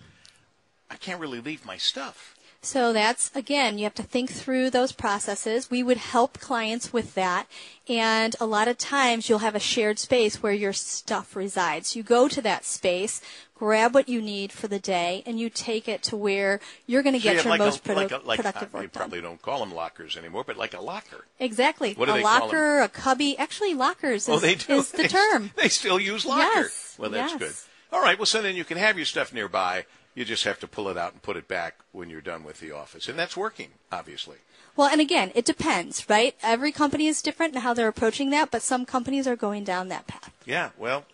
I 0.91 0.97
can't 0.97 1.21
really 1.21 1.41
leave 1.41 1.65
my 1.65 1.79
stuff. 1.79 2.36
So 2.67 2.93
that's, 2.93 3.31
again, 3.33 3.79
you 3.79 3.85
have 3.85 3.95
to 3.95 4.03
think 4.03 4.29
through 4.29 4.71
those 4.71 4.91
processes. 4.91 5.71
We 5.71 5.85
would 5.85 5.99
help 5.99 6.41
clients 6.41 6.93
with 6.93 7.15
that. 7.15 7.47
And 7.89 8.35
a 8.41 8.45
lot 8.47 8.67
of 8.67 8.77
times 8.77 9.29
you'll 9.29 9.39
have 9.39 9.55
a 9.55 9.61
shared 9.61 10.01
space 10.01 10.43
where 10.43 10.53
your 10.53 10.73
stuff 10.73 11.37
resides. 11.37 11.95
You 11.95 12.03
go 12.03 12.27
to 12.27 12.43
that 12.43 12.65
space, 12.65 13.21
grab 13.55 13.95
what 13.95 14.09
you 14.09 14.21
need 14.21 14.51
for 14.51 14.67
the 14.67 14.81
day, 14.81 15.23
and 15.27 15.39
you 15.39 15.49
take 15.49 15.87
it 15.87 16.03
to 16.03 16.17
where 16.17 16.59
you're 16.89 17.05
going 17.05 17.15
to 17.15 17.21
So 17.21 17.25
get 17.25 17.37
you 17.37 17.43
your 17.43 17.51
like 17.51 17.59
most 17.61 17.87
a, 17.89 17.95
like 17.95 18.11
a, 18.11 18.19
like 18.25 18.39
productive 18.41 18.73
you 18.73 18.79
work 18.81 18.93
done. 18.93 19.01
probably 19.03 19.21
don't 19.21 19.41
call 19.41 19.61
them 19.61 19.73
lockers 19.73 20.17
anymore, 20.17 20.43
but 20.45 20.57
like 20.57 20.75
a 20.75 20.81
locker. 20.81 21.25
Exactly. 21.39 21.95
What 21.95 22.07
do 22.07 22.13
a 22.13 22.15
they 22.17 22.23
call 22.23 22.41
locker, 22.41 22.81
a 22.81 22.89
cubby. 22.89 23.39
Actually, 23.39 23.75
lockers 23.75 24.29
oh, 24.29 24.35
is, 24.35 24.43
oh, 24.43 24.47
they 24.47 24.55
do. 24.57 24.73
is 24.75 24.91
the 24.91 24.97
They- 25.03 25.09
term. 25.09 25.53
They 25.55 25.69
still 25.69 26.01
use 26.01 26.27
locker. 26.27 26.43
Yes, 26.63 26.97
Well, 26.99 27.11
that's 27.11 27.31
yes. 27.35 27.39
good. 27.39 27.55
All 27.93 28.03
right. 28.03 28.19
Well, 28.19 28.27
so 28.27 28.43
then 28.43 28.57
you 28.57 28.65
can 28.65 28.79
have 28.79 28.97
your 28.97 29.07
stuff 29.07 29.33
nearby. 29.33 29.87
You 30.15 30.25
just 30.25 30.45
have 30.45 30.59
to 30.61 30.67
pull 30.67 30.89
it 30.89 30.97
out 30.97 31.13
and 31.13 31.23
put 31.23 31.37
it 31.37 31.47
back 31.47 31.77
when 31.93 32.09
you're 32.09 32.21
done 32.21 32.43
with 32.43 32.61
the 32.61 32.73
office, 32.73 33.07
and 33.09 33.19
that's 33.19 33.37
working, 33.37 33.69
obviously. 33.93 34.37
Well, 34.75 34.89
and 34.89 35.01
again, 35.01 35.31
it 35.35 35.45
depends, 35.45 36.09
right? 36.09 36.35
Every 36.43 36.73
company 36.73 37.07
is 37.07 37.23
different 37.23 37.55
in 37.55 37.63
how 37.63 37.75
they're 37.75 37.89
approaching 37.89 38.31
that, 38.31 38.51
but 38.51 38.63
some 38.63 38.85
companies 38.85 39.27
are 39.27 39.37
going 39.37 39.65
down 39.65 39.89
that 39.89 40.07
path. 40.07 40.33
Yeah. 40.45 40.71
Well, 40.79 41.07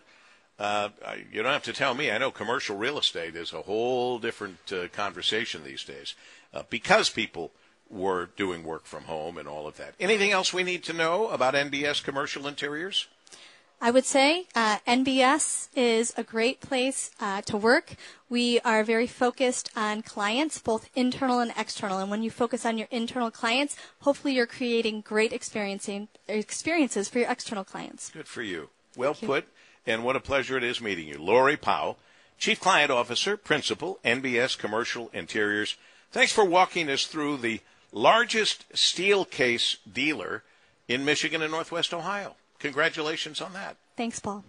uh, 0.59 0.89
you 1.31 1.41
don't 1.41 1.53
have 1.53 1.63
to 1.63 1.73
tell 1.73 1.93
me. 1.93 2.11
I 2.11 2.17
know 2.17 2.31
commercial 2.31 2.77
real 2.77 2.97
estate 2.97 3.35
is 3.35 3.53
a 3.53 3.61
whole 3.61 4.19
different 4.19 4.71
uh, 4.71 4.87
conversation 4.89 5.63
these 5.63 5.83
days 5.83 6.15
uh, 6.53 6.63
because 6.69 7.09
people 7.09 7.51
were 7.89 8.29
doing 8.35 8.63
work 8.63 8.85
from 8.85 9.03
home 9.03 9.37
and 9.37 9.47
all 9.47 9.67
of 9.67 9.77
that. 9.77 9.95
Anything 9.99 10.31
else 10.31 10.53
we 10.53 10.63
need 10.63 10.83
to 10.85 10.93
know 10.93 11.29
about 11.29 11.53
NBS 11.53 12.03
commercial 12.03 12.47
interiors? 12.47 13.07
I 13.83 13.91
would 13.91 14.05
say 14.05 14.45
uh, 14.55 14.77
NBS 14.87 15.67
is 15.75 16.13
a 16.15 16.23
great 16.23 16.61
place 16.61 17.11
uh, 17.19 17.41
to 17.41 17.57
work. 17.57 17.97
We 18.29 18.61
are 18.61 18.81
very 18.81 19.07
focused 19.07 19.69
on 19.75 20.03
clients, 20.03 20.57
both 20.59 20.89
internal 20.95 21.41
and 21.41 21.51
external. 21.57 21.99
And 21.99 22.09
when 22.09 22.23
you 22.23 22.31
focus 22.31 22.65
on 22.65 22.77
your 22.77 22.87
internal 22.91 23.29
clients, 23.29 23.75
hopefully 23.99 24.35
you're 24.35 24.45
creating 24.45 25.01
great 25.01 25.33
experiencing 25.33 26.07
experiences 26.29 27.09
for 27.09 27.19
your 27.19 27.29
external 27.29 27.65
clients. 27.65 28.09
Good 28.09 28.29
for 28.29 28.41
you. 28.41 28.69
Well 28.95 29.15
put, 29.15 29.49
and 29.85 30.05
what 30.05 30.15
a 30.15 30.21
pleasure 30.21 30.55
it 30.55 30.63
is 30.63 30.79
meeting 30.79 31.09
you. 31.09 31.17
Lori 31.17 31.57
Powell, 31.57 31.97
Chief 32.37 32.61
Client 32.61 32.89
Officer, 32.89 33.35
Principal, 33.35 33.99
NBS 34.05 34.57
Commercial 34.57 35.09
Interiors. 35.11 35.75
Thanks 36.09 36.31
for 36.31 36.45
walking 36.45 36.89
us 36.89 37.05
through 37.05 37.35
the 37.35 37.59
largest 37.91 38.63
Steelcase 38.71 39.75
dealer 39.91 40.43
in 40.87 41.03
Michigan 41.03 41.41
and 41.41 41.51
Northwest 41.51 41.93
Ohio. 41.93 42.37
Congratulations 42.63 43.41
on 43.41 43.51
that. 43.51 43.75
Thanks, 43.97 44.21
Paul. 44.21 44.45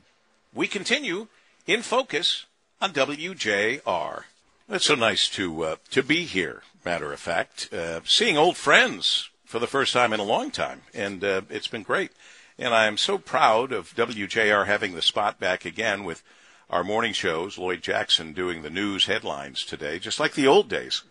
We 0.55 0.69
continue 0.69 1.27
in 1.67 1.83
focus 1.83 2.47
on 2.81 2.93
WJR. 2.93 4.23
It's 4.69 4.87
so 4.87 4.95
nice 4.95 5.29
to 5.31 5.65
uh, 5.65 5.77
to 5.91 6.01
be 6.05 6.25
here. 6.25 6.63
Matter 6.85 7.13
of 7.13 7.19
fact, 7.19 7.75
uh, 7.75 8.03
seeing 8.05 8.39
old 8.39 8.57
friends 8.57 9.31
for 9.45 9.59
the 9.59 9.67
first 9.67 9.93
time 9.93 10.13
in 10.13 10.21
a 10.21 10.25
long 10.25 10.53
time, 10.53 10.83
and 10.95 11.25
uh, 11.25 11.41
it's 11.51 11.67
been 11.67 11.83
great. 11.83 12.13
And 12.57 12.73
I'm 12.73 12.99
so 12.99 13.19
proud 13.19 13.73
of 13.73 13.97
WJR 13.97 14.67
having 14.67 14.95
the 14.95 15.03
spot 15.03 15.41
back 15.41 15.65
again 15.65 16.05
with 16.05 16.23
our 16.71 16.85
morning 16.85 17.15
shows. 17.15 17.59
Lloyd 17.59 17.83
Jackson 17.83 18.33
doing 18.33 18.63
the 18.63 18.71
news 18.71 19.07
headlines 19.07 19.65
today, 19.65 19.99
just 19.99 20.21
like 20.21 20.35
the 20.35 20.47
old 20.47 20.69
days 20.69 21.03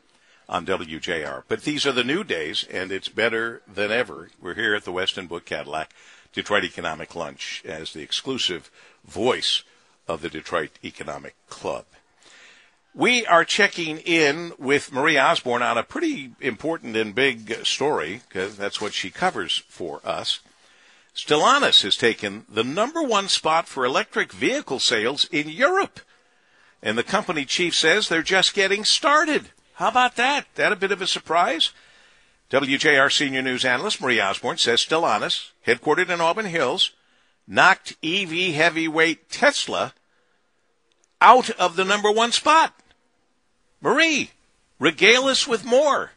on 0.48 0.66
WJR. 0.66 1.44
But 1.50 1.64
these 1.64 1.86
are 1.86 1.92
the 1.92 2.06
new 2.06 2.24
days, 2.24 2.66
and 2.72 2.94
it's 2.94 3.10
better 3.10 3.62
than 3.68 3.92
ever. 3.92 4.30
We're 4.42 4.56
here 4.56 4.74
at 4.74 4.86
the 4.86 4.94
Westin 4.94 5.28
Book 5.28 5.44
Cadillac 5.44 5.94
Detroit 6.34 6.64
Economic 6.64 7.16
Lunch 7.16 7.62
as 7.66 7.94
the 7.94 8.02
exclusive 8.02 8.70
voice 9.06 9.64
of 10.08 10.22
the 10.22 10.30
Detroit 10.30 10.72
Economic 10.84 11.36
Club. 11.48 11.86
We 12.96 13.26
are 13.26 13.46
checking 13.46 13.98
in 14.00 14.54
with 14.60 14.92
Marie 14.92 15.18
Osborne 15.18 15.64
on 15.64 15.78
a 15.78 15.84
pretty 15.84 16.32
important 16.40 16.96
and 16.96 17.16
big 17.16 17.66
story 17.66 18.22
because 18.28 18.56
that's 18.56 18.80
what 18.80 18.94
she 18.94 19.10
covers 19.10 19.64
for 19.68 20.00
us. 20.04 20.42
Stellantis 21.16 21.84
has 21.84 21.96
taken 21.96 22.46
the 22.50 22.64
number 22.64 23.02
one 23.02 23.28
spot 23.28 23.68
for 23.68 23.86
electric 23.86 24.32
vehicle 24.32 24.80
sales 24.80 25.26
in 25.32 25.50
Europe. 25.50 26.00
And 26.82 26.98
the 26.98 27.04
company 27.04 27.46
chief 27.46 27.74
says 27.76 28.10
they're 28.10 28.22
just 28.22 28.54
getting 28.54 28.84
started. 28.84 29.50
How 29.76 29.88
about 29.88 30.16
that? 30.18 30.46
That 30.56 30.72
a 30.72 30.76
bit 30.76 30.92
of 30.92 31.02
a 31.02 31.08
surprise? 31.08 31.72
WJR 32.54 33.12
senior 33.12 33.42
news 33.42 33.66
analyst 33.66 34.00
Marie 34.00 34.22
Osborne 34.22 34.60
says 34.60 34.80
Stellantis, 34.80 35.50
headquartered 35.66 36.10
in 36.10 36.22
Auburn 36.22 36.46
Hills, 36.46 36.92
knocked 37.48 37.96
EV 38.04 38.54
heavyweight 38.54 39.28
Tesla 39.28 39.96
out 41.20 41.50
of 41.50 41.76
the 41.76 41.84
number 41.84 42.12
one 42.12 42.32
spot. 42.32 42.76
Marie, 43.82 44.30
regale 44.78 45.24
us 45.24 45.48
with 45.48 45.66
more. 45.66 46.12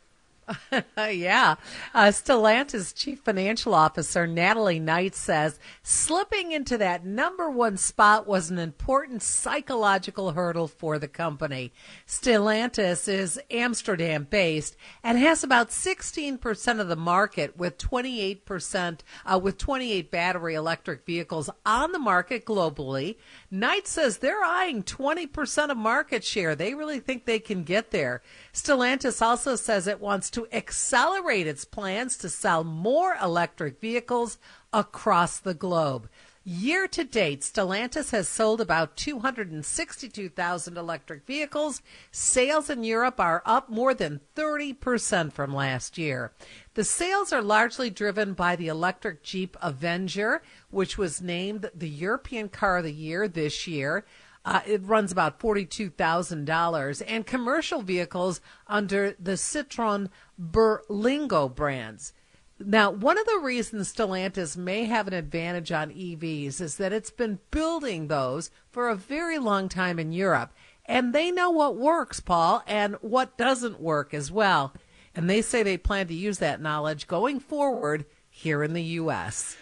Yeah. 0.96 1.56
Uh, 1.94 2.06
Stellantis 2.06 2.94
Chief 2.94 3.18
Financial 3.20 3.74
Officer 3.74 4.26
Natalie 4.26 4.80
Knight 4.80 5.14
says 5.14 5.58
slipping 5.82 6.52
into 6.52 6.78
that 6.78 7.04
number 7.04 7.50
one 7.50 7.76
spot 7.76 8.26
was 8.26 8.50
an 8.50 8.58
important 8.58 9.22
psychological 9.22 10.32
hurdle 10.32 10.68
for 10.68 10.98
the 10.98 11.08
company. 11.08 11.72
Stellantis 12.06 13.08
is 13.08 13.40
Amsterdam 13.50 14.26
based 14.28 14.76
and 15.02 15.18
has 15.18 15.44
about 15.44 15.70
16% 15.70 16.80
of 16.80 16.88
the 16.88 16.96
market 16.96 17.56
with 17.56 17.78
28% 17.78 19.00
uh, 19.24 19.38
with 19.42 19.58
28 19.58 20.10
battery 20.10 20.54
electric 20.54 21.04
vehicles 21.06 21.50
on 21.64 21.92
the 21.92 21.98
market 21.98 22.44
globally. 22.44 23.16
Knight 23.58 23.86
says 23.86 24.18
they're 24.18 24.44
eyeing 24.44 24.82
20% 24.82 25.70
of 25.70 25.76
market 25.76 26.22
share. 26.22 26.54
They 26.54 26.74
really 26.74 27.00
think 27.00 27.24
they 27.24 27.38
can 27.38 27.64
get 27.64 27.90
there. 27.90 28.22
Stellantis 28.52 29.22
also 29.22 29.56
says 29.56 29.86
it 29.86 30.00
wants 30.00 30.28
to 30.30 30.46
accelerate 30.52 31.46
its 31.46 31.64
plans 31.64 32.18
to 32.18 32.28
sell 32.28 32.64
more 32.64 33.16
electric 33.22 33.80
vehicles 33.80 34.36
across 34.72 35.38
the 35.38 35.54
globe. 35.54 36.08
Year 36.48 36.86
to 36.86 37.02
date, 37.02 37.40
Stellantis 37.40 38.12
has 38.12 38.28
sold 38.28 38.60
about 38.60 38.96
262,000 38.96 40.76
electric 40.78 41.26
vehicles. 41.26 41.82
Sales 42.12 42.70
in 42.70 42.84
Europe 42.84 43.18
are 43.18 43.42
up 43.44 43.68
more 43.68 43.94
than 43.94 44.20
30% 44.36 45.32
from 45.32 45.52
last 45.52 45.98
year. 45.98 46.30
The 46.74 46.84
sales 46.84 47.32
are 47.32 47.42
largely 47.42 47.90
driven 47.90 48.32
by 48.32 48.54
the 48.54 48.68
electric 48.68 49.24
Jeep 49.24 49.56
Avenger, 49.60 50.40
which 50.70 50.96
was 50.96 51.20
named 51.20 51.68
the 51.74 51.88
European 51.88 52.48
Car 52.48 52.76
of 52.76 52.84
the 52.84 52.92
Year 52.92 53.26
this 53.26 53.66
year. 53.66 54.04
Uh, 54.44 54.60
it 54.64 54.84
runs 54.84 55.10
about 55.10 55.40
$42,000 55.40 57.02
and 57.08 57.26
commercial 57.26 57.82
vehicles 57.82 58.40
under 58.68 59.16
the 59.18 59.32
Citroen 59.32 60.10
Berlingo 60.40 61.52
brands. 61.52 62.12
Now, 62.58 62.90
one 62.90 63.18
of 63.18 63.26
the 63.26 63.40
reasons 63.42 63.92
Stellantis 63.92 64.56
may 64.56 64.84
have 64.84 65.06
an 65.06 65.12
advantage 65.12 65.72
on 65.72 65.90
EVs 65.90 66.60
is 66.60 66.76
that 66.78 66.92
it's 66.92 67.10
been 67.10 67.38
building 67.50 68.08
those 68.08 68.50
for 68.70 68.88
a 68.88 68.96
very 68.96 69.38
long 69.38 69.68
time 69.68 69.98
in 69.98 70.12
Europe. 70.12 70.52
and 70.88 71.12
they 71.12 71.32
know 71.32 71.50
what 71.50 71.76
works, 71.76 72.20
Paul, 72.20 72.62
and 72.66 72.94
what 73.00 73.36
doesn't 73.36 73.80
work 73.80 74.14
as 74.14 74.30
well. 74.30 74.72
And 75.16 75.28
they 75.28 75.42
say 75.42 75.62
they 75.62 75.76
plan 75.76 76.06
to 76.06 76.14
use 76.14 76.38
that 76.38 76.60
knowledge 76.60 77.08
going 77.08 77.40
forward 77.40 78.04
here 78.30 78.62
in 78.62 78.72
the 78.72 78.82
U.S. 78.82 79.56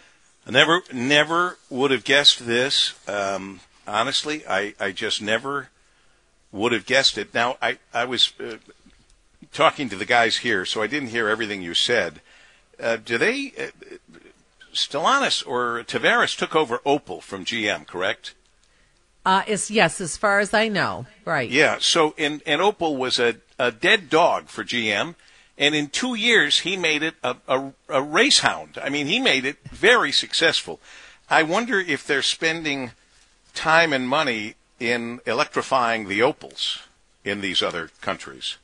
I 0.45 0.51
never, 0.51 0.83
never 0.93 1.57
would 1.69 1.91
have 1.91 2.03
guessed 2.03 2.45
this. 2.45 2.93
Um, 3.07 3.61
honestly, 3.87 4.45
I, 4.47 4.75
I 4.79 4.91
just 4.91 5.21
never 5.21 5.69
would 6.51 6.73
have 6.73 6.85
guessed 6.85 7.17
it. 7.17 7.33
Now, 7.33 7.57
I, 7.61 7.79
I 7.93 8.05
was 8.05 8.33
uh, 8.39 8.57
talking 9.51 9.89
to 9.89 9.95
the 9.95 10.05
guys 10.05 10.37
here, 10.37 10.65
so 10.65 10.81
I 10.81 10.87
didn't 10.87 11.09
hear 11.09 11.27
everything 11.27 11.61
you 11.63 11.73
said. 11.73 12.21
Uh, 12.79 12.97
do 12.97 13.17
they, 13.17 13.53
uh, 13.57 13.95
Stellantis 14.73 15.45
or 15.45 15.83
Tavares 15.83 16.37
took 16.37 16.55
over 16.55 16.79
Opel 16.79 17.21
from 17.21 17.45
GM, 17.45 17.87
correct? 17.87 18.33
Uh, 19.25 19.43
is 19.47 19.71
yes, 19.71 19.99
as 19.99 20.17
far 20.17 20.39
as 20.39 20.53
I 20.53 20.67
know, 20.67 21.07
right? 21.25 21.49
Yeah. 21.49 21.77
So, 21.79 22.13
and, 22.17 22.43
and 22.45 22.61
Opel 22.61 22.95
was 22.95 23.17
a, 23.17 23.35
a 23.57 23.71
dead 23.71 24.09
dog 24.09 24.49
for 24.49 24.63
GM, 24.63 25.15
and 25.57 25.73
in 25.73 25.87
two 25.87 26.13
years 26.13 26.59
he 26.59 26.77
made 26.77 27.01
it 27.01 27.15
a, 27.23 27.35
a, 27.47 27.73
a 27.89 28.01
race 28.01 28.39
hound. 28.39 28.77
I 28.81 28.89
mean, 28.89 29.07
he 29.07 29.19
made 29.19 29.45
it 29.45 29.57
very 29.71 30.11
successful. 30.11 30.79
I 31.27 31.41
wonder 31.41 31.79
if 31.79 32.05
they're 32.05 32.21
spending 32.21 32.91
time 33.55 33.93
and 33.93 34.07
money 34.07 34.55
in 34.79 35.21
electrifying 35.25 36.07
the 36.07 36.19
Opels 36.19 36.81
in 37.23 37.41
these 37.41 37.63
other 37.63 37.89
countries. 38.01 38.57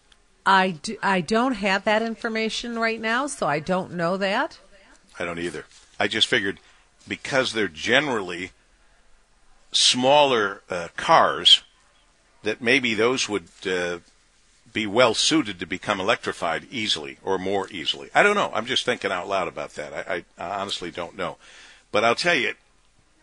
I, 0.52 0.72
do, 0.72 0.98
I 1.02 1.22
don't 1.22 1.54
have 1.54 1.86
that 1.86 2.02
information 2.02 2.78
right 2.78 3.00
now, 3.00 3.28
so 3.28 3.48
I 3.48 3.60
don't 3.60 3.94
know 3.94 4.18
that. 4.18 4.60
I 5.18 5.24
don't 5.24 5.40
either. 5.40 5.64
I 5.98 6.10
just 6.10 6.28
figured 6.28 6.60
because 7.08 7.54
they're 7.54 7.70
generally 7.70 8.52
smaller 9.72 10.62
uh, 10.70 10.90
cars, 10.98 11.64
that 12.44 12.62
maybe 12.62 12.94
those 12.94 13.30
would 13.30 13.48
uh, 13.66 14.00
be 14.74 14.86
well 14.86 15.14
suited 15.14 15.58
to 15.60 15.66
become 15.66 16.02
electrified 16.02 16.68
easily 16.70 17.18
or 17.24 17.38
more 17.38 17.70
easily. 17.72 18.10
I 18.14 18.22
don't 18.22 18.36
know. 18.36 18.52
I'm 18.54 18.66
just 18.66 18.84
thinking 18.84 19.10
out 19.10 19.30
loud 19.30 19.48
about 19.48 19.76
that. 19.76 19.94
I, 19.94 20.16
I, 20.16 20.26
I 20.38 20.60
honestly 20.60 20.92
don't 20.92 21.16
know. 21.16 21.38
But 21.94 22.04
I'll 22.04 22.14
tell 22.14 22.36
you, 22.36 22.56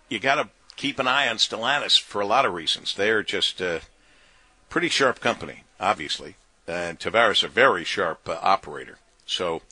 you 0.09 0.19
got 0.19 0.37
to 0.37 0.49
keep 0.77 0.99
an 0.99 1.07
eye 1.07 1.29
on 1.29 1.37
Stellantis 1.37 2.01
for 2.01 2.23
a 2.23 2.27
lot 2.27 2.47
of 2.47 2.55
reasons. 2.55 2.95
They're 2.95 3.23
just 3.23 3.61
a 3.61 3.83
pretty 4.71 4.89
sharp 4.89 5.21
company, 5.21 5.65
obviously. 5.79 6.37
And 6.69 6.99
Tavares 6.99 7.43
a 7.43 7.49
very 7.49 7.85
sharp 7.85 8.29
uh, 8.29 8.39
operator. 8.43 8.99
So 9.27 9.63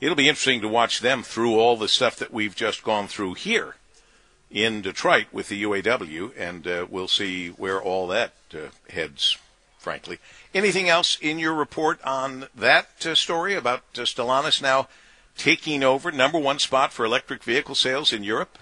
it'll 0.00 0.16
be 0.16 0.28
interesting 0.28 0.60
to 0.60 0.68
watch 0.68 1.00
them 1.00 1.22
through 1.22 1.58
all 1.58 1.76
the 1.76 1.88
stuff 1.88 2.16
that 2.16 2.32
we've 2.32 2.54
just 2.54 2.82
gone 2.82 3.08
through 3.08 3.34
here 3.34 3.76
in 4.50 4.82
Detroit 4.82 5.26
with 5.32 5.48
the 5.48 5.62
UAW, 5.62 6.32
and 6.36 6.66
uh, 6.66 6.86
we'll 6.88 7.08
see 7.08 7.48
where 7.48 7.80
all 7.80 8.06
that 8.08 8.34
uh, 8.52 8.68
heads, 8.90 9.38
frankly. 9.78 10.18
Anything 10.54 10.88
else 10.88 11.16
in 11.20 11.38
your 11.38 11.54
report 11.54 11.98
on 12.04 12.48
that 12.54 13.06
uh, 13.06 13.14
story 13.14 13.54
about 13.54 13.80
uh, 13.94 14.02
Stellantis 14.02 14.60
now 14.60 14.88
taking 15.36 15.82
over 15.82 16.12
number 16.12 16.38
one 16.38 16.58
spot 16.58 16.92
for 16.92 17.06
electric 17.06 17.42
vehicle 17.42 17.74
sales 17.74 18.12
in 18.12 18.22
Europe? 18.22 18.58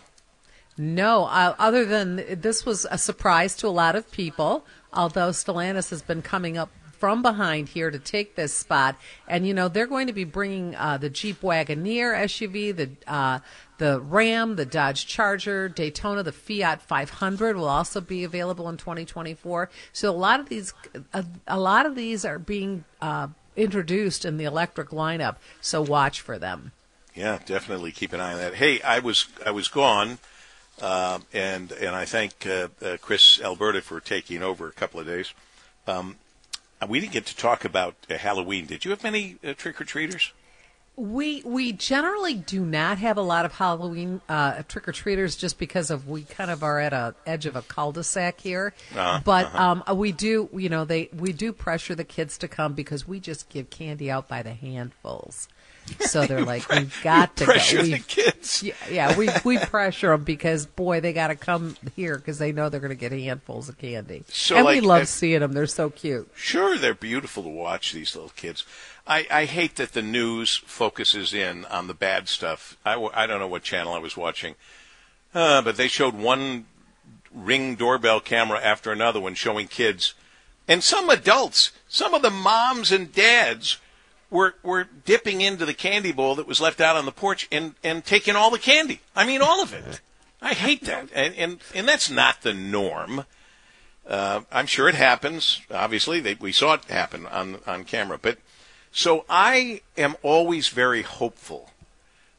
No, 0.79 1.24
uh, 1.24 1.57
other 1.59 1.85
than 1.85 2.24
this 2.40 2.64
was 2.64 2.87
a 2.90 2.96
surprise 2.96 3.57
to 3.57 3.66
a 3.66 3.68
lot 3.68 3.96
of 3.96 4.11
people, 4.12 4.64
although 4.92 5.31
Stellantis 5.31 5.90
has 5.90 6.03
been 6.03 6.22
coming 6.22 6.57
up 6.57 6.70
from 7.01 7.23
behind 7.23 7.71
here 7.71 7.91
to 7.91 7.99
take 7.99 8.37
this 8.37 8.55
spot. 8.55 8.97
And 9.27 9.47
you 9.47 9.55
know 9.55 9.67
they're 9.69 9.87
going 9.87 10.07
to 10.07 10.13
be 10.13 10.25
bringing 10.25 10.77
uh, 10.77 10.99
the 10.99 11.11
Jeep 11.11 11.41
Wagoneer 11.41 12.15
SUV, 12.15 12.77
the 12.77 12.91
uh, 13.13 13.41
the 13.79 13.99
Ram, 13.99 14.57
the 14.57 14.67
Dodge 14.67 15.07
Charger, 15.07 15.69
Daytona, 15.69 16.23
the 16.23 16.33
Fiat 16.33 16.83
500 16.83 17.57
will 17.57 17.67
also 17.67 18.03
be 18.03 18.25
available 18.25 18.69
in 18.69 18.77
2024. 18.77 19.71
So 19.95 20.11
a 20.11 20.13
lot 20.13 20.39
of 20.39 20.51
these, 20.51 20.75
a, 21.15 21.25
a 21.49 21.59
lot 21.59 21.87
of 21.87 21.95
these 21.95 22.27
are 22.27 22.39
being 22.39 22.85
uh, 23.01 23.29
introduced 23.57 24.27
in 24.27 24.37
the 24.37 24.45
electric 24.45 24.91
lineup. 24.91 25.37
So 25.63 25.81
watch 25.81 26.21
for 26.21 26.39
them. 26.39 26.73
Yeah, 27.15 27.39
definitely 27.47 27.91
keep 27.91 28.13
an 28.13 28.21
eye 28.21 28.33
on 28.33 28.39
that. 28.39 28.55
Hey, 28.55 28.83
I 28.83 28.99
was 28.99 29.27
I 29.45 29.51
was 29.51 29.69
gone. 29.69 30.19
Uh, 30.81 31.19
and 31.33 31.73
and 31.73 31.95
I 31.95 32.05
thank 32.05 32.47
uh, 32.47 32.69
uh, 32.83 32.97
Chris 33.01 33.41
Alberta 33.41 33.83
for 33.83 34.01
taking 34.01 34.43
over 34.43 34.69
a 34.69 34.73
couple 34.73 35.01
of 35.01 35.07
days. 35.07 35.33
Um, 35.87 36.17
we 36.88 37.01
didn't 37.01 37.12
get 37.12 37.27
to 37.27 37.37
talk 37.37 37.64
about 37.64 37.95
uh, 38.09 38.16
Halloween. 38.16 38.66
Did 38.66 38.85
you 38.85 38.90
have 38.90 39.03
many 39.03 39.37
uh, 39.45 39.55
trick 39.55 39.81
or 39.81 39.85
treaters? 39.85 40.33
We 40.97 41.43
we 41.45 41.73
generally 41.73 42.35
do 42.35 42.64
not 42.64 42.99
have 42.99 43.16
a 43.16 43.23
lot 43.23 43.47
of 43.47 43.53
Halloween 43.53 44.21
uh, 44.29 44.62
trick 44.64 44.88
or 44.88 44.93
treaters 44.93 45.37
just 45.37 45.59
because 45.59 45.90
of 45.90 46.09
we 46.09 46.25
kind 46.25 46.51
of 46.51 46.62
are 46.62 46.79
at 46.79 46.93
a 46.93 47.14
edge 47.25 47.47
of 47.47 47.57
a 47.57 47.62
cul-de-sac 47.62 48.40
here. 48.40 48.75
Uh-huh, 48.95 49.21
but 49.25 49.47
uh-huh. 49.47 49.83
um, 49.88 49.99
we 49.99 50.12
do 50.12 50.51
you 50.53 50.69
know 50.69 50.85
they 50.85 51.09
we 51.16 51.33
do 51.33 51.53
pressure 51.53 51.95
the 51.95 52.05
kids 52.05 52.37
to 52.38 52.49
come 52.49 52.75
because 52.75 53.09
we 53.09 53.19
just 53.19 53.49
give 53.49 53.71
candy 53.71 54.11
out 54.11 54.29
by 54.29 54.43
the 54.43 54.53
handfuls. 54.53 55.49
So 56.01 56.25
they're 56.27 56.45
like, 56.45 56.69
we've 56.69 56.97
got 57.03 57.37
to 57.37 57.45
pressure 57.45 57.79
go. 57.79 57.83
the 57.83 57.93
We've- 57.93 58.05
kids. 58.07 58.62
yeah, 58.62 58.75
yeah, 58.90 59.16
we 59.19 59.29
we 59.45 59.59
pressure 59.59 60.11
them 60.11 60.23
because 60.25 60.66
boy, 60.66 61.01
they 61.01 61.12
got 61.12 61.29
to 61.29 61.35
come 61.37 61.77
here 61.97 62.16
because 62.16 62.38
they 62.38 62.53
know 62.53 62.69
they're 62.69 62.81
going 62.81 62.90
to 62.90 62.95
get 62.95 63.11
handfuls 63.12 63.69
of 63.69 63.77
candy. 63.79 64.25
So, 64.29 64.57
and 64.57 64.66
we 64.66 64.81
love 64.81 65.03
uh, 65.03 65.07
seeing 65.07 65.40
them; 65.40 65.53
they're 65.53 65.66
so 65.66 65.90
cute. 65.90 66.31
Sure, 66.37 66.79
they're 66.79 66.95
beautiful 66.95 67.43
to 67.43 67.49
watch. 67.49 67.93
These 67.93 68.14
little 68.14 68.31
kids. 68.37 68.64
I, 69.07 69.27
I 69.31 69.45
hate 69.47 69.77
that 69.77 69.93
the 69.93 70.03
news 70.03 70.59
focuses 70.66 71.35
in 71.35 71.64
on 71.64 71.88
the 71.88 71.95
bad 71.95 72.29
stuff. 72.29 72.77
I, 72.85 72.93
w- 72.93 73.11
I 73.12 73.27
don't 73.27 73.40
know 73.40 73.49
what 73.49 73.62
channel 73.64 73.93
I 73.93 73.99
was 73.99 74.16
watching, 74.16 74.55
uh, 75.35 75.62
but 75.62 75.77
they 75.77 75.88
showed 75.88 76.14
one 76.14 76.66
ring 77.35 77.75
doorbell 77.75 78.21
camera 78.21 78.61
after 78.62 78.93
another 78.93 79.19
one 79.21 79.35
showing 79.35 79.66
kids, 79.66 80.14
and 80.69 80.85
some 80.85 81.11
adults, 81.11 81.73
some 81.88 82.14
of 82.14 82.23
the 82.23 82.31
moms 82.31 82.93
and 82.93 83.12
dads 83.12 83.79
were 84.31 84.55
were 84.62 84.88
dipping 85.05 85.40
into 85.40 85.66
the 85.66 85.75
candy 85.75 86.12
bowl 86.12 86.37
that 86.37 86.47
was 86.47 86.61
left 86.61 86.81
out 86.81 86.97
on 86.97 87.05
the 87.05 87.12
porch 87.12 87.49
and 87.51 87.75
and 87.83 88.05
taking 88.05 88.37
all 88.37 88.51
the 88.51 88.59
candy. 88.59 89.01
I 89.14 89.27
mean, 89.27 89.43
all 89.43 89.62
of 89.62 89.75
it. 89.75 90.01
I 90.40 90.55
hate 90.55 90.85
that, 90.85 91.09
and 91.14 91.35
and, 91.35 91.59
and 91.75 91.88
that's 91.88 92.11
not 92.11 92.43
the 92.43 92.55
norm. 92.55 93.25
Uh, 94.07 94.40
I'm 94.51 94.66
sure 94.66 94.88
it 94.88 94.95
happens. 94.95 95.61
Obviously, 95.71 96.21
they, 96.21 96.35
we 96.35 96.53
saw 96.53 96.75
it 96.75 96.85
happen 96.85 97.27
on 97.27 97.59
on 97.66 97.85
camera. 97.85 98.19
But 98.21 98.38
so 98.93 99.25
I 99.29 99.83
am 99.99 100.16
always 100.23 100.69
very 100.69 101.03
hopeful 101.03 101.71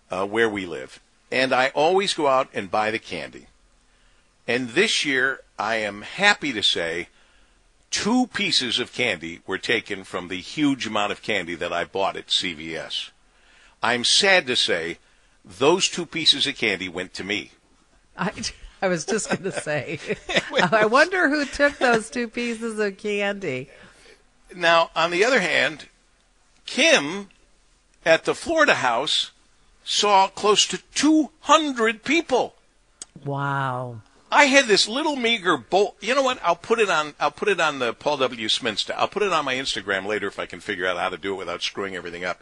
uh, 0.10 0.26
where 0.26 0.50
we 0.50 0.66
live, 0.66 1.00
and 1.32 1.54
I 1.54 1.70
always 1.70 2.14
go 2.14 2.28
out 2.28 2.50
and 2.54 2.72
buy 2.72 2.92
the 2.92 3.00
candy. 3.00 3.48
And 4.48 4.70
this 4.70 5.06
year, 5.06 5.42
I 5.60 5.76
am 5.76 6.02
happy 6.02 6.52
to 6.54 6.64
say, 6.64 7.08
two 7.92 8.28
pieces 8.28 8.80
of 8.80 8.94
candy 8.94 9.42
were 9.46 9.58
taken 9.58 10.04
from 10.04 10.30
the 10.30 10.40
huge 10.40 10.88
amount 10.88 11.12
of 11.12 11.22
candy 11.22 11.56
that 11.56 11.74
I 11.74 11.84
bought 11.84 12.18
at 12.18 12.28
CVS. 12.28 13.12
I'm 13.84 14.04
sad 14.04 14.48
to 14.48 14.56
say, 14.56 14.98
those 15.44 15.90
two 15.90 16.06
pieces 16.06 16.48
of 16.48 16.56
candy 16.56 16.88
went 16.88 17.14
to 17.16 17.24
me. 17.24 17.52
I, 18.18 18.32
I 18.82 18.88
was 18.88 19.06
just 19.06 19.30
going 19.30 19.44
to 19.52 19.52
say, 19.52 20.00
I 20.72 20.86
wonder 20.86 21.30
who 21.30 21.46
took 21.46 21.78
those 21.78 22.10
two 22.10 22.28
pieces 22.28 22.80
of 22.80 22.98
candy. 22.98 23.70
Now, 24.56 24.90
on 24.96 25.12
the 25.12 25.24
other 25.24 25.40
hand, 25.40 25.88
Kim 26.66 27.30
at 28.06 28.26
the 28.26 28.36
Florida 28.36 28.76
house 28.76 29.32
saw 29.84 30.28
close 30.28 30.66
to 30.68 30.80
200 30.94 32.04
people. 32.04 32.56
Wow. 33.26 34.02
I 34.34 34.46
had 34.46 34.66
this 34.66 34.88
little 34.88 35.16
meager 35.18 35.58
bowl. 35.58 35.96
You 36.00 36.16
know 36.16 36.22
what? 36.22 36.40
I'll 36.44 36.56
put 36.56 36.80
it 36.80 36.90
on. 36.90 37.14
I'll 37.20 37.32
put 37.32 37.50
it 37.50 37.60
on 37.60 37.80
the 37.80 37.94
Paul 37.94 38.18
W. 38.18 38.48
Sminster. 38.50 38.94
I'll 38.98 39.08
put 39.10 39.24
it 39.24 39.34
on 39.34 39.44
my 39.46 39.56
Instagram 39.56 40.06
later 40.06 40.28
if 40.28 40.40
I 40.40 40.46
can 40.46 40.62
figure 40.62 40.88
out 40.88 40.98
how 40.98 41.10
to 41.10 41.18
do 41.18 41.34
it 41.34 41.38
without 41.38 41.62
screwing 41.62 41.96
everything 41.96 42.24
up. 42.24 42.42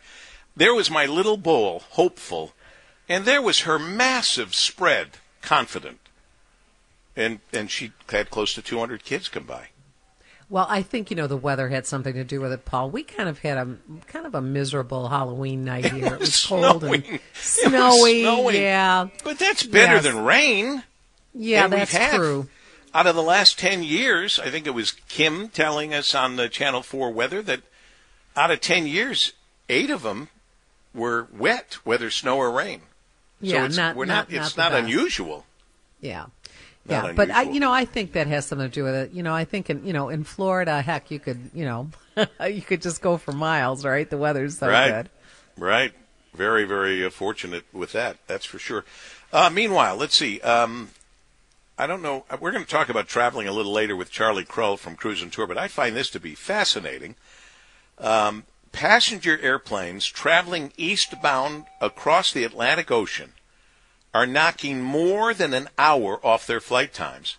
There 0.56 0.74
was 0.76 0.92
my 0.92 1.06
little 1.06 1.38
bowl, 1.38 1.84
hopeful, 1.92 2.54
and 3.08 3.26
there 3.26 3.42
was 3.42 3.62
her 3.62 3.80
massive 3.80 4.54
spread, 4.54 5.18
confident, 5.42 6.00
and 7.16 7.40
and 7.52 7.70
she 7.72 7.92
had 8.10 8.30
close 8.30 8.54
to 8.54 8.62
200 8.62 9.04
kids 9.04 9.28
come 9.30 9.44
by. 9.44 9.70
Well, 10.50 10.66
I 10.68 10.82
think 10.82 11.10
you 11.12 11.16
know 11.16 11.28
the 11.28 11.38
weather 11.38 11.70
had 11.70 11.86
something 11.86 12.14
to 12.16 12.24
do 12.24 12.42
with 12.42 12.52
it, 12.52 12.66
Paul. 12.66 12.90
We 12.90 13.04
kind 13.04 13.30
of 13.30 13.40
had 13.40 13.58
a 13.58 13.78
kind 14.08 14.26
of 14.26 14.34
a 14.36 14.42
miserable 14.42 15.08
Halloween 15.08 15.64
night 15.64 15.86
here. 15.92 16.06
It 16.16 16.20
was, 16.20 16.30
was 16.30 16.46
cold 16.46 16.82
snowing. 16.82 17.04
and 17.06 17.16
It 17.16 17.22
snowy. 17.42 18.22
snowing. 18.22 18.56
Yeah, 18.56 19.08
But 19.24 19.38
that's 19.40 19.64
better 19.64 19.96
Yes. 19.96 20.04
than 20.04 20.24
rain. 20.24 20.84
Yeah, 21.34 21.66
And 21.66 21.74
that's 21.74 21.92
had- 21.92 22.16
true. 22.16 22.48
Out 22.92 23.06
of 23.06 23.16
the 23.16 23.22
last 23.22 23.60
10 23.60 23.84
years, 23.84 24.40
I 24.40 24.50
think 24.50 24.66
it 24.66 24.72
was 24.72 24.94
Kim 25.08 25.50
telling 25.50 25.94
us 25.94 26.16
on 26.16 26.38
the 26.38 26.50
Channel 26.50 26.82
4 26.82 27.12
weather 27.12 27.44
that 27.44 27.62
out 28.36 28.50
of 28.50 28.62
10 28.62 28.88
years, 28.88 29.34
eight 29.70 29.92
of 29.92 30.02
them 30.02 30.30
were 30.94 31.28
wet, 31.32 31.78
whether 31.84 32.10
snow 32.10 32.38
or 32.38 32.50
rain. 32.52 32.82
Yeah, 33.42 33.60
so 33.60 33.66
it's, 33.66 33.78
not 33.78 33.96
we're 33.96 34.06
not, 34.06 34.32
not, 34.32 34.42
it's 34.42 34.54
the 34.54 34.62
not 34.64 34.74
unusual. 34.74 35.46
Yeah. 36.02 36.26
Not 36.86 37.06
yeah, 37.06 37.12
but 37.14 37.30
I, 37.30 37.44
you 37.44 37.60
know, 37.60 37.72
I 37.72 37.86
think 37.86 38.14
that 38.14 38.28
has 38.28 38.48
something 38.48 38.68
to 38.68 38.74
do 38.74 38.84
with 38.84 38.96
it. 38.96 39.12
You 39.12 39.22
know, 39.22 39.34
I 39.36 39.46
think 39.46 39.70
in, 39.70 39.86
you 39.86 39.94
know, 39.94 40.10
in 40.10 40.24
Florida, 40.24 40.82
heck, 40.82 41.12
you 41.12 41.20
could, 41.20 41.52
you 41.54 41.66
know, 41.66 41.90
you 42.48 42.62
could 42.62 42.82
just 42.82 43.02
go 43.02 43.18
for 43.18 43.32
miles, 43.32 43.86
right? 43.86 44.10
The 44.10 44.18
weather's 44.18 44.58
so 44.58 44.68
right. 44.68 44.90
good. 44.90 45.10
Right. 45.58 45.94
Very, 46.34 46.64
very 46.64 47.06
uh, 47.06 47.10
fortunate 47.10 47.66
with 47.72 47.92
that. 47.92 48.18
That's 48.28 48.46
for 48.46 48.60
sure. 48.60 48.86
Uh, 49.32 49.50
meanwhile, 49.52 49.96
let's 49.96 50.16
see. 50.16 50.42
Um, 50.42 50.90
I 51.80 51.88
don't 51.88 52.02
know. 52.02 52.26
We're 52.42 52.52
going 52.52 52.66
to 52.66 52.70
talk 52.70 52.90
about 52.90 53.08
traveling 53.08 53.48
a 53.48 53.54
little 53.54 53.72
later 53.72 53.96
with 53.96 54.12
Charlie 54.12 54.44
Krull 54.44 54.78
from 54.78 54.98
Cruise 54.98 55.22
and 55.22 55.32
Tour, 55.32 55.48
but 55.48 55.58
I 55.58 55.70
find 55.70 55.96
this 55.96 56.10
to 56.10 56.20
be 56.20 56.36
fascinating. 56.36 57.16
Um, 57.98 58.44
passenger 58.74 59.40
airplanes 59.40 60.06
traveling 60.06 60.74
eastbound 60.76 61.68
across 61.80 62.34
the 62.34 62.44
Atlantic 62.44 62.92
Ocean 62.92 63.32
are 64.14 64.28
knocking 64.28 64.82
more 64.82 65.34
than 65.34 65.54
an 65.54 65.70
hour 65.78 66.20
off 66.22 66.46
their 66.46 66.60
flight 66.60 66.94
times 66.94 67.38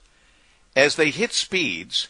as 0.74 0.96
they 0.96 1.10
hit 1.10 1.34
speeds 1.34 2.08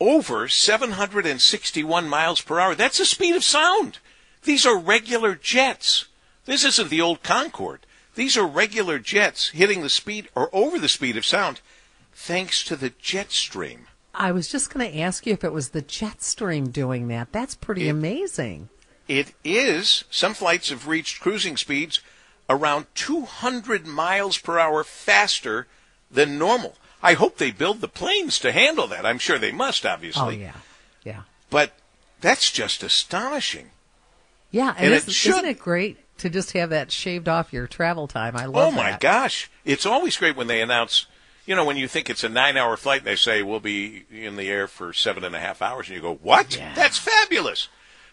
over 0.00 0.48
761 0.48 2.08
miles 2.08 2.40
per 2.40 2.58
hour. 2.58 2.74
That's 2.74 2.96
the 2.96 3.04
speed 3.04 3.36
of 3.36 3.44
sound. 3.44 3.98
These 4.44 4.64
are 4.64 4.78
regular 4.78 5.34
jets. 5.34 6.06
This 6.46 6.64
isn't 6.64 6.88
the 6.88 7.02
old 7.02 7.22
Concorde. 7.22 7.84
These 8.14 8.36
are 8.36 8.46
regular 8.46 8.98
jets 8.98 9.48
hitting 9.50 9.82
the 9.82 9.88
speed 9.88 10.28
or 10.34 10.50
over 10.52 10.78
the 10.78 10.88
speed 10.88 11.16
of 11.16 11.24
sound 11.24 11.60
thanks 12.14 12.62
to 12.64 12.76
the 12.76 12.90
jet 13.00 13.32
stream. 13.32 13.86
I 14.14 14.32
was 14.32 14.48
just 14.48 14.72
going 14.72 14.90
to 14.90 14.98
ask 14.98 15.24
you 15.26 15.32
if 15.32 15.42
it 15.44 15.52
was 15.52 15.70
the 15.70 15.80
jet 15.80 16.22
stream 16.22 16.68
doing 16.70 17.08
that. 17.08 17.32
That's 17.32 17.54
pretty 17.54 17.88
It- 17.88 17.90
amazing. 17.90 18.68
It 19.08 19.34
is. 19.44 20.04
Some 20.10 20.34
flights 20.34 20.68
have 20.68 20.86
reached 20.86 21.20
cruising 21.20 21.56
speeds 21.56 22.00
around 22.48 22.86
200 22.94 23.86
miles 23.86 24.38
per 24.38 24.58
hour 24.58 24.84
faster 24.84 25.66
than 26.10 26.38
normal. 26.38 26.76
I 27.02 27.14
hope 27.14 27.38
they 27.38 27.50
build 27.50 27.80
the 27.80 27.88
planes 27.88 28.38
to 28.40 28.52
handle 28.52 28.86
that. 28.88 29.04
I'm 29.06 29.18
sure 29.18 29.38
they 29.38 29.50
must, 29.52 29.84
obviously. 29.86 30.22
Oh 30.22 30.28
yeah, 30.28 30.52
yeah, 31.02 31.22
But 31.50 31.72
that's 32.20 32.50
just 32.52 32.82
astonishing. 32.82 33.70
yeah. 34.50 34.74
And, 34.76 34.92
And 34.92 34.94
it 34.94 35.10
should- 35.10 35.30
isn't 35.32 35.46
it 35.46 35.58
great 35.58 35.98
to 36.22 36.30
just 36.30 36.52
have 36.52 36.70
that 36.70 36.90
shaved 36.90 37.28
off 37.28 37.52
your 37.52 37.66
travel 37.66 38.08
time? 38.08 38.36
I 38.36 38.46
love. 38.46 38.72
Oh 38.72 38.76
my 38.76 38.92
that. 38.92 39.00
gosh. 39.00 39.50
It's 39.64 39.86
always 39.86 40.16
great 40.16 40.36
when 40.36 40.46
they 40.46 40.62
announce, 40.62 41.06
you 41.46 41.54
know, 41.54 41.64
when 41.64 41.76
you 41.76 41.86
think 41.86 42.08
it's 42.08 42.24
a 42.24 42.28
nine 42.28 42.56
hour 42.56 42.76
flight 42.76 43.00
and 43.00 43.06
they 43.06 43.16
say 43.16 43.42
we'll 43.42 43.60
be 43.60 44.04
in 44.10 44.36
the 44.36 44.48
air 44.48 44.66
for 44.66 44.92
seven 44.92 45.24
and 45.24 45.36
a 45.36 45.40
half 45.40 45.60
hours 45.60 45.88
and 45.88 45.96
you 45.96 46.02
go, 46.02 46.14
what? 46.14 46.56
Yeah. 46.56 46.72
That's 46.74 46.98
fabulous. 46.98 47.68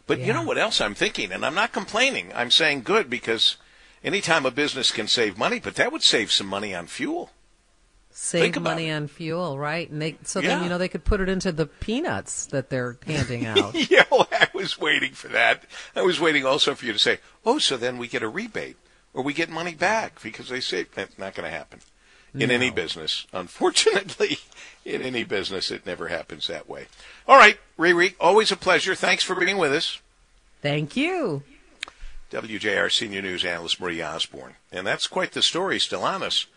But 0.08 0.19
you 0.19 0.34
know 0.34 0.41
what 0.41 0.58
else 0.58 0.82
I'm 0.82 0.95
thinking? 0.95 1.32
And 1.32 1.45
I'm 1.45 1.54
not 1.54 1.72
complaining. 1.72 2.32
I'm 2.34 2.50
saying 2.50 2.82
good 2.82 3.12
because 3.12 3.58
anytime 4.04 4.43
a 4.43 4.50
business 4.50 4.91
can 4.91 5.08
save 5.08 5.38
money, 5.38 5.60
but 5.60 5.76
that 5.76 5.91
would 5.91 6.02
save 6.02 6.32
some 6.32 6.48
money 6.48 6.74
on 6.74 6.88
fuel. 6.88 7.30
Save 8.22 8.60
money 8.60 8.90
it. 8.90 8.94
on 8.94 9.08
fuel, 9.08 9.58
right? 9.58 9.90
And 9.90 10.02
they 10.02 10.18
so 10.24 10.42
then 10.42 10.62
you 10.62 10.70
know 10.70 10.78
they 10.78 10.90
could 10.90 11.06
put 11.06 11.22
it 11.22 11.30
into 11.30 11.54
the 11.54 11.66
peanuts 11.66 12.48
that 12.48 12.70
they're 12.70 12.98
handing 13.08 13.46
out. 13.46 13.74
yeah, 13.90 14.04
well, 14.12 14.28
I 14.30 14.50
was 14.54 14.78
waiting 14.78 15.14
for 15.14 15.30
that. 15.30 15.64
I 15.96 16.02
was 16.02 16.20
waiting 16.20 16.46
also 16.46 16.76
for 16.76 16.86
you 16.86 16.92
to 16.92 17.00
say, 17.00 17.20
oh, 17.46 17.60
so 17.60 17.78
then 17.78 17.98
we 17.98 18.10
get 18.10 18.22
a 18.22 18.28
rebate 18.28 18.76
or 19.14 19.24
we 19.24 19.34
get 19.34 19.50
money 19.50 19.74
back 19.74 20.22
because 20.22 20.50
they 20.50 20.60
say 20.60 20.86
that's 20.94 21.18
not 21.18 21.34
going 21.34 21.50
to 21.50 21.58
happen 21.58 21.80
in 22.34 22.52
any 22.52 22.70
business. 22.70 23.26
Unfortunately, 23.32 24.40
in 24.86 25.02
any 25.02 25.24
business, 25.24 25.72
it 25.72 25.86
never 25.86 26.10
happens 26.10 26.48
that 26.48 26.68
way. 26.68 26.88
All 27.26 27.38
right, 27.38 27.58
Riri, 27.80 28.16
always 28.20 28.52
a 28.52 28.58
pleasure. 28.58 28.96
Thanks 28.96 29.24
for 29.24 29.34
being 29.34 29.58
with 29.58 29.72
us. 29.72 30.02
Thank 30.62 30.98
you. 30.98 31.44
WJR 32.32 32.92
senior 32.92 33.22
news 33.22 33.46
analyst 33.46 33.80
Marie 33.80 34.04
Osborne. 34.04 34.56
And 34.74 34.86
that's 34.86 35.08
quite 35.08 35.32
the 35.32 35.42
story 35.42 35.80
Stellantis. 35.80 36.48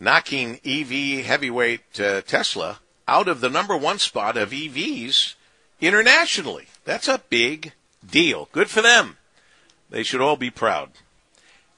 Knocking 0.00 0.58
EV 0.64 1.24
heavyweight 1.24 2.00
uh, 2.00 2.22
Tesla 2.22 2.80
out 3.06 3.28
of 3.28 3.40
the 3.40 3.50
number 3.50 3.76
one 3.76 3.98
spot 3.98 4.38
of 4.38 4.50
EVs 4.50 5.34
internationally. 5.80 6.68
That's 6.84 7.06
a 7.06 7.22
big 7.28 7.72
deal. 8.08 8.48
Good 8.52 8.70
for 8.70 8.80
them. 8.80 9.18
They 9.90 10.02
should 10.02 10.22
all 10.22 10.36
be 10.36 10.50
proud. 10.50 10.90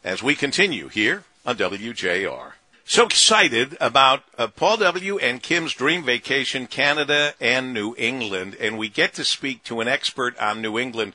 As 0.05 0.23
we 0.23 0.35
continue 0.35 0.89
here 0.89 1.25
on 1.45 1.57
WJR. 1.57 2.53
So 2.85 3.07
excited 3.07 3.77
about 3.81 4.25
uh, 4.37 4.49
Paul 4.49 4.77
W. 4.79 5.19
and 5.19 5.43
Kim's 5.43 5.73
dream 5.73 6.05
vacation, 6.05 6.67
Canada 6.67 7.35
and 7.41 7.73
New 7.73 7.95
England. 7.97 8.57
And 8.61 8.77
we 8.77 8.89
get 8.89 9.15
to 9.15 9.25
speak 9.25 9.65
to 9.65 9.81
an 9.81 9.89
expert 9.89 10.39
on 10.39 10.61
New 10.61 10.79
England 10.79 11.15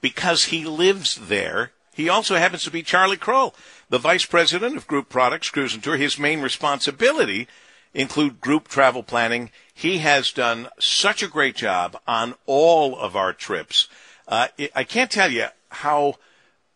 because 0.00 0.44
he 0.44 0.64
lives 0.64 1.16
there. 1.16 1.72
He 1.94 2.08
also 2.08 2.36
happens 2.36 2.64
to 2.64 2.70
be 2.70 2.82
Charlie 2.82 3.16
Kroll, 3.16 3.54
the 3.88 3.98
vice 3.98 4.26
president 4.26 4.76
of 4.76 4.86
Group 4.86 5.08
Products 5.08 5.50
Cruise 5.50 5.74
and 5.74 5.82
Tour. 5.82 5.96
His 5.96 6.18
main 6.18 6.40
responsibility 6.40 7.48
include 7.94 8.40
group 8.40 8.68
travel 8.68 9.02
planning. 9.02 9.50
He 9.72 9.98
has 9.98 10.32
done 10.32 10.68
such 10.78 11.22
a 11.22 11.28
great 11.28 11.56
job 11.56 11.98
on 12.06 12.34
all 12.46 12.98
of 12.98 13.16
our 13.16 13.32
trips. 13.32 13.88
Uh, 14.28 14.48
I- 14.74 14.84
can't 14.84 15.10
tell 15.10 15.30
you 15.30 15.46
how 15.70 16.16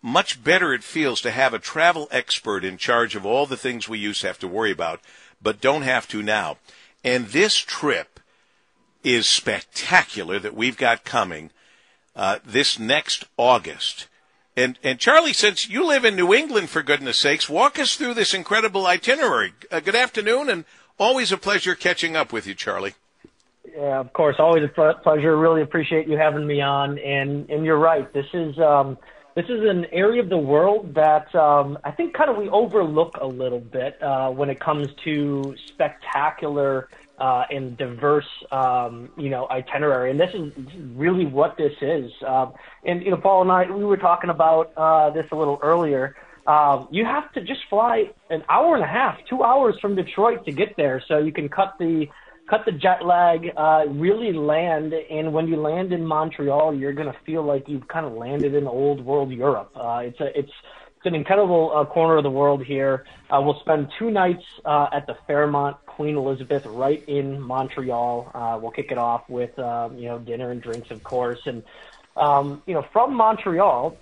much 0.02 0.42
better 0.42 0.72
it 0.72 0.84
feels 0.84 1.20
to 1.20 1.30
have 1.30 1.52
a 1.52 1.58
travel 1.58 2.08
expert 2.10 2.64
in 2.64 2.78
charge 2.78 3.16
of 3.16 3.26
all 3.26 3.44
the 3.46 3.56
things 3.56 3.88
we 3.88 3.98
used 3.98 4.22
to 4.22 4.28
have 4.28 4.38
to 4.38 4.48
worry 4.48 4.70
about, 4.70 5.00
but 5.42 5.60
don't 5.60 5.82
have 5.82 6.08
to 6.08 6.22
now. 6.22 6.56
And 7.04 7.28
this 7.28 7.56
trip 7.56 8.20
is 9.02 9.26
spectacular 9.26 10.38
that 10.38 10.54
we've 10.54 10.76
got 10.76 11.04
coming 11.04 11.50
uh, 12.14 12.38
this 12.44 12.78
next 12.78 13.24
August. 13.36 14.06
And 14.60 14.78
and 14.82 14.98
Charlie, 14.98 15.32
since 15.32 15.70
you 15.70 15.86
live 15.86 16.04
in 16.04 16.14
New 16.16 16.34
England, 16.34 16.68
for 16.68 16.82
goodness 16.82 17.18
sakes, 17.18 17.48
walk 17.48 17.78
us 17.78 17.96
through 17.96 18.12
this 18.12 18.34
incredible 18.34 18.86
itinerary. 18.86 19.54
Uh, 19.70 19.80
good 19.80 19.94
afternoon, 19.94 20.50
and 20.50 20.66
always 20.98 21.32
a 21.32 21.38
pleasure 21.38 21.74
catching 21.74 22.14
up 22.14 22.30
with 22.30 22.46
you, 22.46 22.54
Charlie. 22.54 22.94
Yeah, 23.74 24.00
of 24.00 24.12
course, 24.12 24.36
always 24.38 24.64
a 24.64 24.68
ple- 24.68 25.00
pleasure. 25.02 25.34
Really 25.38 25.62
appreciate 25.62 26.08
you 26.08 26.18
having 26.18 26.46
me 26.46 26.60
on. 26.60 26.98
And 26.98 27.48
and 27.48 27.64
you're 27.64 27.78
right. 27.78 28.12
This 28.12 28.26
is 28.34 28.58
um, 28.58 28.98
this 29.34 29.46
is 29.46 29.64
an 29.66 29.86
area 29.92 30.22
of 30.22 30.28
the 30.28 30.36
world 30.36 30.94
that 30.94 31.34
um, 31.34 31.78
I 31.82 31.90
think 31.90 32.12
kind 32.12 32.28
of 32.28 32.36
we 32.36 32.50
overlook 32.50 33.16
a 33.18 33.26
little 33.26 33.60
bit 33.60 34.02
uh, 34.02 34.28
when 34.28 34.50
it 34.50 34.60
comes 34.60 34.88
to 35.04 35.56
spectacular 35.68 36.90
uh, 37.20 37.44
and 37.50 37.76
diverse, 37.76 38.26
um, 38.50 39.10
you 39.16 39.28
know, 39.28 39.46
itinerary. 39.50 40.10
And 40.10 40.18
this 40.18 40.34
is 40.34 40.52
really 40.94 41.26
what 41.26 41.56
this 41.56 41.74
is. 41.80 42.10
Um, 42.26 42.54
and 42.84 43.02
you 43.02 43.10
know, 43.10 43.18
Paul 43.18 43.42
and 43.42 43.52
I 43.52 43.70
we 43.70 43.84
were 43.84 43.98
talking 43.98 44.30
about 44.30 44.72
uh, 44.76 45.10
this 45.10 45.26
a 45.30 45.36
little 45.36 45.58
earlier. 45.62 46.16
Um, 46.46 46.88
you 46.90 47.04
have 47.04 47.30
to 47.34 47.42
just 47.42 47.60
fly 47.68 48.10
an 48.30 48.42
hour 48.48 48.74
and 48.74 48.82
a 48.82 48.88
half, 48.88 49.18
two 49.28 49.42
hours 49.42 49.76
from 49.80 49.94
Detroit 49.94 50.46
to 50.46 50.52
get 50.52 50.76
there, 50.76 51.02
so 51.06 51.18
you 51.18 51.32
can 51.32 51.48
cut 51.48 51.74
the 51.78 52.08
cut 52.48 52.64
the 52.64 52.72
jet 52.72 53.04
lag, 53.04 53.48
uh, 53.56 53.84
really 53.88 54.32
land, 54.32 54.92
and 54.92 55.32
when 55.32 55.46
you 55.46 55.56
land 55.56 55.92
in 55.92 56.04
Montreal, 56.04 56.74
you're 56.74 56.92
going 56.92 57.06
to 57.06 57.18
feel 57.24 57.44
like 57.44 57.68
you've 57.68 57.86
kind 57.86 58.04
of 58.04 58.12
landed 58.14 58.54
in 58.54 58.66
old 58.66 59.04
world 59.04 59.30
Europe. 59.30 59.70
Uh, 59.76 60.02
it's 60.04 60.18
a, 60.20 60.36
it's, 60.36 60.50
it's 61.00 61.06
an 61.06 61.14
incredible 61.14 61.72
uh, 61.74 61.86
corner 61.86 62.18
of 62.18 62.24
the 62.24 62.30
world 62.30 62.62
here. 62.62 63.06
Uh, 63.30 63.40
we'll 63.40 63.58
spend 63.60 63.90
two 63.98 64.10
nights 64.10 64.44
uh, 64.66 64.88
at 64.92 65.06
the 65.06 65.16
Fairmont 65.26 65.78
Queen 65.86 66.14
Elizabeth 66.14 66.66
right 66.66 67.02
in 67.08 67.40
Montreal. 67.40 68.30
Uh, 68.34 68.58
we'll 68.60 68.70
kick 68.70 68.92
it 68.92 68.98
off 68.98 69.26
with, 69.26 69.58
um, 69.58 69.96
you 69.96 70.08
know, 70.08 70.18
dinner 70.18 70.50
and 70.50 70.60
drinks, 70.60 70.90
of 70.90 71.02
course. 71.02 71.40
And, 71.46 71.62
um, 72.18 72.62
you 72.66 72.74
know, 72.74 72.84
from 72.92 73.14
Montreal, 73.14 73.96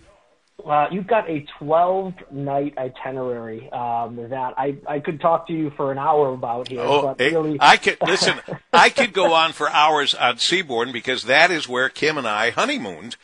uh, 0.66 0.88
you've 0.90 1.06
got 1.06 1.30
a 1.30 1.46
12 1.60 2.14
night 2.32 2.76
itinerary 2.76 3.70
um, 3.70 4.16
that 4.16 4.54
I, 4.58 4.76
I 4.88 4.98
could 4.98 5.20
talk 5.20 5.46
to 5.46 5.52
you 5.52 5.70
for 5.76 5.92
an 5.92 5.98
hour 5.98 6.30
about 6.32 6.66
here. 6.66 6.80
Oh, 6.80 7.02
but 7.02 7.20
eh, 7.20 7.30
really, 7.30 7.58
I 7.60 7.76
could 7.76 7.98
listen. 8.04 8.40
I 8.72 8.90
could 8.90 9.12
go 9.12 9.34
on 9.34 9.52
for 9.52 9.70
hours 9.70 10.14
on 10.14 10.38
Seabourn 10.38 10.92
because 10.92 11.22
that 11.24 11.52
is 11.52 11.68
where 11.68 11.88
Kim 11.88 12.18
and 12.18 12.26
I 12.26 12.50
honeymooned 12.50 13.14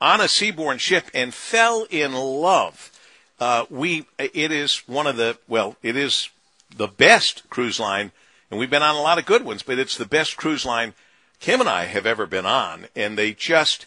on 0.00 0.20
a 0.20 0.28
Seabourn 0.28 0.78
ship 0.78 1.10
and 1.12 1.34
fell 1.34 1.88
in 1.90 2.12
love. 2.12 2.92
Uh, 3.38 3.66
we 3.68 4.06
it 4.18 4.52
is 4.52 4.78
one 4.86 5.06
of 5.06 5.16
the 5.16 5.38
well, 5.46 5.76
it 5.82 5.96
is 5.96 6.30
the 6.76 6.88
best 6.88 7.48
cruise 7.50 7.78
line, 7.78 8.12
and 8.50 8.58
we've 8.58 8.70
been 8.70 8.82
on 8.82 8.94
a 8.94 9.02
lot 9.02 9.18
of 9.18 9.26
good 9.26 9.44
ones, 9.44 9.62
but 9.62 9.78
it's 9.78 9.96
the 9.96 10.06
best 10.06 10.36
cruise 10.36 10.64
line 10.64 10.94
Kim 11.38 11.60
and 11.60 11.68
I 11.68 11.84
have 11.84 12.06
ever 12.06 12.26
been 12.26 12.46
on, 12.46 12.86
and 12.94 13.16
they 13.16 13.32
just. 13.32 13.86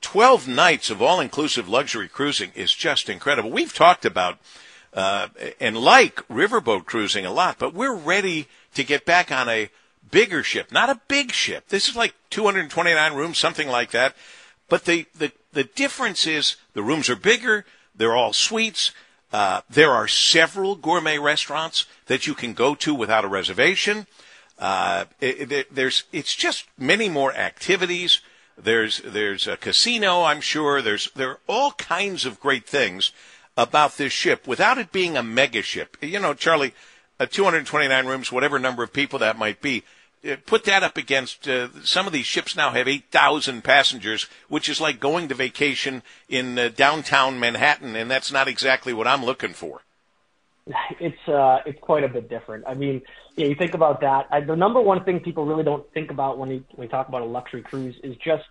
12 0.00 0.46
nights 0.46 0.88
of 0.88 1.02
all 1.02 1.18
inclusive 1.18 1.68
luxury 1.68 2.06
cruising 2.06 2.52
is 2.54 2.72
just 2.72 3.08
incredible. 3.08 3.50
We've 3.50 3.74
talked 3.74 4.04
about 4.04 4.38
uh, 4.94 5.28
and 5.60 5.76
like 5.76 6.16
riverboat 6.28 6.84
cruising 6.84 7.26
a 7.26 7.32
lot, 7.32 7.58
but 7.58 7.74
we're 7.74 7.94
ready 7.96 8.46
to 8.74 8.84
get 8.84 9.04
back 9.04 9.32
on 9.32 9.48
a 9.48 9.68
bigger 10.10 10.44
ship, 10.44 10.70
not 10.70 10.90
a 10.90 11.00
big 11.08 11.32
ship. 11.32 11.68
This 11.68 11.88
is 11.88 11.96
like 11.96 12.14
229 12.30 13.14
rooms, 13.14 13.38
something 13.38 13.68
like 13.68 13.90
that. 13.90 14.14
But 14.68 14.84
the, 14.84 15.06
the, 15.18 15.32
the 15.52 15.64
difference 15.64 16.26
is 16.26 16.56
the 16.72 16.82
rooms 16.82 17.10
are 17.10 17.16
bigger, 17.16 17.64
they're 17.94 18.16
all 18.16 18.32
suites. 18.32 18.92
Uh, 19.32 19.62
there 19.68 19.90
are 19.90 20.06
several 20.06 20.76
gourmet 20.76 21.18
restaurants 21.18 21.86
that 22.06 22.26
you 22.26 22.34
can 22.34 22.54
go 22.54 22.74
to 22.74 22.94
without 22.94 23.24
a 23.24 23.28
reservation. 23.28 24.06
Uh, 24.58 25.06
it, 25.20 25.50
it, 25.50 25.74
there's, 25.74 26.04
it's 26.12 26.34
just 26.34 26.66
many 26.78 27.08
more 27.08 27.34
activities. 27.34 28.20
There's, 28.56 29.00
there's 29.04 29.48
a 29.48 29.56
casino, 29.56 30.22
I'm 30.22 30.40
sure. 30.40 30.80
There's, 30.80 31.10
there 31.12 31.30
are 31.30 31.40
all 31.48 31.72
kinds 31.72 32.24
of 32.24 32.38
great 32.38 32.66
things 32.66 33.12
about 33.56 33.96
this 33.96 34.12
ship 34.12 34.46
without 34.46 34.78
it 34.78 34.92
being 34.92 35.16
a 35.16 35.22
mega 35.22 35.62
ship. 35.62 35.96
You 36.00 36.20
know, 36.20 36.34
Charlie, 36.34 36.74
uh, 37.18 37.26
229 37.26 38.06
rooms, 38.06 38.32
whatever 38.32 38.58
number 38.58 38.82
of 38.82 38.92
people 38.92 39.18
that 39.20 39.38
might 39.38 39.60
be. 39.60 39.82
Uh, 40.24 40.36
Put 40.46 40.64
that 40.64 40.82
up 40.82 40.96
against 40.96 41.46
uh, 41.48 41.68
some 41.82 42.06
of 42.06 42.12
these 42.12 42.26
ships 42.26 42.56
now 42.56 42.70
have 42.70 42.88
8,000 42.88 43.62
passengers, 43.62 44.28
which 44.48 44.68
is 44.68 44.80
like 44.80 45.00
going 45.00 45.28
to 45.28 45.34
vacation 45.34 46.02
in 46.28 46.58
uh, 46.58 46.68
downtown 46.74 47.38
Manhattan, 47.38 47.94
and 47.96 48.10
that's 48.10 48.32
not 48.32 48.48
exactly 48.48 48.92
what 48.92 49.06
I'm 49.06 49.24
looking 49.24 49.52
for. 49.52 49.82
it's 51.00 51.28
uh, 51.28 51.58
it's 51.66 51.78
quite 51.80 52.04
a 52.04 52.08
bit 52.08 52.28
different. 52.30 52.64
I 52.66 52.74
mean, 52.74 53.02
yeah, 53.36 53.46
you 53.46 53.54
think 53.54 53.74
about 53.74 54.00
that. 54.00 54.26
I, 54.30 54.40
the 54.40 54.56
number 54.56 54.80
one 54.80 55.04
thing 55.04 55.20
people 55.20 55.44
really 55.44 55.64
don't 55.64 55.84
think 55.92 56.10
about 56.10 56.38
when, 56.38 56.50
you, 56.50 56.64
when 56.74 56.86
we 56.86 56.88
talk 56.88 57.08
about 57.08 57.22
a 57.22 57.26
luxury 57.26 57.62
cruise 57.62 57.96
is 58.02 58.16
just 58.16 58.44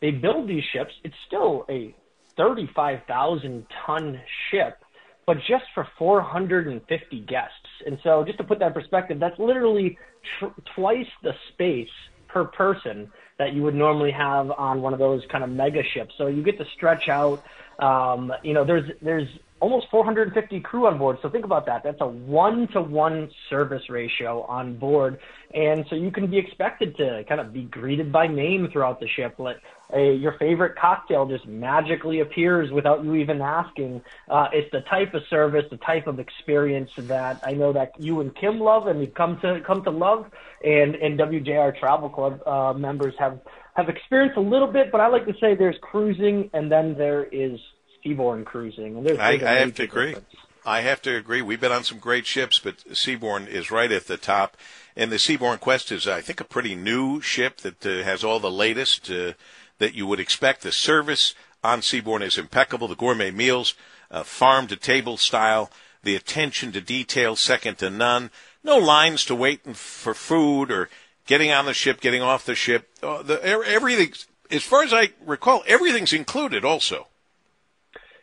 they 0.00 0.12
build 0.12 0.48
these 0.48 0.62
ships. 0.72 0.92
It's 1.02 1.16
still 1.26 1.64
a 1.68 1.94
35,000 2.36 3.66
ton 3.84 4.20
ship, 4.50 4.78
but 5.26 5.38
just 5.38 5.64
for 5.74 5.88
450 5.98 7.20
guests. 7.20 7.50
And 7.84 7.98
so, 8.04 8.24
just 8.24 8.38
to 8.38 8.44
put 8.44 8.60
that 8.60 8.68
in 8.68 8.72
perspective, 8.72 9.18
that's 9.18 9.38
literally 9.38 9.98
tr- 10.38 10.60
twice 10.74 11.06
the 11.22 11.32
space 11.52 11.88
per 12.28 12.44
person 12.44 13.10
that 13.38 13.52
you 13.52 13.62
would 13.62 13.74
normally 13.74 14.10
have 14.10 14.50
on 14.50 14.82
one 14.82 14.92
of 14.92 14.98
those 14.98 15.22
kind 15.30 15.44
of 15.44 15.50
mega 15.50 15.82
ships. 15.94 16.12
So 16.18 16.26
you 16.26 16.42
get 16.42 16.58
to 16.58 16.64
stretch 16.76 17.08
out. 17.08 17.42
Um, 17.78 18.32
you 18.42 18.54
know, 18.54 18.64
there's 18.64 18.90
there's 19.02 19.28
almost 19.60 19.86
450 19.90 20.60
crew 20.60 20.86
on 20.86 20.98
board. 20.98 21.16
So 21.22 21.30
think 21.30 21.44
about 21.44 21.66
that. 21.66 21.82
That's 21.82 22.00
a 22.00 22.06
one 22.06 22.68
to 22.72 22.82
one 22.82 23.30
service 23.48 23.82
ratio 23.88 24.42
on 24.42 24.76
board. 24.76 25.18
And 25.54 25.86
so 25.88 25.96
you 25.96 26.10
can 26.10 26.30
be 26.30 26.38
expected 26.38 26.96
to 26.98 27.24
kind 27.28 27.40
of 27.40 27.52
be 27.52 27.62
greeted 27.62 28.12
by 28.12 28.26
name 28.26 28.68
throughout 28.70 29.00
the 29.00 29.08
ship. 29.08 29.36
Let 29.38 29.56
a, 29.94 30.14
your 30.14 30.36
favorite 30.38 30.76
cocktail 30.76 31.26
just 31.26 31.46
magically 31.46 32.20
appears 32.20 32.70
without 32.70 33.04
you 33.04 33.14
even 33.14 33.40
asking. 33.40 34.02
Uh, 34.28 34.48
it's 34.52 34.70
the 34.72 34.80
type 34.90 35.14
of 35.14 35.22
service, 35.30 35.64
the 35.70 35.78
type 35.78 36.06
of 36.06 36.18
experience 36.18 36.90
that 36.98 37.40
I 37.42 37.52
know 37.52 37.72
that 37.72 37.92
you 37.98 38.20
and 38.20 38.34
Kim 38.36 38.58
love 38.58 38.88
and 38.88 39.00
you've 39.00 39.14
come 39.14 39.38
to 39.40 39.60
come 39.66 39.82
to 39.84 39.90
love. 39.90 40.26
And 40.64 40.96
and 40.96 41.18
WJR 41.18 41.78
Travel 41.78 42.10
Club 42.10 42.46
uh, 42.46 42.72
members 42.74 43.14
have 43.18 43.40
have 43.76 43.88
experienced 43.90 44.36
a 44.36 44.40
little 44.40 44.66
bit, 44.66 44.90
but 44.90 45.00
I 45.00 45.08
like 45.08 45.26
to 45.26 45.34
say 45.40 45.54
there's 45.54 45.76
cruising 45.82 46.50
and 46.54 46.72
then 46.72 46.96
there 46.96 47.24
is 47.24 47.60
Seabourn 48.04 48.44
cruising. 48.44 48.96
And 48.96 49.06
there's, 49.06 49.18
I, 49.18 49.32
I 49.32 49.58
have 49.58 49.74
to 49.74 49.82
agree. 49.82 50.14
Difference. 50.14 50.34
I 50.64 50.80
have 50.80 51.02
to 51.02 51.14
agree. 51.14 51.42
We've 51.42 51.60
been 51.60 51.72
on 51.72 51.84
some 51.84 51.98
great 51.98 52.26
ships, 52.26 52.58
but 52.58 52.78
Seabourn 52.92 53.46
is 53.46 53.70
right 53.70 53.92
at 53.92 54.06
the 54.06 54.16
top. 54.16 54.56
And 54.96 55.12
the 55.12 55.16
Seabourn 55.16 55.60
Quest 55.60 55.92
is, 55.92 56.08
I 56.08 56.22
think, 56.22 56.40
a 56.40 56.44
pretty 56.44 56.74
new 56.74 57.20
ship 57.20 57.58
that 57.58 57.84
uh, 57.86 58.02
has 58.02 58.24
all 58.24 58.40
the 58.40 58.50
latest 58.50 59.10
uh, 59.10 59.34
that 59.78 59.94
you 59.94 60.06
would 60.06 60.20
expect. 60.20 60.62
The 60.62 60.72
service 60.72 61.34
on 61.62 61.82
Seabourn 61.82 62.22
is 62.22 62.38
impeccable. 62.38 62.88
The 62.88 62.96
gourmet 62.96 63.30
meals, 63.30 63.74
uh, 64.10 64.22
farm 64.22 64.66
to 64.68 64.76
table 64.76 65.18
style, 65.18 65.70
the 66.02 66.16
attention 66.16 66.72
to 66.72 66.80
detail 66.80 67.36
second 67.36 67.78
to 67.78 67.90
none. 67.90 68.30
No 68.64 68.78
lines 68.78 69.24
to 69.26 69.34
wait 69.34 69.76
for 69.76 70.14
food 70.14 70.70
or 70.72 70.88
getting 71.26 71.52
on 71.52 71.66
the 71.66 71.74
ship, 71.74 72.00
getting 72.00 72.22
off 72.22 72.46
the 72.46 72.54
ship. 72.54 72.88
Uh, 73.02 73.22
the, 73.22 73.42
everything, 73.44 74.12
as 74.50 74.62
far 74.62 74.82
as 74.82 74.92
I 74.92 75.10
recall, 75.24 75.62
everything's 75.66 76.12
included 76.12 76.64
also. 76.64 77.08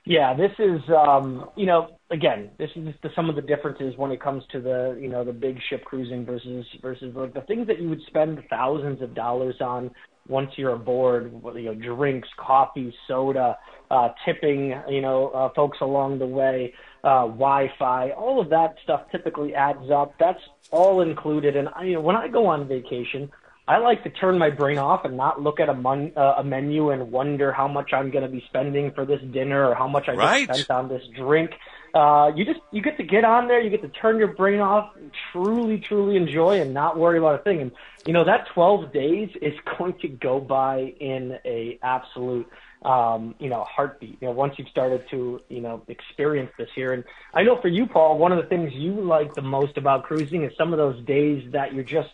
Yeah, 0.06 0.34
this 0.34 0.52
is 0.60 0.82
um, 0.90 1.50
you 1.56 1.66
know 1.66 1.98
again 2.12 2.50
this 2.58 2.70
is 2.76 2.94
the, 3.02 3.10
some 3.16 3.30
of 3.30 3.38
the 3.38 3.42
differences 3.42 3.94
when 3.96 4.12
it 4.12 4.22
comes 4.22 4.44
to 4.52 4.60
the 4.60 4.98
you 5.00 5.08
know 5.08 5.24
the 5.24 5.32
big 5.32 5.58
ship 5.70 5.86
cruising 5.86 6.26
versus 6.26 6.66
versus 6.82 7.16
like 7.16 7.34
the 7.34 7.42
things 7.42 7.68
that 7.68 7.80
you 7.80 7.90
would 7.90 8.02
spend 8.08 8.44
thousands 8.50 9.02
of 9.02 9.16
dollars 9.16 9.56
on 9.62 9.90
once 10.28 10.52
you're 10.58 10.74
aboard. 10.74 11.32
You 11.56 11.74
know, 11.74 11.76
drinks, 11.76 12.28
coffee, 12.38 12.94
soda, 13.08 13.58
uh, 13.92 14.10
tipping. 14.26 14.74
You 14.90 15.02
know, 15.02 15.30
uh, 15.30 15.50
folks 15.56 15.78
along 15.80 16.20
the 16.20 16.28
way, 16.28 16.74
uh, 17.04 17.26
Wi-Fi, 17.28 18.12
all 18.12 18.40
of 18.40 18.50
that 18.50 18.76
stuff 18.84 19.02
typically 19.12 19.54
adds 19.54 19.92
up. 19.92 20.14
That's 20.20 20.40
all 20.72 21.02
included. 21.02 21.56
And 21.56 21.70
I, 21.76 21.84
you 21.84 21.94
know, 21.96 22.02
when 22.02 22.16
I 22.16 22.28
go 22.28 22.48
on 22.48 22.68
vacation, 22.68 23.32
I 23.68 23.78
like 23.78 24.04
to 24.04 24.10
turn 24.10 24.38
my 24.38 24.50
brain 24.50 24.78
off 24.78 25.06
and 25.06 25.16
not 25.16 25.42
look 25.42 25.60
at 25.60 25.70
a, 25.70 25.74
mon- 25.74 26.12
uh, 26.16 26.36
a 26.38 26.44
menu 26.44 26.90
and 26.90 27.12
wonder 27.12 27.52
how 27.52 27.68
much 27.68 27.92
I'm 27.94 28.12
going 28.12 28.24
to 28.24 28.30
be 28.30 28.44
spending 28.48 28.92
for 28.92 29.06
this 29.06 29.22
dinner 29.32 29.70
or 29.70 29.76
how 29.76 29.88
much 29.88 30.08
I 30.08 30.14
right. 30.14 30.48
just 30.48 30.64
spent 30.64 30.80
on 30.80 30.90
this 30.90 31.04
drink. 31.16 31.52
Uh, 31.94 32.32
you 32.36 32.44
just 32.44 32.60
you 32.72 32.82
get 32.82 32.98
to 32.98 33.04
get 33.04 33.24
on 33.24 33.48
there, 33.48 33.62
you 33.62 33.70
get 33.70 33.84
to 33.84 33.88
turn 33.90 34.18
your 34.18 34.34
brain 34.34 34.60
off, 34.60 34.96
and 34.96 35.12
truly, 35.32 35.78
truly 35.78 36.16
enjoy, 36.16 36.60
and 36.60 36.74
not 36.74 36.98
worry 36.98 37.20
about 37.20 37.40
a 37.40 37.44
thing. 37.44 37.62
And 37.62 37.72
you 38.08 38.14
know 38.14 38.26
that 38.26 38.48
12 38.56 38.92
days 38.92 39.30
is 39.42 39.54
going 39.78 39.94
to 40.02 40.08
go 40.08 40.40
by 40.40 40.96
in 41.00 41.38
a 41.46 41.78
absolute 41.84 42.48
um, 42.84 43.36
you 43.40 43.50
know, 43.50 43.64
heartbeat. 43.64 44.18
You 44.22 44.28
know, 44.28 44.34
once 44.34 44.56
you've 44.58 44.70
started 44.70 45.08
to, 45.12 45.42
you 45.50 45.62
know, 45.62 45.84
experience 45.88 46.52
this 46.58 46.70
here. 46.76 46.94
And 46.94 47.04
I 47.34 47.44
know 47.44 47.60
for 47.62 47.68
you, 47.68 47.86
Paul, 47.86 48.18
one 48.18 48.32
of 48.32 48.42
the 48.42 48.50
things 48.50 48.74
you 48.74 48.94
like 49.02 49.34
the 49.34 49.42
most 49.42 49.78
about 49.78 50.04
cruising 50.04 50.44
is 50.44 50.52
some 50.58 50.74
of 50.74 50.78
those 50.78 51.04
days 51.06 51.52
that 51.52 51.74
you're 51.74 51.84
just 51.84 52.10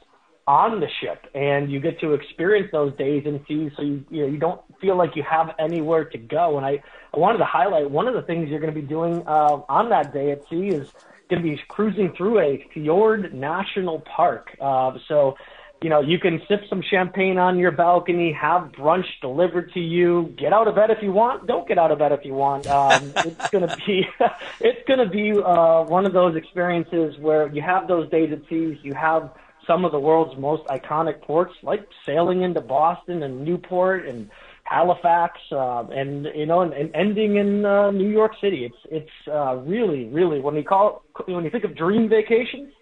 on 0.50 0.80
the 0.80 0.88
ship 1.00 1.28
and 1.36 1.72
you 1.72 1.80
get 1.80 2.00
to 2.00 2.14
experience 2.14 2.70
those 2.72 2.92
days 2.98 3.22
and 3.28 3.40
see 3.48 3.70
so 3.76 3.84
you 3.84 4.04
you 4.10 4.22
know 4.22 4.28
you 4.28 4.40
don't 4.40 4.60
feel 4.82 4.98
like 4.98 5.16
you 5.16 5.22
have 5.22 5.54
anywhere 5.60 6.04
to 6.04 6.18
go 6.18 6.58
and 6.58 6.66
I, 6.66 6.82
I 7.14 7.20
wanted 7.20 7.38
to 7.38 7.46
highlight 7.46 7.92
one 7.92 8.08
of 8.08 8.16
the 8.16 8.24
things 8.24 8.50
you're 8.50 8.60
going 8.60 8.74
to 8.74 8.82
be 8.82 8.88
doing 8.88 9.22
uh, 9.28 9.62
on 9.70 9.90
that 9.90 10.12
day 10.12 10.32
at 10.32 10.42
sea 10.50 10.70
is 10.70 10.92
going 11.30 11.44
to 11.44 11.48
be 11.48 11.62
cruising 11.68 12.14
through 12.18 12.40
a 12.40 12.68
fjord 12.74 13.32
national 13.32 14.00
park 14.00 14.58
uh, 14.60 14.98
so 15.08 15.38
you 15.82 15.90
know 15.90 16.02
you 16.02 16.20
can 16.20 16.42
sip 16.48 16.62
some 16.70 16.82
champagne 16.82 17.38
on 17.38 17.58
your 17.58 17.72
balcony 17.72 18.32
have 18.34 18.72
brunch 18.72 19.06
delivered 19.22 19.72
to 19.74 19.80
you 19.80 20.34
get 20.38 20.52
out 20.52 20.68
of 20.68 20.76
bed 20.76 20.90
if 20.92 21.02
you 21.02 21.12
want 21.12 21.48
don't 21.48 21.68
get 21.68 21.78
out 21.78 21.92
of 21.92 22.00
bed 22.00 22.12
if 22.12 22.26
you 22.26 22.34
want 22.34 22.68
um, 22.68 23.12
it's 23.18 23.50
going 23.50 23.68
to 23.68 23.76
be 23.86 24.06
it's 24.60 24.88
going 24.88 25.00
to 25.00 25.10
be 25.10 25.32
uh, 25.32 25.84
one 25.84 26.06
of 26.06 26.14
those 26.14 26.36
experiences 26.36 27.18
where 27.20 27.48
you 27.54 27.62
have 27.62 27.88
those 27.88 28.10
days 28.10 28.32
at 28.32 28.42
sea 28.50 28.80
you 28.84 28.94
have 28.94 29.32
some 29.70 29.86
of 29.86 29.92
the 29.92 30.00
world's 30.00 30.38
most 30.40 30.64
iconic 30.68 31.22
ports, 31.22 31.54
like 31.62 31.88
sailing 32.06 32.42
into 32.42 32.60
Boston 32.60 33.22
and 33.22 33.46
Newport 33.46 34.08
and 34.08 34.30
Halifax, 34.64 35.40
uh, 35.52 35.84
and 35.92 36.28
you 36.34 36.48
know, 36.48 36.62
and, 36.62 36.74
and 36.74 36.94
ending 36.96 37.38
in 37.38 37.66
uh, 37.66 37.92
New 37.92 38.10
York 38.10 38.32
City. 38.42 38.66
It's 38.66 38.78
it's 38.92 39.28
uh, 39.32 39.56
really, 39.58 40.06
really 40.06 40.40
when 40.40 40.56
you 40.56 40.64
call 40.64 41.04
when 41.28 41.44
you 41.44 41.52
think 41.52 41.64
of 41.64 41.76
dream 41.76 42.10
vacations, 42.10 42.74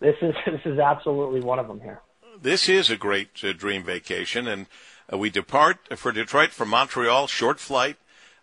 this 0.00 0.14
is 0.22 0.34
this 0.46 0.60
is 0.64 0.78
absolutely 0.78 1.40
one 1.40 1.58
of 1.58 1.66
them 1.66 1.80
here. 1.80 2.00
This 2.42 2.68
is 2.68 2.90
a 2.90 2.96
great 2.96 3.42
uh, 3.42 3.52
dream 3.52 3.82
vacation, 3.82 4.46
and 4.46 4.66
uh, 5.12 5.16
we 5.16 5.30
depart 5.30 5.96
for 5.96 6.12
Detroit 6.12 6.50
from 6.50 6.68
Montreal, 6.68 7.26
short 7.26 7.58
flight. 7.58 7.96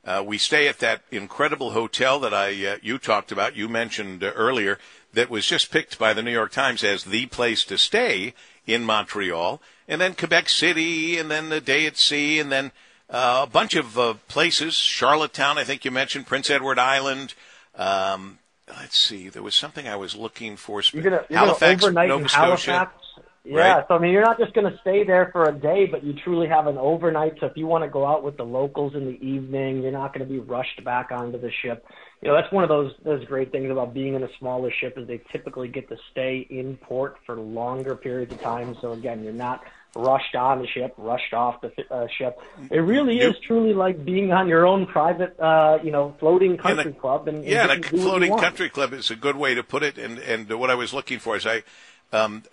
Uh, 0.05 0.23
we 0.25 0.37
stay 0.37 0.67
at 0.67 0.79
that 0.79 1.01
incredible 1.11 1.71
hotel 1.71 2.19
that 2.19 2.33
I 2.33 2.65
uh, 2.65 2.77
you 2.81 2.97
talked 2.97 3.31
about. 3.31 3.55
You 3.55 3.69
mentioned 3.69 4.23
uh, 4.23 4.31
earlier 4.35 4.79
that 5.13 5.29
was 5.29 5.45
just 5.45 5.71
picked 5.71 5.99
by 5.99 6.13
the 6.13 6.23
New 6.23 6.31
York 6.31 6.51
Times 6.51 6.83
as 6.83 7.03
the 7.03 7.27
place 7.27 7.63
to 7.65 7.77
stay 7.77 8.33
in 8.65 8.83
Montreal, 8.83 9.61
and 9.87 10.01
then 10.01 10.15
Quebec 10.15 10.49
City, 10.49 11.17
and 11.17 11.29
then 11.29 11.49
the 11.49 11.61
day 11.61 11.85
at 11.85 11.97
sea, 11.97 12.39
and 12.39 12.51
then 12.51 12.71
uh, 13.09 13.45
a 13.47 13.49
bunch 13.49 13.75
of 13.75 13.97
uh, 13.97 14.15
places. 14.27 14.73
Charlottetown, 14.73 15.57
I 15.57 15.63
think 15.63 15.85
you 15.85 15.91
mentioned, 15.91 16.25
Prince 16.25 16.49
Edward 16.49 16.79
Island. 16.79 17.35
Um, 17.75 18.39
let's 18.67 18.97
see, 18.97 19.29
there 19.29 19.43
was 19.43 19.55
something 19.55 19.87
I 19.87 19.95
was 19.95 20.15
looking 20.15 20.57
for. 20.57 20.81
You're 20.91 21.03
gonna, 21.03 21.25
you're 21.29 21.39
Halifax, 21.39 21.83
overnight 21.83 22.09
Nova 22.09 22.27
Scotia. 22.27 22.71
Halifax. 22.71 23.02
Yeah, 23.45 23.75
right? 23.75 23.85
so 23.87 23.95
I 23.95 23.99
mean, 23.99 24.11
you're 24.11 24.23
not 24.23 24.39
just 24.39 24.53
going 24.53 24.71
to 24.71 24.77
stay 24.79 25.03
there 25.03 25.29
for 25.33 25.43
a 25.43 25.51
day, 25.51 25.85
but 25.85 26.03
you 26.03 26.13
truly 26.13 26.47
have 26.47 26.67
an 26.67 26.77
overnight. 26.77 27.33
So 27.39 27.47
if 27.47 27.57
you 27.57 27.67
want 27.67 27.83
to 27.83 27.89
go 27.89 28.05
out 28.05 28.23
with 28.23 28.37
the 28.37 28.45
locals 28.45 28.95
in 28.95 29.05
the 29.05 29.25
evening, 29.25 29.81
you're 29.81 29.91
not 29.91 30.13
going 30.13 30.25
to 30.25 30.31
be 30.31 30.39
rushed 30.39 30.81
back 30.85 31.11
onto 31.11 31.39
the 31.39 31.51
ship 31.61 31.85
you 32.23 32.29
know 32.29 32.35
that's 32.35 32.51
one 32.53 32.63
of 32.63 32.69
those 32.69 32.93
those 33.03 33.25
great 33.25 33.51
things 33.51 33.69
about 33.69 33.93
being 33.93 34.13
in 34.13 34.23
a 34.23 34.29
smaller 34.39 34.71
ship 34.71 34.97
is 34.97 35.07
they 35.07 35.21
typically 35.31 35.67
get 35.67 35.89
to 35.89 35.97
stay 36.11 36.47
in 36.49 36.77
port 36.77 37.17
for 37.25 37.35
longer 37.35 37.95
periods 37.95 38.31
of 38.31 38.39
time. 38.39 38.77
So 38.79 38.93
again, 38.93 39.25
you're 39.25 39.33
not 39.33 39.61
rushed 39.93 40.33
on 40.33 40.59
the 40.59 40.67
ship, 40.67 40.93
rushed 40.97 41.33
off 41.33 41.59
the 41.59 41.71
uh, 41.91 42.07
ship. 42.17 42.39
It 42.71 42.79
really 42.79 43.19
is 43.19 43.35
truly 43.45 43.73
like 43.73 44.05
being 44.05 44.31
on 44.31 44.47
your 44.47 44.65
own 44.65 44.85
private, 44.85 45.37
uh, 45.37 45.79
you 45.83 45.91
know, 45.91 46.15
floating 46.17 46.55
country 46.55 46.91
a, 46.91 46.93
club. 46.95 47.27
And, 47.27 47.39
and 47.39 47.45
yeah, 47.45 47.69
and 47.69 47.83
a 47.83 47.87
floating 47.89 48.37
country 48.37 48.69
club 48.69 48.93
is 48.93 49.11
a 49.11 49.17
good 49.17 49.35
way 49.35 49.53
to 49.55 49.63
put 49.63 49.83
it. 49.83 49.97
And 49.97 50.17
and 50.19 50.49
what 50.53 50.69
I 50.69 50.75
was 50.75 50.93
looking 50.93 51.19
for 51.19 51.35
is 51.35 51.45
I. 51.45 51.63
Um, 52.13 52.43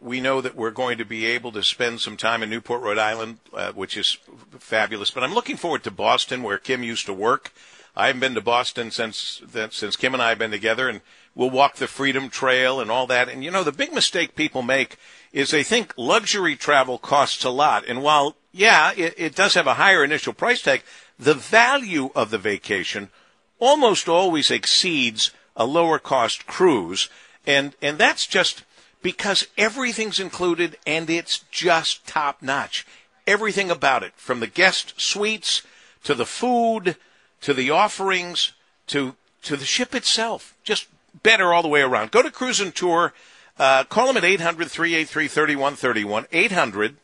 we 0.00 0.22
know 0.22 0.40
that 0.40 0.56
we're 0.56 0.70
going 0.70 0.96
to 0.96 1.04
be 1.04 1.26
able 1.26 1.52
to 1.52 1.62
spend 1.62 2.00
some 2.00 2.16
time 2.16 2.42
in 2.42 2.48
Newport, 2.48 2.80
Rhode 2.80 2.96
Island, 2.96 3.38
uh, 3.52 3.70
which 3.72 3.98
is 3.98 4.16
fabulous. 4.58 5.10
But 5.10 5.22
I'm 5.22 5.34
looking 5.34 5.58
forward 5.58 5.84
to 5.84 5.90
Boston, 5.90 6.42
where 6.42 6.56
Kim 6.56 6.82
used 6.82 7.04
to 7.04 7.12
work. 7.12 7.52
I 7.94 8.06
haven't 8.06 8.20
been 8.20 8.34
to 8.34 8.40
Boston 8.40 8.90
since 8.90 9.42
since 9.70 9.96
Kim 9.96 10.14
and 10.14 10.22
I 10.22 10.30
have 10.30 10.38
been 10.38 10.50
together, 10.50 10.88
and 10.88 11.02
we'll 11.34 11.50
walk 11.50 11.76
the 11.76 11.86
Freedom 11.86 12.30
Trail 12.30 12.80
and 12.80 12.90
all 12.90 13.06
that. 13.08 13.28
And 13.28 13.44
you 13.44 13.50
know, 13.50 13.62
the 13.62 13.72
big 13.72 13.92
mistake 13.92 14.34
people 14.34 14.62
make 14.62 14.96
is 15.34 15.50
they 15.50 15.64
think 15.64 15.92
luxury 15.98 16.56
travel 16.56 16.96
costs 16.96 17.44
a 17.44 17.50
lot. 17.50 17.84
And 17.86 18.02
while 18.02 18.36
yeah, 18.52 18.92
it, 18.96 19.14
it 19.18 19.34
does 19.34 19.52
have 19.52 19.66
a 19.66 19.74
higher 19.74 20.02
initial 20.02 20.32
price 20.32 20.62
tag, 20.62 20.82
the 21.18 21.34
value 21.34 22.10
of 22.14 22.30
the 22.30 22.38
vacation 22.38 23.10
almost 23.58 24.08
always 24.08 24.50
exceeds 24.50 25.30
a 25.54 25.66
lower 25.66 25.98
cost 25.98 26.46
cruise, 26.46 27.10
and 27.46 27.74
and 27.82 27.98
that's 27.98 28.26
just 28.26 28.64
because 29.02 29.46
everything's 29.56 30.20
included 30.20 30.76
and 30.86 31.08
it's 31.08 31.44
just 31.50 32.06
top 32.06 32.42
notch. 32.42 32.86
Everything 33.26 33.70
about 33.70 34.02
it, 34.02 34.12
from 34.16 34.40
the 34.40 34.46
guest 34.46 35.00
suites 35.00 35.62
to 36.04 36.14
the 36.14 36.26
food 36.26 36.96
to 37.40 37.54
the 37.54 37.70
offerings, 37.70 38.52
to 38.88 39.14
to 39.42 39.56
the 39.56 39.64
ship 39.64 39.94
itself. 39.94 40.54
Just 40.64 40.88
better 41.22 41.52
all 41.52 41.62
the 41.62 41.68
way 41.68 41.80
around. 41.80 42.10
Go 42.10 42.22
to 42.22 42.30
Cruise 42.30 42.60
and 42.60 42.74
Tour. 42.74 43.12
Uh, 43.58 43.84
call 43.84 44.06
them 44.06 44.16
at 44.16 44.24
800 44.24 44.70
383 44.70 45.28
3131. 45.28 46.26
800 46.32 46.96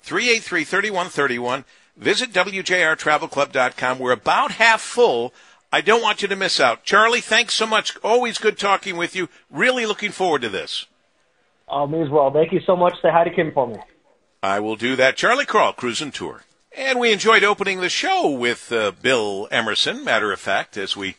383 0.00 0.64
3131. 0.64 1.64
Visit 1.96 2.32
WJRTravelClub.com. 2.32 3.98
We're 3.98 4.12
about 4.12 4.52
half 4.52 4.80
full. 4.80 5.32
I 5.72 5.80
don't 5.80 6.02
want 6.02 6.22
you 6.22 6.28
to 6.28 6.36
miss 6.36 6.60
out. 6.60 6.84
Charlie, 6.84 7.20
thanks 7.20 7.54
so 7.54 7.66
much. 7.66 7.96
Always 8.04 8.38
good 8.38 8.58
talking 8.58 8.96
with 8.96 9.16
you. 9.16 9.28
Really 9.50 9.86
looking 9.86 10.12
forward 10.12 10.42
to 10.42 10.48
this. 10.48 10.86
Oh, 11.68 11.86
me 11.86 12.00
as 12.00 12.08
well. 12.08 12.30
Thank 12.32 12.52
you 12.52 12.60
so 12.66 12.76
much. 12.76 12.94
Say 13.02 13.10
hi 13.10 13.24
to 13.24 13.30
Kim 13.30 13.52
for 13.52 13.66
me. 13.66 13.76
I 14.42 14.60
will 14.60 14.76
do 14.76 14.96
that. 14.96 15.16
Charlie 15.16 15.46
Crawl, 15.46 15.72
Cruise 15.72 16.00
and 16.00 16.14
Tour. 16.14 16.42
And 16.76 17.00
we 17.00 17.12
enjoyed 17.12 17.42
opening 17.42 17.80
the 17.80 17.88
show 17.88 18.30
with 18.30 18.70
uh, 18.70 18.92
Bill 18.92 19.48
Emerson, 19.50 20.04
matter 20.04 20.30
of 20.30 20.38
fact, 20.38 20.76
as 20.76 20.96
we 20.96 21.16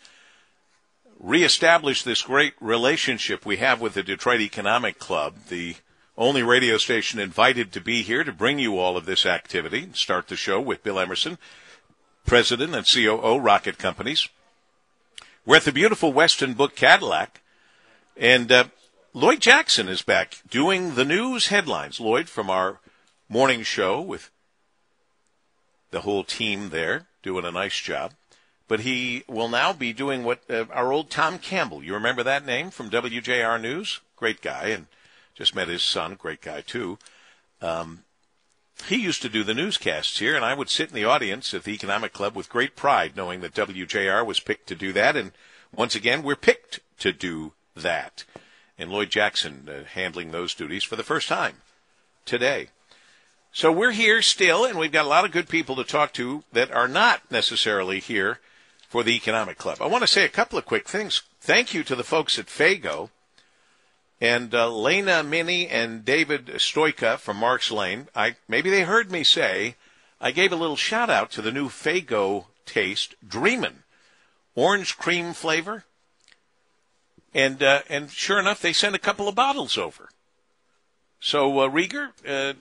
reestablish 1.19 2.03
this 2.03 2.21
great 2.21 2.53
relationship 2.61 3.45
we 3.45 3.57
have 3.57 3.81
with 3.81 3.95
the 3.95 4.03
Detroit 4.03 4.39
Economic 4.39 4.99
Club, 4.99 5.35
the 5.49 5.75
only 6.17 6.43
radio 6.43 6.77
station 6.77 7.19
invited 7.19 7.71
to 7.71 7.81
be 7.81 8.03
here 8.03 8.23
to 8.23 8.31
bring 8.31 8.59
you 8.59 8.77
all 8.77 8.97
of 8.97 9.05
this 9.05 9.25
activity. 9.25 9.89
Start 9.93 10.27
the 10.27 10.35
show 10.35 10.61
with 10.61 10.83
Bill 10.83 10.99
Emerson, 10.99 11.37
President 12.25 12.75
and 12.75 12.85
COO, 12.85 13.37
Rocket 13.37 13.77
Companies. 13.77 14.29
We're 15.45 15.57
at 15.57 15.63
the 15.63 15.71
beautiful 15.71 16.13
Westin 16.13 16.55
Book 16.55 16.75
Cadillac, 16.75 17.41
and 18.15 18.51
uh, 18.51 18.65
Lloyd 19.13 19.39
Jackson 19.39 19.87
is 19.87 20.01
back 20.01 20.41
doing 20.49 20.95
the 20.95 21.05
news 21.05 21.47
headlines. 21.47 21.99
Lloyd 21.99 22.29
from 22.29 22.49
our 22.49 22.79
morning 23.29 23.63
show 23.63 24.01
with 24.01 24.29
the 25.91 26.01
whole 26.01 26.23
team 26.23 26.69
there 26.69 27.07
doing 27.23 27.45
a 27.45 27.51
nice 27.51 27.79
job. 27.79 28.13
But 28.67 28.81
he 28.81 29.23
will 29.27 29.47
now 29.47 29.71
be 29.71 29.93
doing 29.93 30.23
what 30.23 30.41
uh, 30.49 30.65
our 30.71 30.91
old 30.91 31.09
Tom 31.09 31.39
Campbell. 31.39 31.83
You 31.83 31.93
remember 31.93 32.21
that 32.23 32.45
name 32.45 32.69
from 32.69 32.89
WJR 32.89 33.61
News? 33.61 34.01
Great 34.17 34.41
guy, 34.41 34.67
and 34.67 34.87
just 35.33 35.55
met 35.55 35.69
his 35.69 35.83
son. 35.83 36.15
Great 36.15 36.41
guy 36.41 36.61
too. 36.61 36.99
Um, 37.61 38.03
he 38.85 38.97
used 38.97 39.21
to 39.21 39.29
do 39.29 39.43
the 39.43 39.53
newscasts 39.53 40.19
here, 40.19 40.35
and 40.35 40.43
I 40.43 40.53
would 40.53 40.69
sit 40.69 40.89
in 40.89 40.95
the 40.95 41.05
audience 41.05 41.53
at 41.53 41.63
the 41.63 41.71
Economic 41.71 42.11
Club 42.11 42.35
with 42.35 42.49
great 42.49 42.75
pride, 42.75 43.15
knowing 43.15 43.39
that 43.41 43.53
WJR 43.53 44.25
was 44.25 44.41
picked 44.41 44.67
to 44.67 44.75
do 44.75 44.91
that. 44.93 45.15
And 45.15 45.31
once 45.73 45.95
again, 45.95 46.21
we're 46.21 46.35
picked 46.35 46.81
to 46.99 47.13
do 47.13 47.53
that. 47.75 48.25
And 48.77 48.91
Lloyd 48.91 49.09
Jackson 49.09 49.67
uh, 49.69 49.83
handling 49.85 50.31
those 50.31 50.53
duties 50.53 50.83
for 50.83 50.95
the 50.95 51.03
first 51.03 51.27
time 51.27 51.57
today. 52.25 52.69
So 53.51 53.71
we're 53.71 53.91
here 53.91 54.21
still, 54.21 54.65
and 54.65 54.77
we've 54.77 54.91
got 54.91 55.05
a 55.05 55.09
lot 55.09 55.25
of 55.25 55.31
good 55.31 55.49
people 55.49 55.75
to 55.77 55.83
talk 55.83 56.13
to 56.13 56.43
that 56.53 56.71
are 56.71 56.87
not 56.87 57.31
necessarily 57.31 57.99
here 57.99 58.39
for 58.87 59.03
the 59.03 59.15
Economic 59.15 59.57
Club. 59.57 59.81
I 59.81 59.87
want 59.87 60.03
to 60.03 60.07
say 60.07 60.23
a 60.23 60.29
couple 60.29 60.59
of 60.59 60.65
quick 60.65 60.87
things. 60.87 61.23
Thank 61.41 61.73
you 61.73 61.83
to 61.83 61.95
the 61.95 62.03
folks 62.03 62.37
at 62.37 62.45
Faygo 62.45 63.09
and 64.21 64.53
uh, 64.53 64.69
Lena 64.69 65.23
Minnie 65.23 65.67
and 65.67 66.03
David 66.05 66.47
Stoika 66.57 67.17
from 67.17 67.37
Marx 67.37 67.71
Layne. 67.71 68.07
I 68.15 68.35
maybe 68.47 68.69
they 68.69 68.83
heard 68.83 69.11
me 69.11 69.23
say 69.23 69.75
I 70.19 70.31
gave 70.31 70.51
a 70.51 70.55
little 70.55 70.75
shout 70.75 71.09
out 71.09 71.31
to 71.31 71.41
the 71.41 71.51
new 71.51 71.69
Faygo 71.69 72.45
taste, 72.65 73.15
Dreamin', 73.27 73.83
orange 74.55 74.97
cream 74.97 75.33
flavor, 75.33 75.85
and 77.37 77.61
uh, 77.61 77.81
and 77.87 78.09
sure 78.09 78.39
enough, 78.39 78.61
they 78.61 78.73
sent 78.73 78.95
a 78.95 78.99
couple 78.99 79.27
of 79.27 79.35
bottles 79.35 79.77
over. 79.77 80.09
So 81.19 81.59
uh, 81.59 81.69
Rieger, 81.69 82.09
uh, 82.27 82.53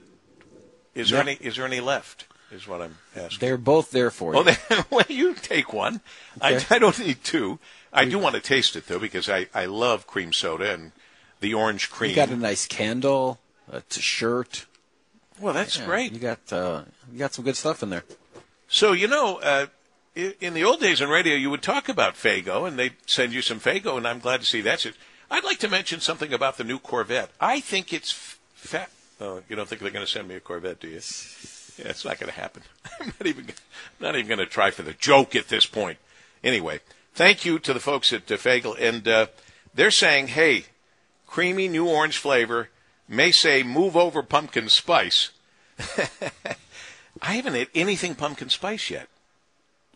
is 0.95 1.11
there 1.11 1.21
any 1.21 1.39
is 1.41 1.57
there 1.57 1.65
any 1.67 1.81
left? 1.81 2.27
Is 2.53 2.69
what 2.69 2.81
I'm 2.81 2.97
asking. 3.17 3.39
They're 3.41 3.57
both 3.57 3.91
there 3.91 4.11
for 4.11 4.33
you. 4.35 4.41
Oh, 4.41 4.43
they, 4.45 4.57
well, 4.89 5.05
you 5.09 5.35
take 5.35 5.73
one. 5.73 6.01
Okay. 6.41 6.65
I, 6.71 6.77
I 6.77 6.79
don't 6.79 6.99
need 7.01 7.25
two. 7.25 7.59
I 7.93 8.05
do 8.05 8.19
want 8.19 8.35
to 8.37 8.41
taste 8.41 8.77
it 8.77 8.87
though 8.87 9.01
because 9.01 9.29
I, 9.29 9.49
I 9.55 9.65
love 9.65 10.07
cream 10.07 10.33
soda 10.33 10.73
and 10.73 10.93
the 11.41 11.55
orange 11.55 11.91
cream. 11.91 12.11
You 12.11 12.17
got 12.17 12.31
a 12.31 12.37
nice 12.37 12.67
candle, 12.67 13.41
a 13.71 13.81
t- 13.81 14.01
shirt. 14.01 14.67
Well, 15.41 15.55
that's 15.55 15.79
Yeah, 15.79 15.87
great. 15.87 16.13
You 16.13 16.19
got 16.19 16.53
uh, 16.53 16.83
you 17.11 17.19
got 17.19 17.35
some 17.35 17.45
good 17.45 17.57
stuff 17.57 17.83
in 17.83 17.91
there. 17.91 18.05
So 18.69 18.93
you 18.93 19.09
know, 19.09 19.39
uh, 19.39 19.67
in 20.17 20.55
the 20.55 20.65
old 20.65 20.81
days 20.81 21.03
on 21.03 21.09
radio, 21.11 21.35
you 21.35 21.51
would 21.51 21.63
talk 21.63 21.89
about 21.89 22.15
Faygo, 22.15 22.67
and 22.67 22.79
they'd 22.79 22.95
send 23.07 23.33
you 23.35 23.43
some 23.43 23.61
Faygo, 23.61 23.97
and 23.97 24.09
I'm 24.09 24.19
glad 24.19 24.41
to 24.41 24.47
see 24.47 24.63
that's 24.63 24.87
it. 24.87 24.95
I'd 25.31 25.45
like 25.45 25.59
to 25.59 25.69
mention 25.69 26.01
something 26.01 26.33
about 26.33 26.57
the 26.57 26.65
new 26.65 26.79
Corvette. 26.79 27.31
I 27.41 27.61
think 27.61 27.93
it's 27.93 28.13
fat. 28.55 28.91
Oh, 29.21 29.43
you 29.49 29.57
don't 29.57 29.69
think 29.69 29.83
they're 29.83 29.91
going 29.91 30.05
to 30.05 30.11
send 30.11 30.29
me 30.29 30.35
a 30.35 30.41
Corvette, 30.41 30.81
do 30.81 30.89
you? 30.89 31.01
Yeah, 31.79 31.91
it's 31.91 32.05
not 32.05 32.19
going 32.19 32.33
to 32.33 32.41
happen. 32.41 32.63
I'm 33.01 33.13
not 33.19 33.27
even 33.27 33.47
not 34.01 34.17
even 34.17 34.27
going 34.27 34.39
to 34.39 34.47
try 34.47 34.71
for 34.71 34.83
the 34.83 34.95
joke 34.95 35.37
at 35.37 35.49
this 35.49 35.67
point. 35.67 35.99
Anyway, 36.43 36.81
thank 37.15 37.45
you 37.45 37.59
to 37.59 37.75
the 37.75 37.81
folks 37.81 38.13
at 38.13 38.31
uh, 38.31 38.37
Faygo, 38.37 38.81
and 38.81 39.07
uh, 39.07 39.27
they're 39.75 39.91
saying, 39.91 40.29
hey, 40.29 40.65
creamy 41.27 41.69
new 41.69 41.89
orange 41.89 42.17
flavor 42.17 42.71
may 43.09 43.31
say 43.31 43.63
move 43.63 43.97
over 43.97 44.23
pumpkin 44.23 44.71
spice. 44.71 45.31
I 47.23 47.35
haven't 47.35 47.55
had 47.55 47.69
anything 47.75 48.15
pumpkin 48.15 48.49
spice 48.49 48.91
yet. 48.91 49.09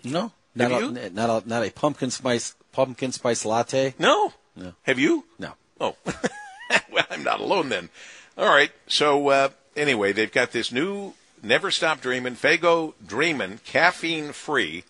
No, 0.05 0.32
not 0.55 0.70
Have 0.70 0.82
a, 0.82 0.84
you? 0.84 1.11
not 1.11 1.44
a, 1.44 1.48
not 1.48 1.66
a 1.66 1.70
pumpkin 1.70 2.11
spice 2.11 2.55
pumpkin 2.72 3.12
spice 3.12 3.44
latte. 3.44 3.94
No. 3.98 4.32
No. 4.57 4.74
Have 4.82 4.98
you? 4.98 5.24
No. 5.38 5.55
Oh. 5.80 5.96
well, 6.92 7.07
I'm 7.11 7.22
not 7.22 7.40
alone 7.40 7.68
then. 7.68 7.88
All 8.36 8.48
right. 8.48 8.70
So 8.86 9.28
uh, 9.28 9.48
anyway, 9.76 10.12
they've 10.12 10.32
got 10.32 10.53
this 10.53 10.72
new 10.72 11.14
Never 11.42 11.70
Stop 11.70 12.01
Dreamin' 12.01 12.36
Faygo 12.36 12.94
Dreamin' 13.05 13.61
caffeine 13.64 14.32
free, 14.32 14.84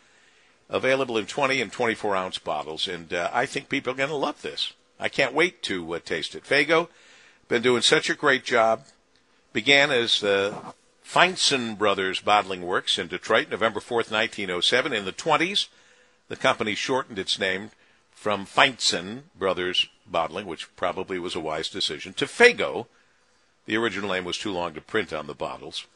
available 0.69 1.17
in 1.17 1.27
20 1.27 1.61
and 1.61 1.71
24 1.71 2.17
ounce 2.17 2.39
bottles, 2.39 2.89
and 2.89 3.13
uh, 3.13 3.31
I 3.33 3.47
think 3.47 3.69
people 3.69 3.93
are 3.93 3.97
going 3.97 4.09
to 4.09 4.17
love 4.17 4.43
this. 4.43 4.73
I 4.99 5.09
can't 5.09 5.35
wait 5.35 5.63
to 5.65 5.95
uh, 5.95 6.01
taste 6.01 6.35
it. 6.35 6.45
Faygo 6.45 6.89
been 7.49 7.63
doing 7.63 7.83
such 7.83 8.11
a 8.11 8.15
great 8.15 8.45
job. 8.45 8.85
Began 9.53 9.91
as 9.91 10.21
the 10.21 10.55
Feigenson 11.11 11.77
Brothers 11.77 12.21
Bottling 12.21 12.63
Works 12.63 12.97
in 12.97 13.09
Detroit, 13.09 13.51
November 13.51 13.81
4th, 13.81 14.13
1907. 14.13 14.93
In 14.93 15.05
the 15.05 15.13
20s, 15.13 15.67
the 16.29 16.37
company 16.37 16.77
shortened 16.77 17.19
its 17.19 17.37
name 17.37 17.73
from 18.13 18.47
Feigenson 18.47 19.23
Brothers 19.37 19.89
Bottling, 20.07 20.47
which 20.47 20.75
probably 20.77 21.19
was 21.19 21.35
a 21.35 21.41
wise 21.41 21.69
decision, 21.69 22.13
to 22.15 22.27
Faygo. 22.27 22.87
The 23.67 23.77
original 23.77 24.11
name 24.11 24.25
was 24.25 24.39
too 24.39 24.53
long 24.53 24.73
to 24.75 24.81
print 24.81 25.13
on 25.13 25.27
the 25.27 25.35
bottles. 25.35 25.89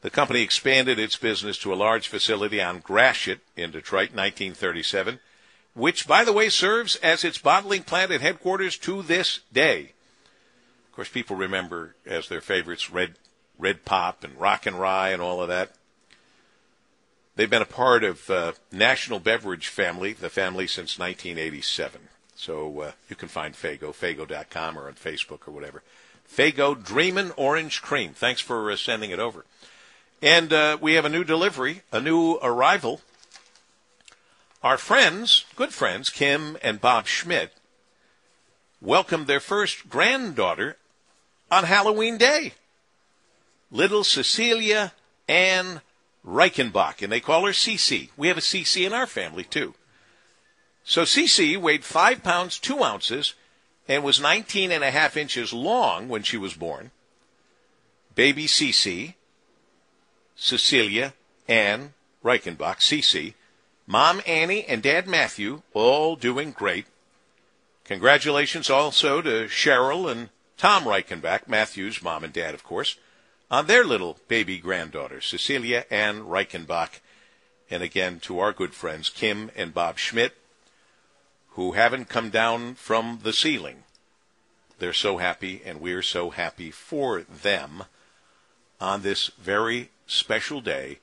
The 0.00 0.10
company 0.10 0.42
expanded 0.42 0.98
its 0.98 1.14
business 1.14 1.56
to 1.58 1.72
a 1.72 1.76
large 1.76 2.08
facility 2.08 2.60
on 2.60 2.80
Gratiot 2.80 3.38
in 3.56 3.70
Detroit, 3.70 4.10
1937, 4.10 5.20
which, 5.74 6.08
by 6.08 6.24
the 6.24 6.32
way, 6.32 6.48
serves 6.48 6.96
as 6.96 7.22
its 7.22 7.38
bottling 7.38 7.84
plant 7.84 8.10
and 8.10 8.20
headquarters 8.20 8.76
to 8.78 9.02
this 9.02 9.40
day. 9.52 9.92
Of 10.88 10.96
course, 10.96 11.08
people 11.08 11.36
remember 11.36 11.94
as 12.04 12.28
their 12.28 12.40
favorites 12.40 12.90
Red, 12.90 13.14
Red 13.60 13.84
Pop 13.84 14.24
and 14.24 14.40
Rock 14.40 14.66
and 14.66 14.80
Rye 14.80 15.10
and 15.10 15.22
all 15.22 15.42
of 15.42 15.48
that. 15.48 15.70
They've 17.36 17.48
been 17.48 17.62
a 17.62 17.66
part 17.66 18.04
of 18.04 18.28
uh, 18.28 18.52
National 18.72 19.20
Beverage 19.20 19.68
Family, 19.68 20.12
the 20.12 20.28
family 20.30 20.66
since 20.66 20.98
1987. 20.98 22.00
So 22.34 22.80
uh, 22.80 22.92
you 23.08 23.16
can 23.16 23.28
find 23.28 23.54
Faygo, 23.54 23.94
faygo.com 23.94 24.78
or 24.78 24.88
on 24.88 24.94
Facebook 24.94 25.46
or 25.46 25.52
whatever. 25.52 25.82
Faygo 26.30 26.74
Dreamin' 26.82 27.32
Orange 27.36 27.82
Cream. 27.82 28.12
Thanks 28.12 28.40
for 28.40 28.70
uh, 28.70 28.76
sending 28.76 29.10
it 29.10 29.18
over. 29.18 29.44
And 30.22 30.52
uh, 30.52 30.76
we 30.80 30.94
have 30.94 31.04
a 31.04 31.10
new 31.10 31.24
delivery, 31.24 31.82
a 31.92 32.00
new 32.00 32.34
arrival. 32.42 33.00
Our 34.62 34.76
friends, 34.76 35.44
good 35.56 35.72
friends, 35.72 36.10
Kim 36.10 36.58
and 36.62 36.80
Bob 36.80 37.06
Schmidt, 37.06 37.52
welcomed 38.82 39.26
their 39.26 39.40
first 39.40 39.88
granddaughter 39.88 40.76
on 41.50 41.64
Halloween 41.64 42.18
Day. 42.18 42.52
Little 43.70 44.04
Cecilia 44.04 44.92
Ann 45.28 45.80
Reichenbach, 46.26 47.02
and 47.02 47.12
they 47.12 47.20
call 47.20 47.46
her 47.46 47.52
Cece. 47.52 48.10
We 48.16 48.28
have 48.28 48.38
a 48.38 48.42
Cece 48.42 48.86
in 48.86 48.92
our 48.92 49.06
family, 49.06 49.44
too. 49.44 49.74
So 50.84 51.02
Cece 51.02 51.56
weighed 51.60 51.84
five 51.84 52.22
pounds, 52.22 52.58
two 52.58 52.82
ounces, 52.82 53.34
and 53.88 54.02
was 54.02 54.20
19 54.20 54.72
and 54.72 54.84
a 54.84 54.90
half 54.90 55.16
inches 55.16 55.52
long 55.52 56.08
when 56.08 56.22
she 56.22 56.36
was 56.36 56.54
born. 56.54 56.90
Baby 58.14 58.46
Cece, 58.46 59.14
Cecilia 60.36 61.14
Ann 61.48 61.94
Reichenbach, 62.24 62.78
Cece, 62.78 63.34
Mom 63.86 64.20
Annie, 64.26 64.64
and 64.64 64.82
Dad 64.82 65.06
Matthew, 65.06 65.62
all 65.74 66.16
doing 66.16 66.52
great. 66.52 66.86
Congratulations 67.84 68.70
also 68.70 69.20
to 69.20 69.46
Cheryl 69.46 70.10
and 70.10 70.28
Tom 70.56 70.84
Reichenbach, 70.84 71.48
Matthew's 71.48 72.02
mom 72.02 72.22
and 72.22 72.32
dad, 72.32 72.54
of 72.54 72.62
course, 72.62 72.96
on 73.50 73.66
their 73.66 73.84
little 73.84 74.18
baby 74.28 74.58
granddaughter, 74.58 75.20
Cecilia 75.20 75.84
Ann 75.90 76.22
Reichenbach. 76.22 77.00
And 77.70 77.82
again, 77.82 78.20
to 78.20 78.38
our 78.38 78.52
good 78.52 78.74
friends, 78.74 79.08
Kim 79.08 79.50
and 79.56 79.74
Bob 79.74 79.98
Schmidt, 79.98 80.36
who 81.50 81.72
haven't 81.72 82.08
come 82.08 82.30
down 82.30 82.74
from 82.74 83.20
the 83.22 83.32
ceiling. 83.32 83.84
They're 84.78 84.92
so 84.92 85.18
happy, 85.18 85.62
and 85.64 85.80
we're 85.80 86.02
so 86.02 86.30
happy 86.30 86.70
for 86.70 87.22
them 87.22 87.84
on 88.80 89.02
this 89.02 89.28
very 89.38 89.90
special 90.06 90.60
day, 90.60 90.98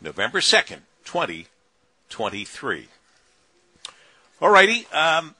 November 0.00 0.40
2nd, 0.40 0.80
2023. 1.04 2.88
All 4.40 4.50
righty. 4.50 4.86
Um, 4.92 5.34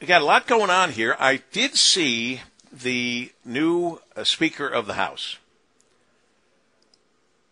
we 0.00 0.06
got 0.06 0.22
a 0.22 0.24
lot 0.26 0.46
going 0.46 0.70
on 0.70 0.90
here. 0.90 1.16
I 1.18 1.40
did 1.52 1.76
see 1.76 2.42
the 2.70 3.32
new 3.44 4.00
uh, 4.16 4.24
Speaker 4.24 4.68
of 4.68 4.86
the 4.86 4.94
House, 4.94 5.38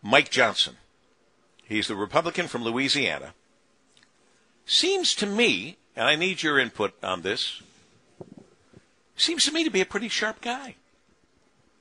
Mike 0.02 0.30
Johnson. 0.30 0.76
He's 1.64 1.88
the 1.88 1.96
Republican 1.96 2.48
from 2.48 2.64
Louisiana. 2.64 3.34
seems 4.66 5.14
to 5.16 5.26
me, 5.26 5.78
and 5.96 6.06
I 6.06 6.16
need 6.16 6.42
your 6.42 6.58
input 6.58 6.92
on 7.02 7.22
this, 7.22 7.62
seems 9.16 9.44
to 9.44 9.52
me 9.52 9.64
to 9.64 9.70
be 9.70 9.80
a 9.80 9.86
pretty 9.86 10.08
sharp 10.08 10.40
guy. 10.40 10.76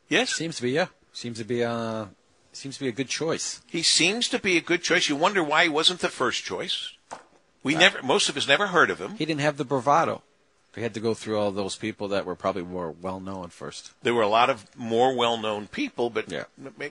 Yes? 0.08 0.34
Seems 0.34 0.58
to 0.58 0.62
be, 0.64 0.72
yeah. 0.72 0.88
Seems 1.14 1.38
to 1.40 1.44
be, 1.44 1.64
uh, 1.64 2.06
seems 2.54 2.78
to 2.78 2.84
be 2.84 2.90
a 2.90 2.94
good 2.94 3.10
choice. 3.10 3.62
He 3.68 3.82
seems 3.82 4.28
to 4.30 4.40
be 4.40 4.58
a 4.58 4.62
good 4.62 4.84
choice. 4.84 5.10
You 5.10 5.16
wonder 5.16 5.44
why 5.44 5.64
he 5.64 5.70
wasn't 5.70 6.00
the 6.00 6.10
first 6.10 6.44
choice. 6.44 6.94
We 7.64 7.76
never, 7.76 8.02
most 8.02 8.30
of 8.30 8.38
us 8.38 8.48
never 8.48 8.68
heard 8.68 8.90
of 8.90 9.00
him. 9.00 9.16
He 9.16 9.26
didn't 9.26 9.42
have 9.42 9.58
the 9.58 9.66
bravado. 9.66 10.24
He 10.74 10.82
had 10.82 10.94
to 10.94 11.02
go 11.02 11.14
through 11.14 11.38
all 11.38 11.52
those 11.52 11.76
people 11.76 12.08
that 12.10 12.26
were 12.26 12.36
probably 12.36 12.64
more 12.64 12.92
well 12.92 13.20
known 13.20 13.50
first. 13.50 13.92
There 14.04 14.14
were 14.14 14.22
a 14.22 14.28
lot 14.30 14.50
of 14.50 14.66
more 14.78 15.14
well-known 15.14 15.68
people, 15.68 16.10
but 16.10 16.32
Yeah. 16.32 16.46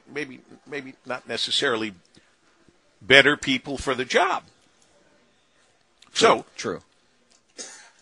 maybe, 0.06 0.40
maybe 0.66 0.94
not 1.06 1.26
necessarily 1.26 1.94
better 3.00 3.36
people 3.38 3.78
for 3.78 3.94
the 3.94 4.04
job. 4.04 4.44
So 6.12 6.44
True. 6.56 6.82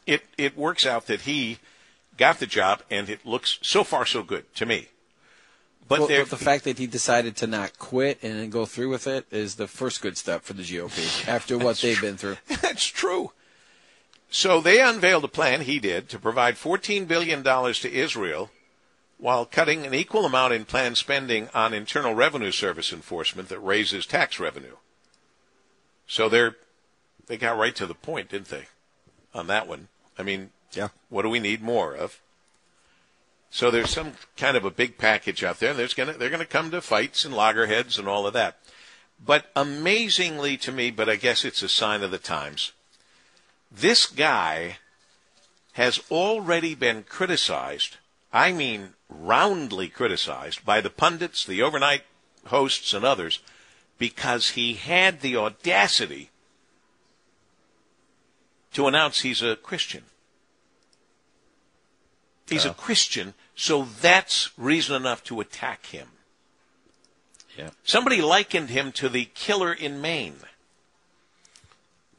it 0.07 0.22
it 0.37 0.57
works 0.57 0.85
out 0.87 1.07
that 1.07 1.20
he 1.22 1.59
got 2.16 2.41
the 2.41 2.47
job, 2.47 2.83
and 2.91 3.09
it 3.09 3.24
looks 3.24 3.59
so 3.62 3.85
far 3.85 4.05
so 4.05 4.22
good 4.24 4.53
to 4.57 4.66
me. 4.66 4.89
But 5.87 6.01
Well, 6.01 6.09
there, 6.09 6.24
the 6.24 6.37
fact 6.37 6.64
that 6.64 6.79
he 6.79 6.87
decided 6.87 7.37
to 7.37 7.47
not 7.47 7.79
quit 7.79 8.18
and 8.22 8.39
then 8.39 8.51
go 8.51 8.66
through 8.66 8.91
with 8.91 9.07
it 9.07 9.26
is 9.31 9.55
the 9.55 9.68
first 9.68 10.03
good 10.03 10.18
step 10.18 10.43
for 10.43 10.53
the 10.55 10.62
GOP 10.62 11.26
after 11.29 11.57
what 11.57 11.79
they've 11.79 12.01
been 12.01 12.16
through. 12.16 12.37
That's 12.61 12.85
true. 12.85 13.31
So 14.31 14.61
they 14.61 14.81
unveiled 14.81 15.24
a 15.24 15.29
plan, 15.29 15.62
he 15.62 15.79
did, 15.79 16.09
to 16.11 16.18
provide 16.18 16.57
$14 16.57 17.09
billion 17.09 17.43
to 17.43 17.93
Israel 17.93 18.51
while 19.16 19.47
cutting 19.47 19.87
an 19.87 19.95
equal 19.95 20.26
amount 20.26 20.53
in 20.53 20.64
planned 20.64 20.97
spending 20.99 21.49
on 21.55 21.72
Internal 21.74 22.14
Revenue 22.14 22.53
Service 22.53 22.93
enforcement 22.93 23.49
that 23.49 23.59
raises 23.59 24.07
tax 24.07 24.39
revenue. 24.39 24.76
So 26.07 26.29
they're, 26.29 26.57
they 27.26 27.37
got 27.37 27.59
right 27.59 27.74
to 27.76 27.87
the 27.87 27.95
point, 27.95 28.29
didn't 28.31 28.49
they, 28.49 28.66
on 29.35 29.47
that 29.49 29.66
one? 29.66 29.89
I 30.18 30.22
mean, 30.22 30.51
Yeah. 30.72 30.89
what 31.09 31.22
do 31.22 31.29
we 31.31 31.41
need 31.41 31.62
more 31.62 31.95
of? 31.95 32.20
So 33.51 33.70
there's 33.70 33.91
some 33.91 34.12
kind 34.37 34.57
of 34.57 34.64
a 34.64 34.70
big 34.70 34.99
package 34.99 35.43
out 35.43 35.59
there. 35.59 35.72
There's 35.72 35.95
gonna 35.95 36.12
they're 36.12 36.29
gonna 36.29 36.45
come 36.45 36.70
to 36.70 36.83
fights 36.83 37.24
and 37.24 37.35
loggerheads 37.35 37.99
and 37.99 38.07
all 38.07 38.26
of 38.26 38.35
that. 38.35 38.59
But 39.24 39.51
amazingly 39.57 40.59
to 40.59 40.70
me, 40.70 40.91
but 40.91 41.09
I 41.09 41.16
guess 41.16 41.47
it's 41.47 41.62
a 41.62 41.68
sign 41.68 42.03
of 42.03 42.11
the 42.11 42.18
times. 42.18 42.72
This 43.70 44.06
guy 44.06 44.78
has 45.72 46.00
already 46.10 46.74
been 46.74 47.04
criticized. 47.04 47.96
I 48.32 48.52
mean, 48.52 48.94
roundly 49.08 49.88
criticized 49.88 50.64
by 50.64 50.80
the 50.80 50.90
pundits, 50.90 51.44
the 51.44 51.62
overnight 51.62 52.02
hosts, 52.46 52.92
and 52.92 53.04
others, 53.04 53.40
because 53.98 54.50
he 54.50 54.74
had 54.74 55.20
the 55.20 55.36
audacity 55.36 56.30
to 58.72 58.86
announce 58.86 59.20
he's 59.20 59.42
a 59.42 59.56
Christian. 59.56 60.04
He's 62.48 62.64
a 62.64 62.72
Christian, 62.72 63.34
so 63.54 63.86
that's 64.00 64.50
reason 64.58 64.96
enough 64.96 65.22
to 65.24 65.40
attack 65.40 65.86
him. 65.86 66.08
Yeah. 67.58 67.70
Somebody 67.84 68.22
likened 68.22 68.70
him 68.70 68.92
to 68.92 69.08
the 69.08 69.26
killer 69.26 69.72
in 69.72 70.00
Maine. 70.00 70.36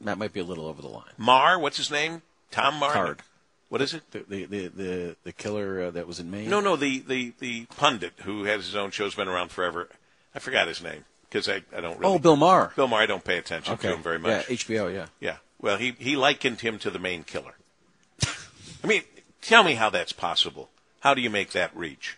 That 0.02 0.18
might 0.18 0.32
be 0.32 0.40
a 0.40 0.44
little 0.44 0.66
over 0.66 0.80
the 0.80 0.88
line. 0.88 1.12
Mar, 1.18 1.58
what's 1.58 1.76
his 1.76 1.90
name? 1.90 2.22
Tom 2.50 2.76
Mar. 2.76 2.92
Card. 2.92 3.22
What 3.68 3.80
is 3.82 3.94
it? 3.94 4.10
The 4.10 4.24
the 4.28 4.44
the 4.46 4.68
the, 4.68 5.16
the 5.24 5.32
killer 5.32 5.82
uh, 5.84 5.90
that 5.92 6.06
was 6.06 6.18
in 6.18 6.30
Maine. 6.30 6.50
No, 6.50 6.60
no, 6.60 6.76
the, 6.76 7.00
the, 7.00 7.32
the 7.38 7.66
pundit 7.76 8.12
who 8.24 8.44
has 8.44 8.64
his 8.64 8.74
own 8.74 8.90
show's 8.90 9.14
been 9.14 9.28
around 9.28 9.50
forever. 9.50 9.88
I 10.34 10.38
forgot 10.40 10.66
his 10.68 10.82
name 10.82 11.04
because 11.28 11.48
I, 11.48 11.62
I 11.76 11.80
don't 11.80 11.98
really. 12.00 12.14
Oh, 12.14 12.18
Bill 12.18 12.36
Maher. 12.36 12.72
Bill 12.74 12.88
Maher, 12.88 13.02
I 13.02 13.06
don't 13.06 13.24
pay 13.24 13.38
attention 13.38 13.74
Okay. 13.74 13.88
to 13.88 13.94
him 13.94 14.02
very 14.02 14.18
much. 14.18 14.48
Yeah, 14.50 14.56
HBO. 14.56 14.92
Yeah. 14.92 15.06
Yeah. 15.20 15.36
Well, 15.60 15.76
he, 15.76 15.94
he 15.98 16.16
likened 16.16 16.62
him 16.62 16.78
to 16.80 16.90
the 16.90 16.98
Maine 16.98 17.22
killer. 17.22 17.54
I 18.82 18.86
mean, 18.86 19.02
tell 19.42 19.62
me 19.62 19.74
how 19.74 19.90
that's 19.90 20.12
possible. 20.12 20.70
How 21.00 21.12
do 21.14 21.20
you 21.20 21.30
make 21.30 21.52
that 21.52 21.76
reach? 21.76 22.16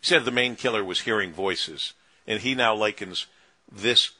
He 0.00 0.06
said 0.06 0.24
the 0.24 0.30
Maine 0.32 0.56
killer 0.56 0.82
was 0.84 1.00
hearing 1.02 1.32
voices, 1.32 1.92
and 2.26 2.40
he 2.40 2.54
now 2.54 2.74
likens 2.74 3.26
this 3.70 4.10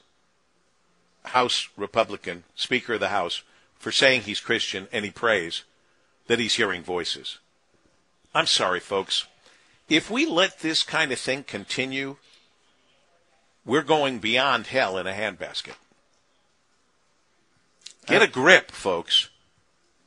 House 1.27 1.69
Republican, 1.77 2.43
Speaker 2.55 2.95
of 2.95 2.99
the 2.99 3.09
House, 3.09 3.43
for 3.77 3.91
saying 3.91 4.21
he's 4.21 4.39
Christian 4.39 4.87
and 4.91 5.05
he 5.05 5.11
prays 5.11 5.63
that 6.27 6.39
he's 6.39 6.55
hearing 6.55 6.83
voices. 6.83 7.37
I'm 8.33 8.47
sorry, 8.47 8.79
folks. 8.79 9.25
If 9.89 10.11
we 10.11 10.25
let 10.25 10.59
this 10.59 10.83
kind 10.83 11.11
of 11.11 11.19
thing 11.19 11.43
continue, 11.43 12.17
we're 13.65 13.83
going 13.83 14.19
beyond 14.19 14.67
hell 14.67 14.97
in 14.97 15.07
a 15.07 15.13
handbasket. 15.13 15.75
Get 18.05 18.21
a 18.21 18.27
grip, 18.27 18.71
folks. 18.71 19.29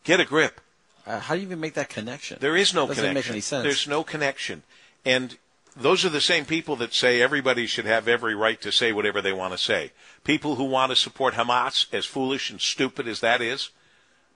Get 0.05 0.21
a 0.21 0.25
grip. 0.25 0.61
Uh, 1.07 1.19
how 1.19 1.35
do 1.35 1.41
you 1.41 1.47
even 1.47 1.61
make 1.61 1.75
that 1.75 1.89
connection? 1.89 2.39
There 2.41 2.57
is 2.57 2.73
no 2.73 2.87
Doesn't 2.87 3.05
connection. 3.05 3.15
make 3.15 3.31
any 3.31 3.41
sense. 3.41 3.63
There's 3.63 3.89
no 3.89 4.03
connection. 4.05 4.63
And 5.05 5.37
those 5.77 6.05
are 6.05 6.11
the 6.11 6.21
same 6.21 6.45
people 6.45 6.77
that 6.77 6.93
say 6.93 7.21
everybody 7.21 7.67
should 7.67 7.85
have 7.87 8.09
every 8.09 8.35
right 8.35 8.61
to 8.61 8.73
say 8.73 8.93
whatever 8.93 9.23
they 9.23 9.33
want 9.33 9.53
to 9.53 9.59
say. 9.59 9.93
People 10.25 10.57
who 10.57 10.65
want 10.65 10.91
to 10.91 10.97
support 10.97 11.35
Hamas, 11.35 11.87
as 11.93 12.05
foolish 12.05 12.51
and 12.51 12.61
stupid 12.61 13.07
as 13.07 13.21
that 13.21 13.41
is, 13.41 13.71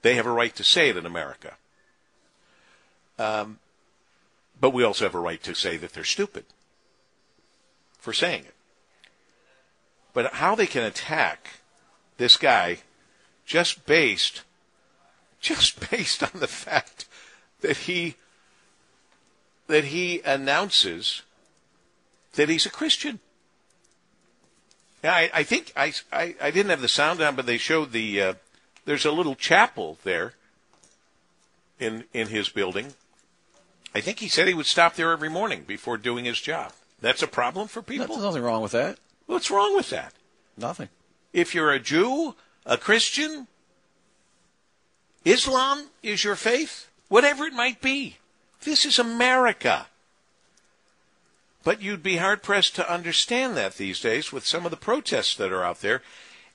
they 0.03 0.14
have 0.14 0.26
a 0.26 0.32
right 0.32 0.55
to 0.57 0.64
say 0.64 0.91
it 0.91 0.97
in 0.97 1.07
America. 1.07 1.55
Um, 3.18 3.59
but 4.61 4.70
we 4.70 4.85
also 4.85 5.05
have 5.05 5.14
a 5.14 5.20
right 5.20 5.43
to 5.43 5.55
say 5.55 5.76
that 5.76 5.93
they're 5.93 6.05
stupid 6.05 6.45
for 7.99 8.12
saying 8.12 8.45
it. 8.45 8.55
But 10.12 10.35
how 10.35 10.55
they 10.55 10.66
can 10.66 10.85
attack 10.85 11.61
this 12.16 12.37
guy 12.37 12.78
just 13.45 13.87
based 13.87 14.43
just 15.41 15.91
based 15.91 16.22
on 16.22 16.41
the 16.41 16.49
fact 16.49 17.07
that 17.61 17.76
he 17.76 18.16
that 19.67 19.85
he 19.85 20.21
announces 20.25 21.23
that 22.35 22.49
he's 22.49 22.67
a 22.67 22.71
Christian. 22.71 23.21
Yeah, 25.03 25.15
I, 25.15 25.31
I 25.35 25.43
think 25.43 25.73
I, 25.77 25.93
I, 26.12 26.35
I 26.41 26.51
didn't 26.51 26.71
have 26.71 26.81
the 26.81 26.89
sound 26.89 27.21
on, 27.21 27.37
but 27.37 27.47
they 27.47 27.59
showed 27.59 27.93
the 27.93 28.21
uh, 28.21 28.35
there's 28.85 29.05
a 29.05 29.12
little 29.12 29.35
chapel 29.35 29.99
there 30.03 30.35
in 31.79 32.05
in 32.12 32.29
his 32.29 32.49
building. 32.49 32.95
I 33.95 34.01
think 34.01 34.19
he 34.19 34.29
said 34.29 34.49
he 34.49 34.55
would 34.55 34.67
stop 34.67 34.95
there 34.95 35.12
every 35.12 35.29
morning 35.29 35.65
before 35.67 35.97
doing 35.97 36.25
his 36.25 36.41
job. 36.41 36.73
That's 37.01 37.23
a 37.23 37.29
problem 37.29 37.69
for 37.69 37.83
people. 37.83 38.07
There's 38.07 38.23
nothing 38.23 38.43
wrong 38.43 38.62
with 38.62 38.73
that. 38.73 38.99
What's 39.27 39.51
wrong 39.51 39.77
with 39.77 39.91
that? 39.91 40.12
Nothing. 40.57 40.89
If 41.33 41.55
you're 41.55 41.71
a 41.71 41.79
Jew, 41.79 42.35
a 42.65 42.77
Christian, 42.77 43.47
Islam 45.25 45.87
is 46.03 46.25
your 46.25 46.37
faith, 46.37 46.91
whatever 47.09 47.45
it 47.45 47.53
might 47.53 47.81
be. 47.81 48.17
This 48.65 48.85
is 48.85 48.99
America. 48.99 49.87
But 51.62 51.81
you'd 51.81 52.03
be 52.03 52.17
hard 52.17 52.43
pressed 52.43 52.77
to 52.77 52.93
understand 52.93 53.57
that 53.57 53.77
these 53.77 54.01
days 54.01 54.33
with 54.33 54.47
some 54.47 54.65
of 54.65 54.71
the 54.71 54.77
protests 54.77 55.35
that 55.37 55.53
are 55.53 55.65
out 55.65 55.81
there 55.81 56.03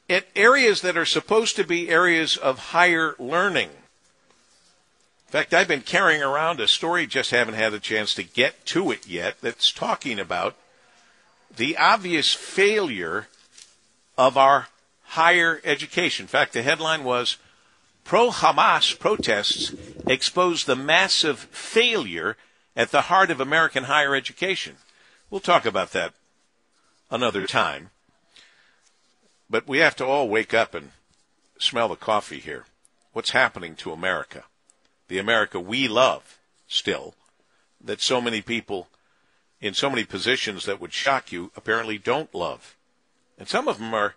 at 0.10 0.28
areas 0.36 0.82
that 0.82 0.97
are 0.97 1.05
supposed 1.05 1.55
to 1.55 1.64
be 1.64 1.89
areas 1.89 2.38
of 2.38 2.60
higher 2.60 3.16
learning. 3.20 3.70
In 3.70 5.32
fact, 5.32 5.53
I've 5.53 5.68
been 5.68 5.82
carrying 5.82 6.24
around 6.24 6.60
a 6.60 6.68
story, 6.68 7.05
just 7.05 7.30
haven't 7.30 7.53
had 7.53 7.74
a 7.74 7.80
chance 7.80 8.16
to 8.16 8.24
get 8.24 8.66
to 8.68 8.91
it 8.91 9.07
yet, 9.07 9.39
that's 9.41 9.72
talking 9.72 10.20
about 10.20 10.55
the 11.55 11.78
obvious 11.78 12.34
failure 12.34 13.28
of 14.18 14.38
our 14.38 14.68
higher 15.03 15.62
education. 15.64 16.24
In 16.24 16.28
fact, 16.28 16.53
the 16.53 16.64
headline 16.64 17.03
was 17.03 17.38
Pro 18.03 18.32
Hamas 18.32 18.97
protests 18.97 19.72
expose 20.10 20.66
the 20.66 20.76
massive 20.76 21.39
failure 21.39 22.36
at 22.76 22.91
the 22.91 23.01
heart 23.01 23.30
of 23.30 23.39
American 23.39 23.86
higher 23.86 24.16
education. 24.16 24.78
We'll 25.30 25.39
talk 25.39 25.66
about 25.66 25.91
that 25.91 26.14
another 27.12 27.45
time. 27.45 27.91
But 29.49 29.68
we 29.68 29.78
have 29.78 29.95
to 29.97 30.05
all 30.05 30.28
wake 30.28 30.53
up 30.53 30.74
and 30.74 30.91
smell 31.60 31.88
the 31.88 31.95
coffee 31.95 32.39
here. 32.39 32.66
What's 33.14 33.32
happening 33.32 33.76
to 33.78 33.91
America? 33.91 34.43
The 35.07 35.20
America 35.20 35.60
we 35.60 35.88
love 35.88 36.39
still, 36.68 37.14
that 37.80 38.01
so 38.01 38.20
many 38.20 38.41
people 38.41 38.88
in 39.62 39.74
so 39.74 39.89
many 39.89 40.05
positions 40.05 40.66
that 40.66 40.80
would 40.80 40.93
shock 40.93 41.32
you 41.32 41.51
apparently 41.55 41.97
don't 41.97 42.34
love. 42.34 42.76
And 43.38 43.47
some 43.47 43.68
of 43.68 43.78
them 43.78 43.93
are 43.93 44.16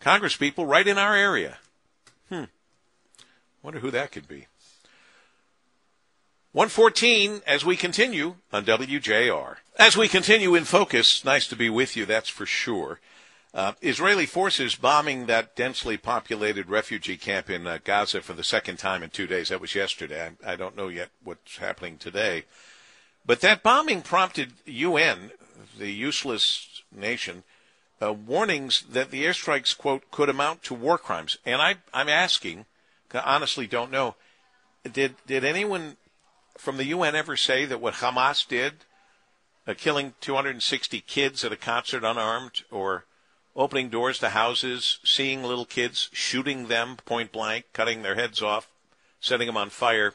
congresspeople 0.00 0.68
right 0.68 0.86
in 0.86 0.98
our 0.98 1.14
area. 1.14 1.58
Hmm. 2.28 2.44
Wonder 3.62 3.80
who 3.80 3.90
that 3.90 4.12
could 4.12 4.26
be. 4.26 4.46
114 6.52 7.42
as 7.46 7.64
we 7.64 7.76
continue 7.76 8.34
on 8.52 8.64
WJR. 8.64 9.56
As 9.78 9.96
we 9.96 10.08
continue 10.08 10.56
in 10.56 10.64
focus, 10.64 11.24
nice 11.24 11.46
to 11.46 11.54
be 11.54 11.70
with 11.70 11.96
you, 11.96 12.04
that's 12.04 12.28
for 12.28 12.44
sure. 12.44 12.98
Uh, 13.54 13.72
Israeli 13.80 14.26
forces 14.26 14.74
bombing 14.74 15.26
that 15.26 15.54
densely 15.54 15.96
populated 15.96 16.68
refugee 16.68 17.16
camp 17.16 17.50
in 17.50 17.68
uh, 17.68 17.78
Gaza 17.84 18.20
for 18.20 18.32
the 18.32 18.42
second 18.42 18.78
time 18.78 19.04
in 19.04 19.10
two 19.10 19.28
days. 19.28 19.50
That 19.50 19.60
was 19.60 19.76
yesterday. 19.76 20.32
I, 20.44 20.52
I 20.52 20.56
don't 20.56 20.76
know 20.76 20.88
yet 20.88 21.10
what's 21.22 21.58
happening 21.58 21.98
today. 21.98 22.46
But 23.24 23.42
that 23.42 23.62
bombing 23.62 24.02
prompted 24.02 24.52
UN, 24.66 25.30
the 25.78 25.92
useless 25.92 26.82
nation, 26.92 27.44
uh, 28.02 28.12
warnings 28.12 28.82
that 28.90 29.12
the 29.12 29.24
airstrikes, 29.24 29.76
quote, 29.78 30.10
could 30.10 30.28
amount 30.28 30.64
to 30.64 30.74
war 30.74 30.98
crimes. 30.98 31.38
And 31.46 31.62
I, 31.62 31.76
I'm 31.94 32.08
asking, 32.08 32.66
I 33.14 33.20
honestly 33.20 33.68
don't 33.68 33.92
know, 33.92 34.16
did, 34.92 35.14
did 35.28 35.44
anyone 35.44 35.96
from 36.60 36.76
the 36.76 36.86
UN 36.86 37.16
ever 37.16 37.36
say 37.36 37.64
that 37.64 37.80
what 37.80 37.94
Hamas 37.94 38.46
did, 38.46 38.84
uh, 39.66 39.72
killing 39.76 40.12
260 40.20 41.00
kids 41.00 41.42
at 41.42 41.52
a 41.52 41.56
concert 41.56 42.04
unarmed, 42.04 42.64
or 42.70 43.06
opening 43.56 43.88
doors 43.88 44.18
to 44.18 44.28
houses, 44.28 44.98
seeing 45.02 45.42
little 45.42 45.64
kids, 45.64 46.10
shooting 46.12 46.68
them 46.68 46.96
point 47.04 47.32
blank, 47.32 47.64
cutting 47.72 48.02
their 48.02 48.14
heads 48.14 48.42
off, 48.42 48.70
setting 49.20 49.46
them 49.46 49.56
on 49.56 49.70
fire 49.70 50.14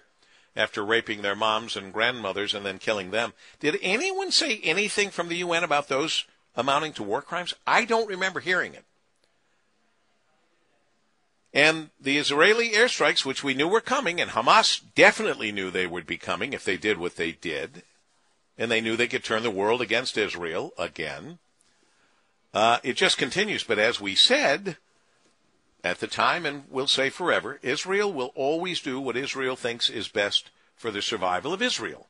after 0.56 0.86
raping 0.86 1.24
their 1.24 1.36
moms 1.36 1.76
and 1.76 1.92
grandmothers 1.92 2.54
and 2.54 2.64
then 2.64 2.78
killing 2.78 3.10
them. 3.10 3.34
Did 3.60 3.78
anyone 3.82 4.32
say 4.32 4.60
anything 4.64 5.10
from 5.10 5.28
the 5.28 5.38
UN 5.38 5.64
about 5.64 5.88
those 5.88 6.26
amounting 6.56 6.94
to 6.94 7.04
war 7.04 7.24
crimes? 7.24 7.56
I 7.66 7.86
don't 7.86 8.08
remember 8.08 8.40
hearing 8.40 8.76
it. 8.76 8.86
And 11.56 11.90
the 12.02 12.18
Israeli 12.18 12.72
airstrikes, 12.72 13.24
which 13.24 13.42
we 13.42 13.54
knew 13.54 13.70
were 13.70 13.80
coming, 13.80 14.20
and 14.20 14.32
Hamas 14.32 14.82
definitely 14.94 15.54
knew 15.54 15.72
they 15.72 15.88
would 15.88 16.06
be 16.06 16.18
coming 16.18 16.52
if 16.52 16.66
they 16.66 16.76
did 16.76 16.98
what 16.98 17.16
they 17.16 17.32
did, 17.32 17.84
and 18.58 18.70
they 18.70 18.82
knew 18.82 18.98
they 18.98 19.08
could 19.08 19.24
turn 19.24 19.42
the 19.42 19.50
world 19.50 19.82
against 19.82 20.18
Israel 20.18 20.74
again. 20.78 21.40
Uh, 22.54 22.80
it 22.84 22.98
just 22.98 23.18
continues. 23.18 23.64
But 23.64 23.80
as 23.80 24.02
we 24.02 24.16
said 24.16 24.76
at 25.82 26.02
the 26.02 26.08
time, 26.08 26.46
and 26.46 26.66
we'll 26.70 26.88
say 26.88 27.10
forever, 27.10 27.58
Israel 27.62 28.12
will 28.12 28.34
always 28.36 28.82
do 28.82 29.00
what 29.00 29.16
Israel 29.16 29.56
thinks 29.56 29.90
is 29.90 30.10
best 30.10 30.50
for 30.76 30.92
the 30.92 31.02
survival 31.02 31.54
of 31.54 31.62
Israel, 31.62 32.08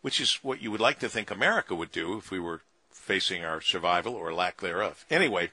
which 0.00 0.18
is 0.18 0.38
what 0.40 0.62
you 0.62 0.70
would 0.70 0.80
like 0.80 0.98
to 1.00 1.10
think 1.10 1.30
America 1.30 1.74
would 1.74 1.92
do 1.92 2.16
if 2.16 2.30
we 2.30 2.40
were 2.40 2.62
facing 2.90 3.44
our 3.44 3.60
survival 3.60 4.14
or 4.14 4.32
lack 4.32 4.62
thereof. 4.62 5.04
Anyway, 5.10 5.50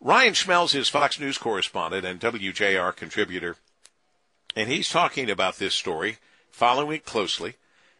Ryan 0.00 0.34
Schmelz 0.34 0.74
is 0.74 0.90
Fox 0.90 1.18
News 1.18 1.38
correspondent 1.38 2.04
and 2.04 2.20
WJR 2.20 2.94
contributor, 2.94 3.56
and 4.54 4.68
he's 4.68 4.90
talking 4.90 5.30
about 5.30 5.56
this 5.56 5.74
story, 5.74 6.18
following 6.50 6.96
it 6.96 7.06
closely 7.06 7.54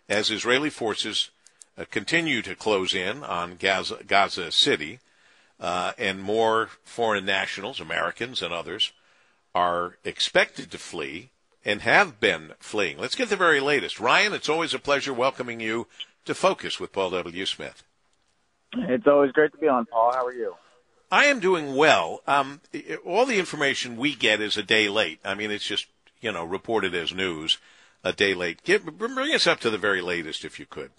as 0.09 0.31
Israeli 0.31 0.69
forces 0.69 1.31
uh, 1.79 1.85
continue 1.91 2.43
to 2.43 2.55
close 2.55 2.95
in 2.95 3.25
on 3.25 3.57
Gaza, 3.57 4.01
Gaza 4.07 4.53
City, 4.53 4.99
uh, 5.59 5.93
and 5.97 6.23
more 6.23 6.69
foreign 6.85 7.25
nationals, 7.25 7.81
Americans 7.81 8.43
and 8.43 8.53
others, 8.53 8.93
are 9.55 9.97
expected 10.05 10.71
to 10.71 10.79
flee 10.79 11.31
and 11.65 11.81
have 11.81 12.21
been 12.21 12.53
fleeing. 12.59 12.99
Let's 12.99 13.15
get 13.15 13.31
the 13.31 13.37
very 13.37 13.61
latest. 13.61 13.99
Ryan, 13.99 14.35
it's 14.35 14.51
always 14.51 14.75
a 14.75 14.79
pleasure 14.79 15.15
welcoming 15.15 15.61
you 15.61 15.87
to 16.27 16.35
Focus 16.35 16.79
with 16.79 16.93
Paul 16.93 17.11
W. 17.11 17.47
Smith. 17.47 17.83
It's 18.75 19.07
always 19.07 19.33
great 19.33 19.53
to 19.53 19.59
be 19.59 19.69
on, 19.69 19.87
Paul. 19.87 20.13
How 20.13 20.27
are 20.27 20.35
you? 20.35 20.55
I 21.11 21.27
am 21.27 21.41
doing 21.41 21.75
well. 21.77 22.23
Um, 22.27 22.61
all 23.05 23.27
the 23.27 23.39
information 23.39 23.97
we 23.97 24.15
get 24.15 24.41
is 24.41 24.57
a 24.57 24.63
day 24.63 24.89
late. 24.89 25.21
I 25.25 25.35
mean, 25.35 25.51
it's 25.51 25.65
just 25.65 25.87
you 26.21 26.33
know 26.33 26.45
reported 26.45 26.95
as 26.95 27.15
news 27.15 27.59
a 28.03 28.13
day 28.13 28.35
late. 28.35 28.63
Get, 28.65 28.85
bring 28.85 29.35
us 29.35 29.47
up 29.47 29.61
to 29.61 29.71
the 29.71 29.79
very 29.79 30.01
latest, 30.01 30.45
if 30.45 30.59
you 30.59 30.67
could. 30.67 30.91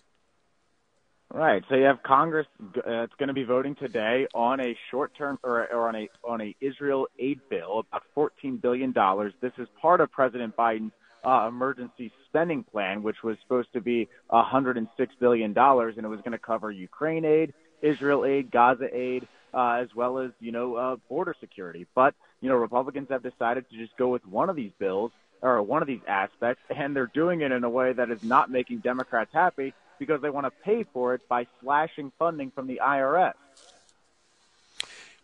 Right. 1.34 1.62
So 1.68 1.76
you 1.76 1.84
have 1.84 2.02
Congress. 2.04 2.48
Uh, 2.78 3.08
going 3.18 3.28
to 3.28 3.34
be 3.34 3.44
voting 3.44 3.76
today 3.76 4.28
on 4.34 4.62
a 4.62 4.78
short-term 4.92 5.40
or, 5.44 5.68
or 5.74 5.90
on 5.90 5.96
a 5.96 6.10
on 6.24 6.42
a 6.42 6.56
Israel 6.62 7.08
aid 7.20 7.42
bill 7.50 7.80
about 7.80 8.04
14 8.16 8.58
billion 8.58 8.94
dollars. 8.94 9.34
This 9.42 9.52
is 9.58 9.68
part 9.82 10.00
of 10.00 10.10
President 10.10 10.56
Biden's 10.56 10.94
uh, 11.26 11.48
emergency 11.50 12.14
spending 12.30 12.64
plan, 12.64 13.04
which 13.04 13.18
was 13.24 13.38
supposed 13.44 13.74
to 13.74 13.82
be 13.82 14.08
106 14.30 15.14
billion 15.20 15.52
dollars, 15.52 15.96
and 15.98 16.06
it 16.06 16.10
was 16.10 16.20
going 16.20 16.32
to 16.32 16.38
cover 16.38 16.72
Ukraine 16.72 17.26
aid, 17.26 17.54
Israel 17.82 18.24
aid, 18.24 18.50
Gaza 18.50 18.88
aid, 18.94 19.28
uh, 19.54 19.80
as 19.82 19.94
well 19.96 20.20
as 20.20 20.32
you 20.40 20.52
know 20.52 20.76
uh, 20.76 20.96
border 21.10 21.36
security. 21.40 21.86
But 21.96 22.16
you 22.42 22.50
know 22.50 22.56
Republicans 22.56 23.10
have 23.10 23.24
decided 23.24 23.70
to 23.70 23.78
just 23.78 23.96
go 23.98 24.10
with 24.10 24.26
one 24.26 24.50
of 24.50 24.56
these 24.56 24.72
bills 24.80 25.12
or 25.42 25.62
one 25.62 25.82
of 25.82 25.88
these 25.88 26.02
aspects, 26.08 26.64
and 26.76 26.96
they're 26.96 27.12
doing 27.14 27.42
it 27.42 27.52
in 27.52 27.64
a 27.64 27.70
way 27.70 27.94
that 27.94 28.10
is 28.10 28.24
not 28.24 28.50
making 28.50 28.80
Democrats 28.80 29.32
happy 29.34 29.74
because 30.00 30.22
they 30.22 30.30
want 30.30 30.46
to 30.46 30.52
pay 30.64 30.84
for 30.94 31.14
it 31.14 31.28
by 31.28 31.48
slashing 31.62 32.12
funding 32.18 32.52
from 32.52 32.68
the 32.68 32.82
IRS. 32.84 33.34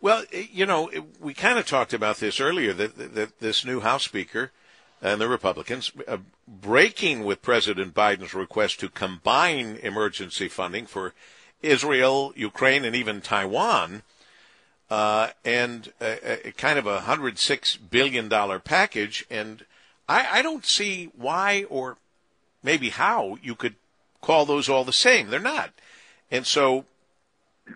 Well, 0.01 0.25
you 0.31 0.65
know, 0.65 0.91
we 1.19 1.33
kind 1.33 1.57
of 1.57 1.65
talked 1.65 1.93
about 1.93 2.17
this 2.17 2.41
earlier 2.41 2.73
that, 2.73 3.15
that 3.15 3.39
this 3.39 3.63
new 3.63 3.79
House 3.79 4.03
Speaker 4.03 4.51
and 5.01 5.19
the 5.21 5.29
Republicans 5.29 5.91
uh, 6.07 6.17
breaking 6.47 7.23
with 7.23 7.41
President 7.41 7.93
Biden's 7.93 8.33
request 8.33 8.79
to 8.81 8.89
combine 8.89 9.77
emergency 9.81 10.47
funding 10.47 10.85
for 10.85 11.13
Israel, 11.61 12.33
Ukraine, 12.35 12.83
and 12.83 12.95
even 12.95 13.21
Taiwan, 13.21 14.03
uh, 14.93 15.31
and 15.43 15.91
a, 15.99 16.49
a, 16.49 16.51
kind 16.51 16.77
of 16.77 16.85
a 16.85 16.99
hundred 16.99 17.39
six 17.39 17.75
billion 17.75 18.29
dollar 18.29 18.59
package. 18.59 19.25
And 19.27 19.65
I, 20.07 20.39
I 20.39 20.41
don't 20.43 20.67
see 20.67 21.09
why 21.17 21.65
or 21.67 21.97
maybe 22.61 22.89
how 22.89 23.39
you 23.41 23.55
could 23.55 23.73
call 24.21 24.45
those 24.45 24.69
all 24.69 24.83
the 24.83 24.93
same. 24.93 25.31
They're 25.31 25.39
not. 25.39 25.71
And 26.29 26.45
so 26.45 26.85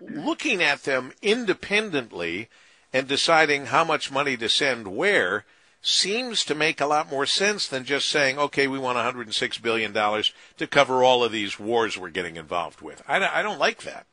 looking 0.00 0.62
at 0.62 0.84
them 0.84 1.12
independently 1.20 2.48
and 2.92 3.08
deciding 3.08 3.66
how 3.66 3.82
much 3.82 4.12
money 4.12 4.36
to 4.36 4.48
send 4.48 4.86
where 4.86 5.44
seems 5.82 6.44
to 6.44 6.54
make 6.54 6.80
a 6.80 6.86
lot 6.86 7.10
more 7.10 7.26
sense 7.26 7.66
than 7.66 7.84
just 7.84 8.08
saying, 8.08 8.38
okay, 8.38 8.68
we 8.68 8.78
want 8.78 8.96
$106 8.96 9.60
billion 9.60 9.92
to 9.92 10.66
cover 10.68 11.02
all 11.02 11.24
of 11.24 11.32
these 11.32 11.58
wars 11.58 11.98
we're 11.98 12.10
getting 12.10 12.36
involved 12.36 12.80
with. 12.80 13.02
I, 13.08 13.40
I 13.40 13.42
don't 13.42 13.58
like 13.58 13.82
that. 13.82 14.06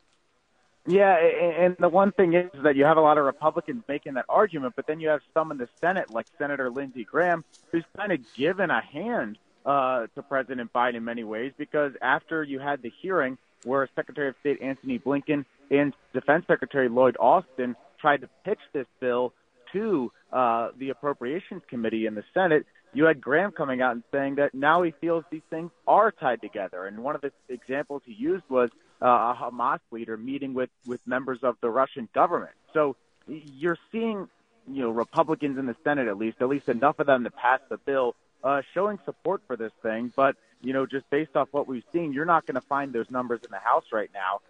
Yeah, 0.86 1.16
and 1.16 1.76
the 1.80 1.88
one 1.88 2.12
thing 2.12 2.34
is 2.34 2.50
that 2.62 2.76
you 2.76 2.84
have 2.84 2.96
a 2.96 3.00
lot 3.00 3.18
of 3.18 3.24
Republicans 3.24 3.82
making 3.88 4.14
that 4.14 4.26
argument, 4.28 4.74
but 4.76 4.86
then 4.86 5.00
you 5.00 5.08
have 5.08 5.20
some 5.34 5.50
in 5.50 5.58
the 5.58 5.68
Senate, 5.80 6.10
like 6.10 6.26
Senator 6.38 6.70
Lindsey 6.70 7.04
Graham, 7.04 7.44
who's 7.72 7.84
kind 7.96 8.12
of 8.12 8.20
given 8.34 8.70
a 8.70 8.80
hand 8.80 9.38
uh, 9.64 10.06
to 10.14 10.22
President 10.22 10.72
Biden 10.72 10.96
in 10.96 11.04
many 11.04 11.24
ways 11.24 11.52
because 11.58 11.92
after 12.00 12.44
you 12.44 12.60
had 12.60 12.82
the 12.82 12.92
hearing 13.02 13.36
where 13.64 13.88
Secretary 13.96 14.28
of 14.28 14.36
State 14.40 14.62
Antony 14.62 14.98
Blinken 14.98 15.44
and 15.72 15.92
Defense 16.12 16.44
Secretary 16.46 16.88
Lloyd 16.88 17.16
Austin 17.18 17.74
tried 18.00 18.20
to 18.20 18.28
pitch 18.44 18.60
this 18.72 18.86
bill 19.00 19.32
to 19.72 20.12
uh, 20.32 20.68
the 20.78 20.90
Appropriations 20.90 21.62
Committee 21.68 22.06
in 22.06 22.14
the 22.14 22.24
Senate, 22.32 22.66
you 22.92 23.04
had 23.04 23.20
Graham 23.20 23.52
coming 23.52 23.82
out 23.82 23.92
and 23.92 24.02
saying 24.12 24.36
that 24.36 24.54
now 24.54 24.82
he 24.82 24.92
feels 25.00 25.24
these 25.30 25.42
things 25.50 25.70
are 25.86 26.10
tied 26.10 26.40
together. 26.40 26.86
And 26.86 27.02
one 27.02 27.14
of 27.14 27.20
the 27.20 27.32
examples 27.48 28.02
he 28.04 28.12
used 28.12 28.44
was 28.48 28.70
a 29.00 29.34
Hamas 29.34 29.80
leader 29.90 30.16
meeting 30.16 30.54
with, 30.54 30.70
with 30.86 31.06
members 31.06 31.40
of 31.42 31.56
the 31.60 31.70
Russian 31.70 32.08
government. 32.14 32.52
So 32.72 32.96
you're 33.26 33.78
seeing, 33.92 34.28
you 34.68 34.82
know, 34.82 34.90
Republicans 34.90 35.58
in 35.58 35.66
the 35.66 35.76
Senate 35.84 36.08
at 36.08 36.18
least, 36.18 36.38
at 36.40 36.48
least 36.48 36.68
enough 36.68 36.98
of 36.98 37.06
them 37.06 37.24
to 37.24 37.30
pass 37.30 37.60
the 37.68 37.78
bill, 37.78 38.14
uh, 38.42 38.62
showing 38.74 38.98
support 39.04 39.42
for 39.46 39.56
this 39.56 39.72
thing. 39.82 40.12
But, 40.14 40.36
you 40.62 40.72
know, 40.72 40.86
just 40.86 41.08
based 41.10 41.36
off 41.36 41.48
what 41.50 41.66
we've 41.66 41.84
seen, 41.92 42.12
you're 42.12 42.24
not 42.24 42.46
going 42.46 42.54
to 42.54 42.66
find 42.66 42.92
those 42.92 43.10
numbers 43.10 43.40
in 43.44 43.50
the 43.50 43.58
House 43.58 43.84
right 43.92 44.10
now. 44.14 44.40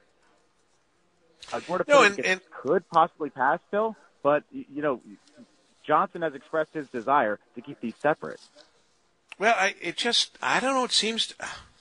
Uh, 1.52 1.60
no, 1.86 2.02
and, 2.02 2.18
and 2.20 2.40
could 2.50 2.88
possibly 2.88 3.30
pass 3.30 3.60
still, 3.68 3.94
but 4.22 4.42
you 4.50 4.82
know, 4.82 5.00
Johnson 5.86 6.22
has 6.22 6.34
expressed 6.34 6.72
his 6.72 6.88
desire 6.88 7.38
to 7.54 7.60
keep 7.60 7.80
these 7.80 7.94
separate. 8.00 8.40
Well, 9.38 9.54
I, 9.56 9.74
it 9.80 9.96
just, 9.96 10.36
I 10.42 10.58
don't 10.58 10.74
know, 10.74 10.84
it 10.84 10.92
seems, 10.92 11.28
to, 11.28 11.34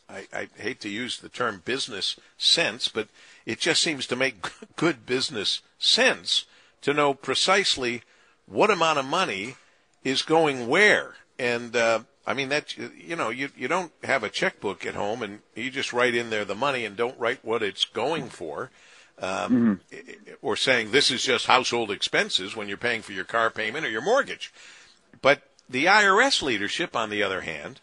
I, 0.09 0.27
I 0.33 0.47
hate 0.57 0.79
to 0.81 0.89
use 0.89 1.17
the 1.17 1.29
term 1.29 1.61
business 1.65 2.15
sense, 2.37 2.87
but 2.87 3.07
it 3.45 3.59
just 3.59 3.81
seems 3.81 4.07
to 4.07 4.15
make 4.15 4.51
good 4.75 5.05
business 5.05 5.61
sense 5.79 6.45
to 6.81 6.93
know 6.93 7.13
precisely 7.13 8.03
what 8.45 8.69
amount 8.69 8.99
of 8.99 9.05
money 9.05 9.55
is 10.03 10.21
going 10.21 10.67
where. 10.67 11.15
And, 11.39 11.75
uh, 11.75 11.99
I 12.27 12.33
mean 12.33 12.49
that 12.49 12.75
you 12.77 13.15
know 13.15 13.29
you 13.29 13.49
you 13.55 13.67
don't 13.67 13.91
have 14.03 14.23
a 14.23 14.29
checkbook 14.29 14.83
at 14.83 14.95
home 14.95 15.21
and 15.21 15.41
you 15.53 15.69
just 15.69 15.93
write 15.93 16.15
in 16.15 16.31
there 16.31 16.43
the 16.43 16.55
money 16.55 16.83
and 16.83 16.97
don't 16.97 17.19
write 17.19 17.45
what 17.45 17.61
it's 17.61 17.85
going 17.85 18.29
for 18.29 18.71
um, 19.19 19.79
mm-hmm. 19.91 20.33
or 20.41 20.55
saying 20.55 20.91
this 20.91 21.11
is 21.11 21.23
just 21.23 21.45
household 21.45 21.91
expenses 21.91 22.55
when 22.55 22.67
you're 22.67 22.77
paying 22.77 23.01
for 23.01 23.13
your 23.13 23.25
car 23.25 23.49
payment 23.49 23.85
or 23.85 23.89
your 23.89 24.01
mortgage. 24.01 24.51
But 25.21 25.43
the 25.69 25.85
IRS 25.85 26.41
leadership, 26.41 26.95
on 26.95 27.09
the 27.09 27.23
other 27.23 27.41
hand, 27.41 27.79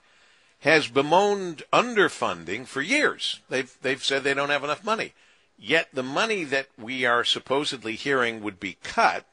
has 0.62 0.86
bemoaned 0.86 1.64
underfunding 1.72 2.66
for 2.66 2.80
years. 2.80 3.40
They've 3.48 3.76
they've 3.82 4.02
said 4.02 4.22
they 4.22 4.34
don't 4.34 4.50
have 4.50 4.64
enough 4.64 4.84
money. 4.84 5.12
Yet 5.58 5.88
the 5.92 6.04
money 6.04 6.44
that 6.44 6.68
we 6.78 7.04
are 7.04 7.24
supposedly 7.24 7.96
hearing 7.96 8.42
would 8.42 8.60
be 8.60 8.78
cut 8.82 9.24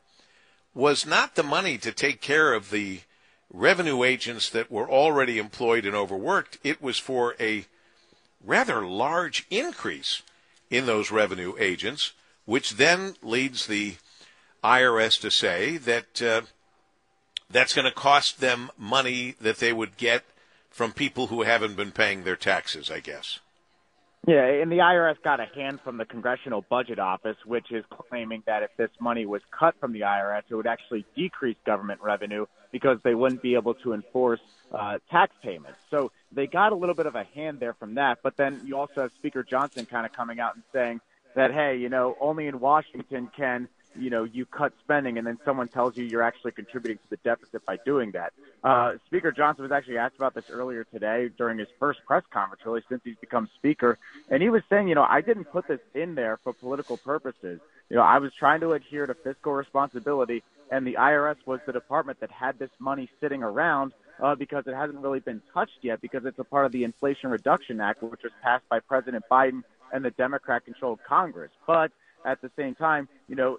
was 0.74 1.06
not 1.06 1.36
the 1.36 1.44
money 1.44 1.78
to 1.80 1.92
take 1.92 2.22
care 2.22 2.54
of 2.54 2.72
the 2.72 3.02
revenue 3.52 4.04
agents 4.04 4.50
that 4.50 4.72
were 4.72 4.90
already 4.90 5.38
employed 5.38 5.86
and 5.86 5.96
overworked. 5.96 6.58
It 6.64 6.82
was 6.82 6.98
for 6.98 7.36
a 7.40 7.66
rather 8.44 8.86
large 8.86 9.46
increase 9.52 10.24
in 10.70 10.88
those 10.88 11.12
revenue 11.12 11.54
agents, 11.60 12.14
which 12.46 12.72
then 12.72 13.16
leads 13.22 13.68
the 13.68 13.96
IRS 14.64 15.20
to 15.22 15.30
say 15.30 15.78
that 15.78 16.22
uh, 16.22 16.42
that's 17.50 17.74
going 17.74 17.86
to 17.86 17.92
cost 17.92 18.40
them 18.40 18.72
money 18.78 19.36
that 19.42 19.58
they 19.58 19.74
would 19.74 19.98
get 19.98 20.24
from 20.70 20.94
people 20.94 21.28
who 21.28 21.44
haven't 21.44 21.76
been 21.76 21.92
paying 21.92 22.24
their 22.24 22.36
taxes, 22.36 22.90
I 22.90 23.00
guess. 23.00 23.40
Yeah, 24.28 24.46
and 24.46 24.72
the 24.72 24.80
IRS 24.80 25.16
got 25.24 25.40
a 25.40 25.46
hand 25.46 25.80
from 25.82 25.98
the 25.98 26.06
Congressional 26.06 26.64
Budget 26.70 27.00
Office, 27.00 27.38
which 27.46 27.72
is 27.72 27.86
claiming 27.90 28.44
that 28.46 28.64
if 28.64 28.70
this 28.78 28.90
money 29.00 29.26
was 29.26 29.42
cut 29.58 29.76
from 29.80 29.94
the 29.94 30.02
IRS, 30.02 30.44
it 30.50 30.56
would 30.56 30.68
actually 30.68 31.06
decrease 31.16 31.56
government 31.66 32.02
revenue 32.02 32.46
because 32.72 33.00
they 33.04 33.16
wouldn't 33.16 33.42
be 33.42 33.56
able 33.56 33.74
to 33.76 33.94
enforce 33.94 34.42
uh, 34.74 35.00
tax 35.10 35.34
payments. 35.42 35.80
So 35.90 36.12
they 36.32 36.48
got 36.48 36.74
a 36.74 36.76
little 36.76 36.96
bit 36.96 37.06
of 37.06 37.16
a 37.16 37.24
hand 37.24 37.60
there 37.60 37.74
from 37.74 37.96
that. 37.96 38.20
But 38.22 38.36
then 38.36 38.62
you 38.66 38.78
also 38.78 39.02
have 39.02 39.12
Speaker 39.14 39.42
Johnson 39.42 39.86
kind 39.86 40.06
of 40.06 40.12
coming 40.12 40.40
out 40.40 40.56
and 40.56 40.64
saying 40.74 41.02
that, 41.36 41.52
hey, 41.54 41.78
you 41.78 41.90
know, 41.90 42.16
only 42.20 42.48
in 42.48 42.60
Washington 42.60 43.32
can 43.36 43.68
you 43.98 44.10
know, 44.10 44.24
you 44.24 44.46
cut 44.46 44.74
spending 44.84 45.18
and 45.18 45.26
then 45.26 45.38
someone 45.44 45.68
tells 45.68 45.98
you 45.98 46.06
you're 46.06 46.22
actually 46.22 46.52
contributing 46.52 46.98
to 46.98 47.10
the 47.10 47.18
deficit 47.18 47.66
by 47.66 47.78
doing 47.86 48.12
that. 48.12 48.34
Uh, 48.64 48.94
speaker 49.08 49.32
Johnson 49.32 49.64
was 49.64 49.72
actually 49.72 49.98
asked 49.98 50.16
about 50.16 50.34
this 50.34 50.50
earlier 50.50 50.84
today 50.86 51.30
during 51.38 51.58
his 51.58 51.68
first 51.80 52.00
press 52.06 52.24
conference, 52.32 52.62
really, 52.66 52.82
since 52.90 53.02
he's 53.04 53.18
become 53.18 53.50
speaker. 53.56 53.98
And 54.30 54.42
he 54.42 54.50
was 54.50 54.64
saying, 54.70 54.88
you 54.88 54.96
know, 54.96 55.06
I 55.08 55.22
didn't 55.22 55.46
put 55.46 55.68
this 55.68 55.80
in 55.94 56.16
there 56.16 56.38
for 56.44 56.54
political 56.54 56.98
purposes. 56.98 57.60
You 57.90 57.96
know, 57.96 58.04
I 58.04 58.20
was 58.20 58.32
trying 58.34 58.60
to 58.62 58.74
adhere 58.74 59.06
to 59.08 59.16
fiscal 59.16 59.54
responsibility, 59.54 60.44
and 60.72 60.86
the 60.86 60.96
IRS 61.00 61.38
was 61.46 61.60
the 61.66 61.74
department 61.74 62.20
that 62.20 62.32
had 62.32 62.60
this 62.60 62.70
money 62.80 63.10
sitting 63.20 63.42
around 63.42 63.94
uh, 64.22 64.36
because 64.36 64.66
it 64.68 64.76
hasn't 64.76 65.00
really 65.00 65.20
been 65.20 65.42
touched 65.54 65.80
yet 65.82 66.02
because 66.02 66.26
it's 66.26 66.40
a 66.40 66.44
part 66.44 66.66
of 66.66 66.72
the 66.72 66.84
Inflation 66.84 67.30
Reduction 67.30 67.82
Act, 67.82 68.04
which 68.04 68.22
was 68.24 68.32
passed 68.44 68.68
by 68.70 68.80
President 68.80 69.24
Biden 69.32 69.64
and 69.92 70.06
the 70.06 70.12
Democrat 70.12 70.66
controlled 70.66 71.00
Congress. 71.08 71.52
But 71.66 71.92
at 72.26 72.42
the 72.42 72.52
same 72.56 72.76
time, 72.76 73.08
you 73.28 73.36
know, 73.36 73.58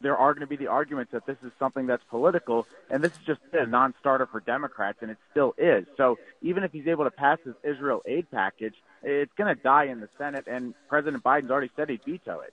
there 0.00 0.16
are 0.16 0.34
going 0.34 0.42
to 0.42 0.46
be 0.46 0.56
the 0.56 0.66
arguments 0.66 1.12
that 1.12 1.24
this 1.26 1.38
is 1.42 1.50
something 1.58 1.86
that's 1.86 2.04
political, 2.10 2.66
and 2.90 3.02
this 3.02 3.12
is 3.12 3.18
just 3.26 3.40
a 3.52 3.66
non-starter 3.66 4.26
for 4.26 4.40
Democrats, 4.40 4.98
and 5.00 5.10
it 5.10 5.16
still 5.30 5.54
is. 5.56 5.86
So 5.96 6.18
even 6.42 6.62
if 6.62 6.72
he's 6.72 6.86
able 6.86 7.04
to 7.04 7.10
pass 7.10 7.38
his 7.44 7.54
Israel 7.62 8.02
aid 8.04 8.30
package, 8.30 8.74
it's 9.02 9.32
going 9.36 9.54
to 9.54 9.60
die 9.60 9.84
in 9.84 10.00
the 10.00 10.08
Senate, 10.18 10.46
and 10.46 10.74
President 10.88 11.22
Biden's 11.22 11.50
already 11.50 11.70
said 11.74 11.88
he'd 11.88 12.04
veto 12.04 12.40
it. 12.40 12.52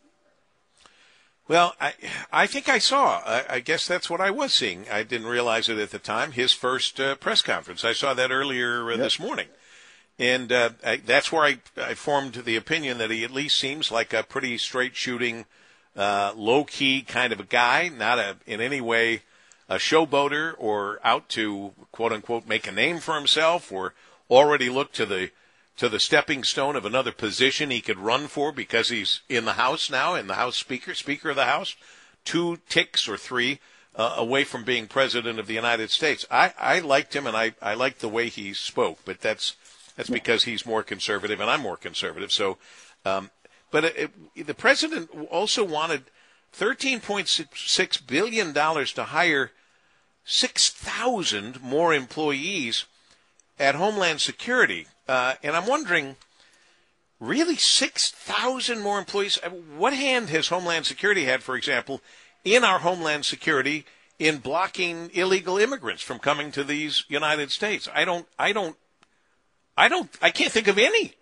Well, 1.48 1.76
I 1.82 1.94
I 2.32 2.48
think 2.48 2.70
I 2.70 2.78
saw. 2.78 3.22
I, 3.26 3.44
I 3.50 3.60
guess 3.60 3.86
that's 3.86 4.10
what 4.10 4.22
I 4.22 4.32
was 4.32 4.54
seeing. 4.54 4.86
I 4.90 5.04
didn't 5.04 5.28
realize 5.28 5.68
it 5.68 5.78
at 5.78 5.92
the 5.92 6.00
time. 6.00 6.32
His 6.32 6.54
first 6.54 7.00
uh, 7.00 7.16
press 7.16 7.42
conference. 7.42 7.84
I 7.84 7.92
saw 7.92 8.14
that 8.14 8.32
earlier 8.32 8.86
uh, 8.86 8.92
yep. 8.92 9.00
this 9.00 9.20
morning, 9.20 9.48
and 10.22 10.52
uh, 10.52 10.70
I, 10.86 10.98
that's 10.98 11.32
where 11.32 11.44
I 11.44 11.58
I 11.76 11.96
formed 11.96 12.34
the 12.34 12.56
opinion 12.56 13.00
that 13.00 13.10
he 13.10 13.24
at 13.24 13.32
least 13.32 13.60
seems 13.60 13.92
like 13.92 14.14
a 14.14 14.22
pretty 14.22 14.58
straight 14.60 14.96
shooting 14.96 15.46
uh, 15.98 16.34
low 16.36 16.64
key 16.64 17.02
kind 17.02 17.34
of 17.34 17.40
a 17.40 17.46
guy, 17.46 17.90
not 17.90 18.20
a 18.20 18.38
in 18.46 18.62
any 18.62 18.80
way 18.80 19.24
a 19.68 19.76
showboater 19.76 20.54
or 20.58 21.00
out 21.04 21.28
to 21.30 21.72
quote 21.92 22.14
unquote 22.14 22.48
make 22.48 22.68
a 22.68 22.72
name 22.72 23.00
for 23.00 23.16
himself 23.16 23.72
or 23.72 23.94
already 24.30 24.70
look 24.70 24.92
to 24.94 25.06
the 25.06 25.32
to 25.78 25.90
the 25.90 26.00
stepping 26.00 26.44
stone 26.44 26.76
of 26.76 26.86
another 26.86 27.12
position 27.12 27.72
he 27.72 27.82
could 27.82 27.98
run 27.98 28.28
for 28.28 28.52
because 28.52 28.90
he's 28.90 29.22
in 29.28 29.46
the 29.46 29.54
House 29.54 29.90
now, 29.90 30.14
in 30.14 30.28
the 30.28 30.36
House 30.36 30.56
Speaker, 30.56 30.94
Speaker 30.94 31.32
of 31.32 31.36
the 31.36 31.46
House, 31.46 31.76
two 32.24 32.60
ticks 32.70 33.08
or 33.08 33.18
three 33.18 33.60
uh, 33.96 34.14
away 34.18 34.44
from 34.44 34.64
being 34.64 34.86
President 34.86 35.40
of 35.40 35.48
the 35.48 35.56
United 35.56 35.90
States. 35.90 36.28
I, 36.30 36.54
I 36.60 36.80
liked 36.80 37.16
him 37.16 37.26
and 37.26 37.36
I, 37.36 37.54
I 37.62 37.74
liked 37.74 38.00
the 38.00 38.08
way 38.08 38.30
he 38.30 38.54
spoke, 38.54 39.00
but 39.06 39.22
that's 39.22 39.56
that's 40.02 40.10
because 40.10 40.46
he's 40.46 40.66
more 40.66 40.82
conservative 40.82 41.40
and 41.40 41.48
I'm 41.48 41.62
more 41.62 41.78
conservative. 41.78 42.32
So 42.32 42.58
um, 43.06 43.30
but 43.70 43.86
it, 43.86 44.12
it, 44.36 44.48
the 44.48 44.56
president 44.56 45.12
also 45.30 45.64
wanted 45.64 46.06
$13.6 46.58 48.08
billion 48.08 48.52
to 48.52 49.04
hire 49.04 49.52
6,000 50.26 51.62
more 51.62 51.94
employees 51.94 52.86
at 53.60 53.76
Homeland 53.76 54.22
Security. 54.22 54.88
Uh, 55.08 55.36
and 55.44 55.56
I'm 55.56 55.68
wondering, 55.68 56.16
really 57.20 57.56
6,000 57.56 58.82
more 58.82 58.98
employees? 58.98 59.38
Uh, 59.44 59.50
what 59.50 59.94
hand 59.94 60.30
has 60.30 60.48
Homeland 60.48 60.88
Security 60.88 61.26
had, 61.26 61.44
for 61.44 61.56
example, 61.56 62.02
in 62.44 62.64
our 62.64 62.80
Homeland 62.80 63.26
Security 63.26 63.86
in 64.18 64.40
blocking 64.40 65.12
illegal 65.14 65.60
immigrants 65.60 66.02
from 66.02 66.18
coming 66.18 66.52
to 66.54 66.64
these 66.64 67.06
United 67.08 67.52
States? 67.52 67.88
I 67.94 68.04
don't, 68.04 68.26
I 68.40 68.52
don't, 68.52 68.76
I 69.78 69.88
don't, 69.88 70.10
I 70.22 70.32
can't 70.32 70.52
think 70.52 70.68
of 70.68 70.78
any. 70.78 71.14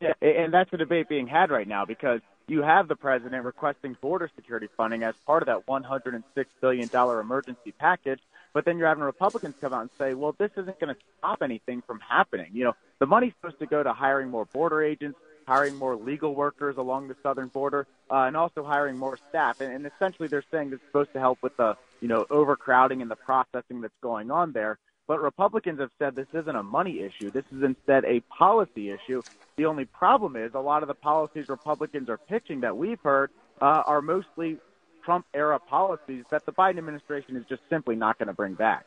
Yeah, 0.00 0.12
and 0.20 0.52
that's 0.52 0.70
the 0.70 0.76
debate 0.76 1.08
being 1.08 1.26
had 1.26 1.50
right 1.50 1.66
now 1.66 1.84
because 1.84 2.20
you 2.46 2.62
have 2.62 2.88
the 2.88 2.96
president 2.96 3.44
requesting 3.44 3.96
border 4.00 4.30
security 4.34 4.68
funding 4.76 5.02
as 5.02 5.14
part 5.26 5.42
of 5.42 5.46
that 5.46 5.66
$106 5.66 6.22
billion 6.60 6.88
emergency 6.92 7.72
package. 7.78 8.20
But 8.54 8.64
then 8.64 8.78
you're 8.78 8.88
having 8.88 9.04
Republicans 9.04 9.54
come 9.60 9.74
out 9.74 9.82
and 9.82 9.90
say, 9.98 10.14
well, 10.14 10.34
this 10.38 10.50
isn't 10.56 10.80
going 10.80 10.94
to 10.94 11.00
stop 11.18 11.42
anything 11.42 11.82
from 11.82 12.00
happening. 12.00 12.50
You 12.52 12.64
know, 12.64 12.76
the 12.98 13.06
money's 13.06 13.32
supposed 13.40 13.58
to 13.58 13.66
go 13.66 13.82
to 13.82 13.92
hiring 13.92 14.30
more 14.30 14.46
border 14.46 14.82
agents, 14.82 15.18
hiring 15.46 15.76
more 15.76 15.96
legal 15.96 16.34
workers 16.34 16.76
along 16.76 17.08
the 17.08 17.16
southern 17.22 17.48
border, 17.48 17.86
uh, 18.10 18.22
and 18.22 18.36
also 18.36 18.64
hiring 18.64 18.96
more 18.96 19.18
staff. 19.28 19.60
And, 19.60 19.72
and 19.72 19.86
essentially, 19.86 20.28
they're 20.28 20.44
saying 20.50 20.72
is 20.72 20.80
supposed 20.86 21.12
to 21.12 21.20
help 21.20 21.38
with 21.42 21.56
the, 21.56 21.76
you 22.00 22.08
know, 22.08 22.24
overcrowding 22.30 23.02
and 23.02 23.10
the 23.10 23.16
processing 23.16 23.82
that's 23.82 23.94
going 24.02 24.30
on 24.30 24.52
there. 24.52 24.78
But 25.08 25.22
Republicans 25.22 25.80
have 25.80 25.90
said 25.98 26.14
this 26.14 26.28
isn't 26.34 26.54
a 26.54 26.62
money 26.62 27.00
issue. 27.00 27.30
This 27.30 27.46
is 27.50 27.62
instead 27.62 28.04
a 28.04 28.20
policy 28.20 28.90
issue. 28.90 29.22
The 29.56 29.64
only 29.64 29.86
problem 29.86 30.36
is 30.36 30.52
a 30.54 30.60
lot 30.60 30.82
of 30.82 30.88
the 30.88 30.94
policies 30.94 31.48
Republicans 31.48 32.10
are 32.10 32.18
pitching 32.18 32.60
that 32.60 32.76
we've 32.76 33.00
heard 33.00 33.30
uh, 33.60 33.82
are 33.86 34.02
mostly 34.02 34.58
Trump 35.02 35.24
era 35.32 35.58
policies 35.58 36.26
that 36.30 36.44
the 36.44 36.52
Biden 36.52 36.76
administration 36.76 37.36
is 37.36 37.46
just 37.48 37.62
simply 37.70 37.96
not 37.96 38.18
going 38.18 38.26
to 38.26 38.34
bring 38.34 38.52
back. 38.52 38.84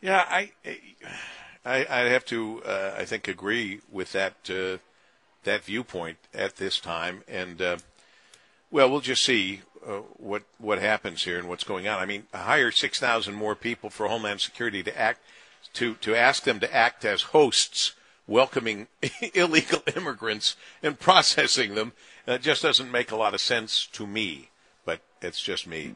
Yeah, 0.00 0.24
I, 0.28 0.52
I, 1.64 1.84
I 1.90 1.98
have 2.10 2.24
to, 2.26 2.62
uh, 2.64 2.94
I 2.96 3.04
think, 3.04 3.26
agree 3.26 3.80
with 3.90 4.12
that 4.12 4.34
uh, 4.48 4.78
that 5.42 5.64
viewpoint 5.64 6.18
at 6.32 6.56
this 6.56 6.78
time, 6.78 7.24
and 7.26 7.60
uh, 7.60 7.76
well, 8.70 8.88
we'll 8.88 9.00
just 9.00 9.24
see 9.24 9.62
uh, 9.84 10.02
what 10.16 10.44
what 10.58 10.78
happens 10.78 11.24
here 11.24 11.40
and 11.40 11.48
what's 11.48 11.64
going 11.64 11.88
on. 11.88 11.98
I 11.98 12.06
mean, 12.06 12.24
hire 12.32 12.70
six 12.70 13.00
thousand 13.00 13.34
more 13.34 13.56
people 13.56 13.90
for 13.90 14.06
Homeland 14.06 14.40
Security 14.40 14.84
to 14.84 14.96
act 14.96 15.20
to, 15.74 15.94
to 15.96 16.14
ask 16.14 16.44
them 16.44 16.60
to 16.60 16.74
act 16.74 17.04
as 17.04 17.22
hosts, 17.22 17.92
welcoming 18.26 18.88
illegal 19.34 19.82
immigrants 19.94 20.56
and 20.82 20.98
processing 20.98 21.74
them. 21.74 21.92
Uh, 22.26 22.32
that 22.32 22.42
just 22.42 22.62
doesn't 22.62 22.90
make 22.90 23.10
a 23.10 23.16
lot 23.16 23.34
of 23.34 23.40
sense 23.40 23.86
to 23.92 24.06
me, 24.06 24.50
but 24.84 25.00
it's 25.22 25.40
just 25.40 25.66
me. 25.66 25.94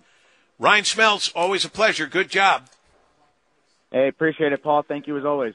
Ryan 0.58 0.84
Schmelz, 0.84 1.32
always 1.34 1.64
a 1.64 1.70
pleasure. 1.70 2.06
Good 2.06 2.30
job. 2.30 2.68
Hey, 3.90 4.08
appreciate 4.08 4.52
it, 4.52 4.62
Paul. 4.62 4.82
Thank 4.82 5.06
you 5.06 5.18
as 5.18 5.24
always. 5.24 5.54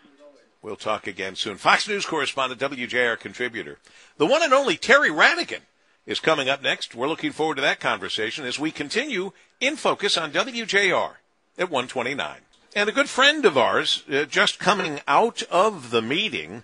We'll 0.62 0.76
talk 0.76 1.06
again 1.06 1.36
soon. 1.36 1.58
Fox 1.58 1.88
News 1.88 2.08
correspondent, 2.08 2.60
WJR 2.60 3.20
contributor, 3.20 3.78
the 4.18 4.26
one 4.26 4.42
and 4.42 4.52
only 4.52 4.78
Terry 4.78 5.12
Rhadigan 5.12 5.62
is 6.06 6.20
coming 6.20 6.50
up 6.50 6.62
next. 6.62 6.96
We're 6.96 7.08
looking 7.08 7.32
forward 7.32 7.56
to 7.56 7.62
that 7.62 7.80
conversation 7.80 8.46
as 8.46 8.60
we 8.60 8.72
continue 8.72 9.32
in 9.60 9.76
focus 9.76 10.18
on 10.18 10.32
WJR 10.32 11.14
at 11.58 11.70
129. 11.70 12.38
And 12.78 12.90
a 12.90 12.92
good 12.92 13.08
friend 13.08 13.46
of 13.46 13.58
ours, 13.58 14.04
uh, 14.12 14.26
just 14.26 14.60
coming 14.60 15.00
out 15.08 15.44
of 15.44 15.92
the 15.92 16.02
meeting 16.02 16.64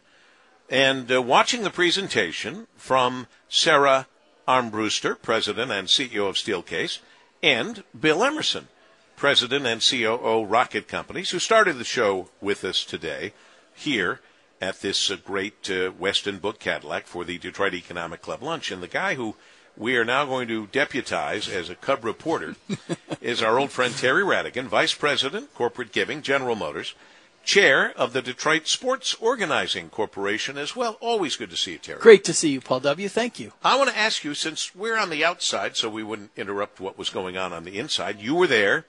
and 0.69 1.09
uh, 1.09 1.21
watching 1.21 1.63
the 1.63 1.69
presentation 1.69 2.67
from 2.75 3.27
Sarah 3.47 4.07
Armbruster, 4.45 5.15
President 5.21 5.71
and 5.71 5.87
CEO 5.87 6.27
of 6.27 6.35
Steelcase, 6.35 6.99
and 7.41 7.85
Bill 7.97 8.25
Emerson, 8.25 8.67
President 9.15 9.65
and 9.65 9.81
COO 9.81 10.43
Rocket 10.43 10.89
Companies, 10.89 11.29
who 11.29 11.39
started 11.39 11.77
the 11.77 11.85
show 11.85 12.27
with 12.41 12.65
us 12.65 12.83
today 12.83 13.31
here 13.73 14.19
at 14.59 14.81
this 14.81 15.09
uh, 15.09 15.15
great 15.15 15.69
uh, 15.69 15.91
Westin 15.91 16.41
Book 16.41 16.59
Cadillac 16.59 17.07
for 17.07 17.23
the 17.23 17.37
Detroit 17.37 17.73
Economic 17.73 18.21
Club 18.21 18.43
lunch. 18.43 18.69
And 18.69 18.83
the 18.83 18.89
guy 18.89 19.15
who 19.15 19.37
we 19.77 19.97
are 19.97 20.05
now 20.05 20.25
going 20.25 20.47
to 20.47 20.67
deputize 20.67 21.47
as 21.47 21.69
a 21.69 21.75
Cub 21.75 22.03
reporter 22.03 22.55
is 23.21 23.41
our 23.41 23.59
old 23.59 23.71
friend 23.71 23.95
Terry 23.95 24.23
Rhadigan, 24.23 24.65
Vice 24.65 24.93
President, 24.93 25.53
Corporate 25.53 25.91
Giving, 25.91 26.21
General 26.21 26.55
Motors, 26.55 26.93
Chair 27.43 27.91
of 27.97 28.13
the 28.13 28.21
Detroit 28.21 28.67
Sports 28.67 29.15
Organizing 29.19 29.89
Corporation 29.89 30.57
as 30.57 30.75
well. 30.75 30.97
Always 30.99 31.35
good 31.35 31.49
to 31.49 31.57
see 31.57 31.73
you, 31.73 31.77
Terry. 31.79 31.99
Great 31.99 32.23
to 32.25 32.33
see 32.33 32.49
you, 32.49 32.61
Paul 32.61 32.81
W. 32.81 33.09
Thank 33.09 33.39
you. 33.39 33.53
I 33.63 33.77
want 33.77 33.89
to 33.89 33.97
ask 33.97 34.23
you, 34.23 34.33
since 34.35 34.75
we're 34.75 34.97
on 34.97 35.09
the 35.09 35.25
outside, 35.25 35.75
so 35.75 35.89
we 35.89 36.03
wouldn't 36.03 36.31
interrupt 36.37 36.79
what 36.79 36.97
was 36.97 37.09
going 37.09 37.37
on 37.37 37.51
on 37.51 37.63
the 37.63 37.79
inside, 37.79 38.19
you 38.19 38.35
were 38.35 38.47
there. 38.47 38.85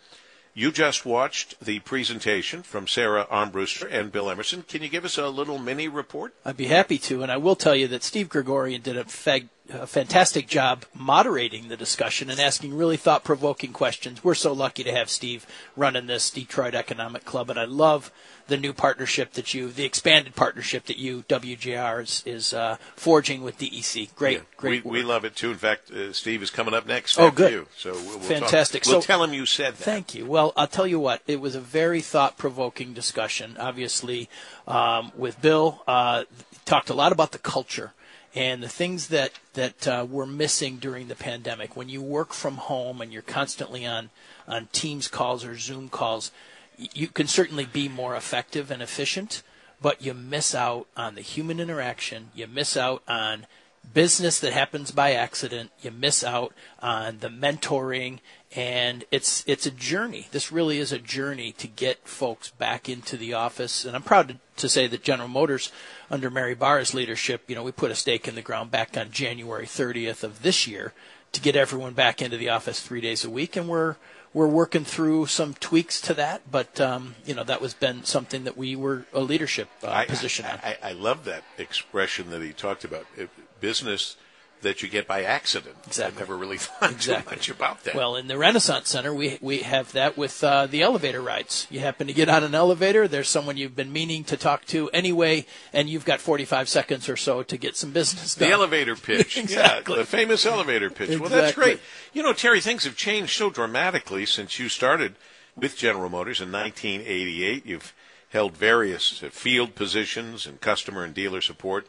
You 0.54 0.70
just 0.70 1.06
watched 1.06 1.64
the 1.64 1.78
presentation 1.78 2.62
from 2.62 2.86
Sarah 2.86 3.26
Armbruster 3.30 3.88
and 3.90 4.12
Bill 4.12 4.28
Emerson. 4.28 4.64
Can 4.64 4.82
you 4.82 4.90
give 4.90 5.06
us 5.06 5.16
a 5.16 5.28
little 5.28 5.56
mini 5.56 5.88
report? 5.88 6.34
I'd 6.44 6.58
be 6.58 6.66
happy 6.66 6.98
to, 6.98 7.22
and 7.22 7.32
I 7.32 7.38
will 7.38 7.56
tell 7.56 7.74
you 7.74 7.88
that 7.88 8.02
Steve 8.02 8.28
Grigorian 8.28 8.82
did 8.82 8.98
a 8.98 9.04
fag- 9.04 9.48
a 9.74 9.86
fantastic 9.86 10.46
job 10.46 10.84
moderating 10.94 11.68
the 11.68 11.76
discussion 11.76 12.30
and 12.30 12.40
asking 12.40 12.74
really 12.74 12.96
thought 12.96 13.24
provoking 13.24 13.72
questions. 13.72 14.22
We're 14.22 14.34
so 14.34 14.52
lucky 14.52 14.84
to 14.84 14.92
have 14.92 15.10
Steve 15.10 15.46
running 15.76 16.06
this 16.06 16.30
Detroit 16.30 16.74
Economic 16.74 17.24
Club, 17.24 17.50
and 17.50 17.58
I 17.58 17.64
love 17.64 18.10
the 18.48 18.56
new 18.56 18.72
partnership 18.72 19.32
that 19.32 19.54
you, 19.54 19.68
the 19.68 19.84
expanded 19.84 20.34
partnership 20.34 20.86
that 20.86 20.98
you, 20.98 21.24
WJR, 21.28 22.02
is, 22.02 22.22
is 22.26 22.54
uh, 22.54 22.76
forging 22.96 23.42
with 23.42 23.58
DEC. 23.58 24.14
Great, 24.14 24.38
yeah, 24.38 24.44
great. 24.56 24.84
We, 24.84 24.90
we, 24.90 25.02
love 25.02 25.24
it 25.24 25.36
too. 25.36 25.50
In 25.50 25.56
fact, 25.56 25.90
uh, 25.90 26.12
Steve 26.12 26.42
is 26.42 26.50
coming 26.50 26.74
up 26.74 26.86
next. 26.86 27.18
Oh, 27.18 27.30
good. 27.30 27.52
You, 27.52 27.66
so 27.76 27.92
we'll, 27.92 28.04
we'll 28.04 28.20
fantastic. 28.20 28.84
We'll 28.86 29.00
so, 29.00 29.06
tell 29.06 29.22
him 29.24 29.32
you 29.32 29.46
said 29.46 29.74
that. 29.74 29.82
Thank 29.82 30.14
you. 30.14 30.26
Well, 30.26 30.52
I'll 30.56 30.66
tell 30.66 30.86
you 30.86 30.98
what. 30.98 31.22
It 31.26 31.40
was 31.40 31.54
a 31.54 31.60
very 31.60 32.00
thought 32.00 32.36
provoking 32.36 32.92
discussion. 32.92 33.56
Obviously, 33.58 34.28
um, 34.66 35.12
with 35.16 35.40
Bill, 35.40 35.82
uh, 35.86 36.24
talked 36.64 36.90
a 36.90 36.94
lot 36.94 37.12
about 37.12 37.32
the 37.32 37.38
culture 37.38 37.92
and 38.34 38.62
the 38.62 38.68
things 38.68 39.08
that 39.08 39.32
that 39.54 39.86
uh, 39.86 40.06
were 40.08 40.26
missing 40.26 40.76
during 40.76 41.08
the 41.08 41.14
pandemic. 41.14 41.76
When 41.76 41.88
you 41.88 42.00
work 42.00 42.32
from 42.32 42.56
home 42.56 43.00
and 43.00 43.12
you're 43.12 43.22
constantly 43.22 43.86
on 43.86 44.10
on 44.48 44.68
Teams 44.72 45.08
calls 45.08 45.44
or 45.44 45.56
Zoom 45.58 45.88
calls, 45.88 46.30
you 46.76 47.08
can 47.08 47.26
certainly 47.26 47.66
be 47.66 47.88
more 47.88 48.16
effective 48.16 48.70
and 48.70 48.82
efficient, 48.82 49.42
but 49.80 50.02
you 50.02 50.14
miss 50.14 50.54
out 50.54 50.86
on 50.96 51.14
the 51.14 51.20
human 51.20 51.60
interaction. 51.60 52.30
You 52.34 52.46
miss 52.46 52.76
out 52.76 53.02
on 53.06 53.46
business 53.92 54.40
that 54.40 54.52
happens 54.52 54.90
by 54.90 55.12
accident. 55.12 55.70
You 55.82 55.90
miss 55.90 56.24
out 56.24 56.54
on 56.80 57.18
the 57.18 57.28
mentoring, 57.28 58.20
and 58.54 59.04
it's 59.10 59.44
it's 59.46 59.66
a 59.66 59.70
journey. 59.70 60.28
This 60.30 60.52
really 60.52 60.78
is 60.78 60.92
a 60.92 60.98
journey 60.98 61.52
to 61.52 61.66
get 61.66 62.06
folks 62.06 62.50
back 62.50 62.88
into 62.88 63.16
the 63.16 63.34
office. 63.34 63.84
And 63.84 63.96
I'm 63.96 64.02
proud 64.02 64.28
to, 64.28 64.36
to 64.58 64.68
say 64.68 64.86
that 64.86 65.02
General 65.02 65.28
Motors, 65.28 65.72
under 66.10 66.30
Mary 66.30 66.54
Barra's 66.54 66.94
leadership, 66.94 67.42
you 67.48 67.54
know, 67.54 67.62
we 67.62 67.72
put 67.72 67.90
a 67.90 67.94
stake 67.94 68.28
in 68.28 68.34
the 68.34 68.42
ground 68.42 68.70
back 68.70 68.96
on 68.96 69.10
January 69.10 69.66
30th 69.66 70.22
of 70.22 70.42
this 70.42 70.66
year 70.66 70.92
to 71.32 71.40
get 71.40 71.56
everyone 71.56 71.94
back 71.94 72.20
into 72.20 72.36
the 72.36 72.50
office 72.50 72.80
three 72.80 73.00
days 73.00 73.24
a 73.24 73.30
week, 73.30 73.56
and 73.56 73.68
we're 73.68 73.96
we're 74.34 74.48
working 74.48 74.84
through 74.84 75.26
some 75.26 75.54
tweaks 75.54 76.00
to 76.02 76.14
that, 76.14 76.50
but 76.50 76.80
um, 76.80 77.14
you 77.24 77.34
know 77.34 77.44
that 77.44 77.60
was 77.60 77.74
been 77.74 78.04
something 78.04 78.44
that 78.44 78.56
we 78.56 78.76
were 78.76 79.06
a 79.12 79.20
leadership 79.20 79.68
uh, 79.82 79.90
I, 79.90 80.06
position 80.06 80.46
on. 80.46 80.58
I, 80.62 80.76
I, 80.82 80.90
I 80.90 80.92
love 80.92 81.24
that 81.24 81.44
expression 81.58 82.30
that 82.30 82.42
he 82.42 82.52
talked 82.52 82.84
about. 82.84 83.06
It, 83.16 83.30
business 83.60 84.16
that 84.62 84.82
you 84.82 84.88
get 84.88 85.06
by 85.06 85.22
accident. 85.24 85.76
Exactly. 85.86 86.16
I 86.16 86.20
never 86.20 86.36
really 86.36 86.56
thought 86.58 86.90
Exactly. 86.90 87.30
too 87.30 87.36
much 87.36 87.48
about 87.50 87.84
that. 87.84 87.94
Well, 87.94 88.16
in 88.16 88.26
the 88.28 88.38
Renaissance 88.38 88.88
Center, 88.88 89.12
we 89.14 89.38
we 89.40 89.58
have 89.58 89.92
that 89.92 90.16
with 90.16 90.42
uh, 90.42 90.66
the 90.66 90.82
elevator 90.82 91.20
rides. 91.20 91.66
You 91.70 91.80
happen 91.80 92.06
to 92.06 92.12
get 92.12 92.28
on 92.28 92.42
an 92.44 92.54
elevator, 92.54 93.06
there's 93.06 93.28
someone 93.28 93.56
you've 93.56 93.76
been 93.76 93.92
meaning 93.92 94.24
to 94.24 94.36
talk 94.36 94.64
to 94.66 94.88
anyway, 94.90 95.46
and 95.72 95.88
you've 95.88 96.04
got 96.04 96.20
45 96.20 96.68
seconds 96.68 97.08
or 97.08 97.16
so 97.16 97.42
to 97.42 97.56
get 97.56 97.76
some 97.76 97.90
business 97.92 98.34
done. 98.34 98.48
the 98.48 98.54
elevator 98.54 98.96
pitch. 99.08 99.36
Exactly. 99.36 99.94
Yeah, 99.96 100.00
the 100.00 100.06
famous 100.06 100.46
elevator 100.46 100.90
pitch. 100.90 101.18
Well, 101.18 101.28
that's 101.28 101.54
great. 101.54 101.80
You 102.12 102.22
know, 102.22 102.32
Terry, 102.32 102.60
things 102.60 102.84
have 102.84 102.96
changed 102.96 103.36
so 103.36 103.50
dramatically 103.50 104.26
since 104.26 104.58
you 104.58 104.68
started 104.68 105.14
with 105.56 105.76
General 105.76 106.08
Motors 106.08 106.40
in 106.40 106.50
1988. 106.52 107.66
You've 107.66 107.92
held 108.30 108.56
various 108.56 109.22
uh, 109.22 109.28
field 109.30 109.74
positions 109.74 110.46
and 110.46 110.60
customer 110.60 111.04
and 111.04 111.12
dealer 111.12 111.40
support 111.42 111.86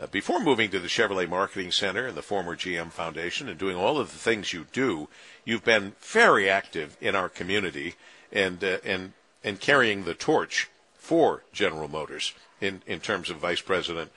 uh, 0.00 0.06
before 0.06 0.40
moving 0.40 0.70
to 0.70 0.78
the 0.78 0.88
Chevrolet 0.88 1.28
Marketing 1.28 1.70
Center 1.70 2.06
and 2.06 2.16
the 2.16 2.22
former 2.22 2.56
GM 2.56 2.90
Foundation 2.90 3.48
and 3.48 3.58
doing 3.58 3.76
all 3.76 3.98
of 3.98 4.12
the 4.12 4.18
things 4.18 4.52
you 4.52 4.66
do. 4.72 5.08
You've 5.44 5.64
been 5.64 5.92
very 6.00 6.48
active 6.48 6.96
in 7.00 7.14
our 7.14 7.28
community 7.28 7.94
and 8.32 8.62
uh, 8.64 8.78
and 8.84 9.12
and 9.44 9.60
carrying 9.60 10.04
the 10.04 10.14
torch 10.14 10.70
for 10.94 11.42
General 11.52 11.88
Motors 11.88 12.32
in 12.60 12.82
in 12.86 13.00
terms 13.00 13.30
of 13.30 13.36
vice 13.36 13.60
president 13.60 14.10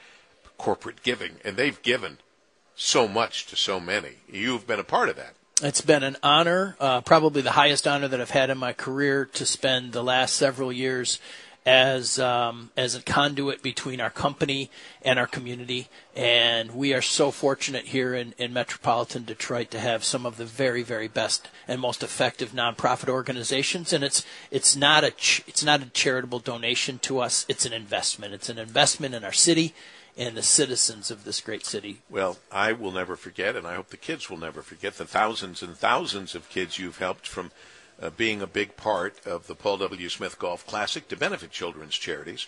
corporate 0.57 1.03
giving, 1.03 1.37
and 1.43 1.57
they've 1.57 1.81
given 1.81 2.19
so 2.75 3.07
much 3.07 3.45
to 3.47 3.55
so 3.55 3.79
many. 3.79 4.13
You've 4.31 4.65
been 4.65 4.79
a 4.79 4.83
part 4.83 5.09
of 5.09 5.15
that. 5.17 5.33
It's 5.61 5.81
been 5.81 6.03
an 6.03 6.17
honor, 6.23 6.75
uh, 6.79 7.01
probably 7.01 7.41
the 7.41 7.51
highest 7.51 7.87
honor 7.87 8.07
that 8.07 8.19
I've 8.19 8.31
had 8.31 8.49
in 8.49 8.57
my 8.57 8.73
career 8.73 9.25
to 9.33 9.45
spend 9.45 9.93
the 9.93 10.03
last 10.03 10.35
several 10.35 10.73
years 10.73 11.19
as 11.65 12.19
um, 12.19 12.71
as 12.75 12.95
a 12.95 13.01
conduit 13.01 13.61
between 13.61 14.01
our 14.01 14.09
company 14.09 14.69
and 15.01 15.17
our 15.17 15.27
community. 15.27 15.87
And 16.15 16.71
we 16.71 16.93
are 16.93 17.01
so 17.01 17.31
fortunate 17.31 17.85
here 17.85 18.13
in, 18.13 18.33
in 18.37 18.53
metropolitan 18.53 19.23
Detroit 19.23 19.71
to 19.71 19.79
have 19.79 20.03
some 20.03 20.25
of 20.25 20.37
the 20.37 20.45
very 20.45 20.83
very 20.83 21.07
best 21.07 21.47
and 21.67 21.79
most 21.79 22.03
effective 22.03 22.51
nonprofit 22.51 23.09
organizations. 23.09 23.93
And 23.93 24.03
it's 24.03 24.25
it's 24.51 24.75
not 24.75 25.03
a 25.03 25.11
ch- 25.11 25.43
it's 25.47 25.63
not 25.63 25.81
a 25.81 25.89
charitable 25.89 26.39
donation 26.39 26.99
to 26.99 27.19
us. 27.19 27.45
It's 27.47 27.65
an 27.65 27.73
investment. 27.73 28.33
It's 28.33 28.49
an 28.49 28.59
investment 28.59 29.15
in 29.15 29.23
our 29.23 29.31
city 29.31 29.73
and 30.17 30.37
the 30.37 30.43
citizens 30.43 31.09
of 31.09 31.23
this 31.23 31.41
great 31.41 31.65
city. 31.65 31.99
Well, 32.09 32.37
I 32.51 32.71
will 32.73 32.91
never 32.91 33.15
forget, 33.15 33.55
and 33.55 33.65
I 33.65 33.75
hope 33.75 33.89
the 33.89 33.97
kids 33.97 34.29
will 34.29 34.37
never 34.37 34.61
forget, 34.61 34.97
the 34.97 35.05
thousands 35.05 35.63
and 35.63 35.75
thousands 35.75 36.35
of 36.35 36.49
kids 36.49 36.77
you've 36.77 36.99
helped 36.99 37.27
from 37.27 37.51
uh, 38.01 38.09
being 38.09 38.41
a 38.41 38.47
big 38.47 38.75
part 38.77 39.25
of 39.25 39.47
the 39.47 39.55
Paul 39.55 39.77
W. 39.77 40.09
Smith 40.09 40.39
Golf 40.39 40.65
Classic 40.65 41.07
to 41.07 41.15
benefit 41.15 41.51
children's 41.51 41.95
charities. 41.95 42.47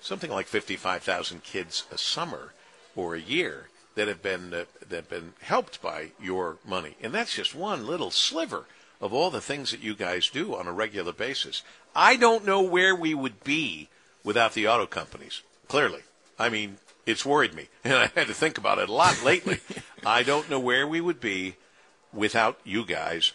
Something 0.00 0.30
like 0.30 0.46
55,000 0.46 1.42
kids 1.42 1.84
a 1.90 1.98
summer 1.98 2.52
or 2.94 3.14
a 3.14 3.20
year 3.20 3.68
that 3.94 4.08
have 4.08 4.22
been 4.22 4.52
uh, 4.52 4.64
that 4.88 4.96
have 4.96 5.08
been 5.08 5.32
helped 5.40 5.80
by 5.80 6.12
your 6.20 6.58
money, 6.66 6.96
and 7.02 7.12
that's 7.12 7.34
just 7.34 7.54
one 7.54 7.86
little 7.86 8.10
sliver 8.10 8.66
of 9.00 9.12
all 9.12 9.30
the 9.30 9.40
things 9.40 9.70
that 9.70 9.82
you 9.82 9.94
guys 9.94 10.28
do 10.28 10.54
on 10.54 10.66
a 10.66 10.72
regular 10.72 11.12
basis. 11.12 11.62
I 11.94 12.16
don't 12.16 12.44
know 12.44 12.62
where 12.62 12.94
we 12.94 13.14
would 13.14 13.44
be 13.44 13.88
without 14.22 14.54
the 14.54 14.66
auto 14.66 14.86
companies. 14.86 15.42
Clearly, 15.68 16.00
I 16.38 16.48
mean, 16.48 16.78
it's 17.06 17.24
worried 17.24 17.54
me, 17.54 17.68
and 17.84 17.94
I 17.94 18.10
had 18.14 18.26
to 18.26 18.34
think 18.34 18.58
about 18.58 18.78
it 18.78 18.88
a 18.88 18.92
lot 18.92 19.22
lately. 19.24 19.60
I 20.06 20.22
don't 20.22 20.50
know 20.50 20.60
where 20.60 20.86
we 20.86 21.00
would 21.00 21.20
be 21.20 21.56
without 22.12 22.58
you 22.64 22.84
guys 22.84 23.32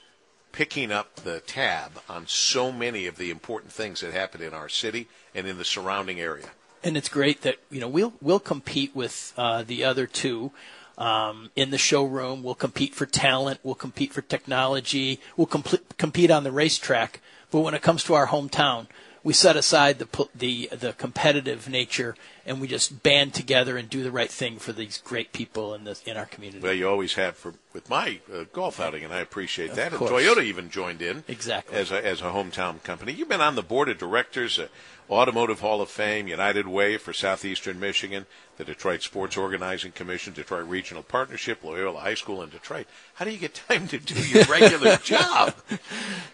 picking 0.52 0.92
up 0.92 1.16
the 1.18 1.40
tab 1.42 1.92
on 2.08 2.28
so 2.28 2.72
many 2.72 3.06
of 3.06 3.18
the 3.18 3.30
important 3.30 3.72
things 3.72 4.02
that 4.02 4.14
happen 4.14 4.42
in 4.42 4.54
our 4.54 4.70
city 4.70 5.08
and 5.36 5.48
in 5.48 5.58
the 5.58 5.66
surrounding 5.66 6.20
area. 6.20 6.48
and 6.84 6.96
it's 6.96 7.10
great 7.10 7.42
that 7.42 7.56
you 7.70 7.80
know 7.80 7.88
we'll 7.90 8.14
we'll 8.22 8.40
compete 8.40 8.96
with 8.96 9.34
uh, 9.38 9.64
the 9.64 9.84
other 9.84 10.08
two 10.08 10.52
um, 10.98 11.50
in 11.56 11.72
the 11.72 11.78
showroom. 11.78 12.44
We'll 12.44 12.56
compete 12.56 12.94
for 12.94 13.06
talent. 13.06 13.60
We'll 13.64 13.76
compete 13.76 14.14
for 14.14 14.22
technology. 14.22 15.20
We'll 15.38 15.48
compl- 15.48 15.82
compete 15.98 16.30
on 16.30 16.44
the 16.44 16.52
racetrack. 16.52 17.22
But 17.52 17.62
when 17.62 17.74
it 17.74 17.82
comes 17.82 18.04
to 18.04 18.14
our 18.14 18.28
hometown, 18.28 18.88
we 19.24 19.34
set 19.34 19.56
aside 19.56 20.00
the 20.00 20.28
the 20.36 20.70
the 20.72 20.94
competitive 20.94 21.70
nature 21.70 22.16
and 22.46 22.60
we 22.62 22.68
just 22.68 23.04
band 23.04 23.34
together 23.34 23.78
and 23.78 23.90
do 23.90 24.04
the 24.04 24.12
right 24.12 24.30
thing 24.32 24.58
for 24.58 24.74
these 24.74 24.98
great 25.00 25.34
people 25.34 25.74
in 25.74 25.84
the 25.84 26.00
in 26.06 26.18
our 26.18 26.26
community. 26.26 26.62
Well, 26.62 26.74
you 26.74 26.88
always 26.88 27.14
have 27.16 27.36
for 27.36 27.54
with 27.74 27.90
my 27.90 28.20
uh, 28.34 28.46
golf 28.52 28.80
outing, 28.80 29.04
and 29.04 29.14
I 29.14 29.20
appreciate 29.20 29.74
that. 29.74 29.92
And. 29.94 30.02
Toyota 30.02 30.44
even 30.44 30.70
joined 30.70 31.02
in 31.02 31.24
Exactly. 31.28 31.78
as 31.78 31.92
a, 31.92 32.04
as 32.06 32.22
a 32.22 32.26
hometown 32.26 32.82
company. 32.84 33.14
You've 33.14 33.30
been 33.30 33.42
on 33.42 33.56
the 33.56 33.62
board 33.62 33.90
of 33.90 33.98
directors, 33.98 34.58
uh, 34.58 34.68
Automotive 35.10 35.60
Hall 35.62 35.82
of 35.82 35.90
Fame, 35.90 36.28
United 36.28 36.68
Way 36.68 36.98
for 36.98 37.14
Southeastern 37.14 37.80
Michigan, 37.80 38.28
the 38.58 38.64
Detroit 38.64 39.02
Sports 39.02 39.38
Organizing 39.38 39.92
Commission, 39.92 40.34
Detroit 40.34 40.68
Regional 40.68 41.02
Partnership, 41.02 41.64
Loyola 41.64 42.02
High 42.02 42.14
School 42.14 42.44
in 42.44 42.50
Detroit. 42.50 42.86
How 43.16 43.26
do 43.26 43.32
you 43.32 43.38
get 43.38 43.56
time 43.56 43.88
to 43.88 43.98
do 43.98 44.14
your 44.28 44.44
regular 44.46 44.98
job? 45.04 45.56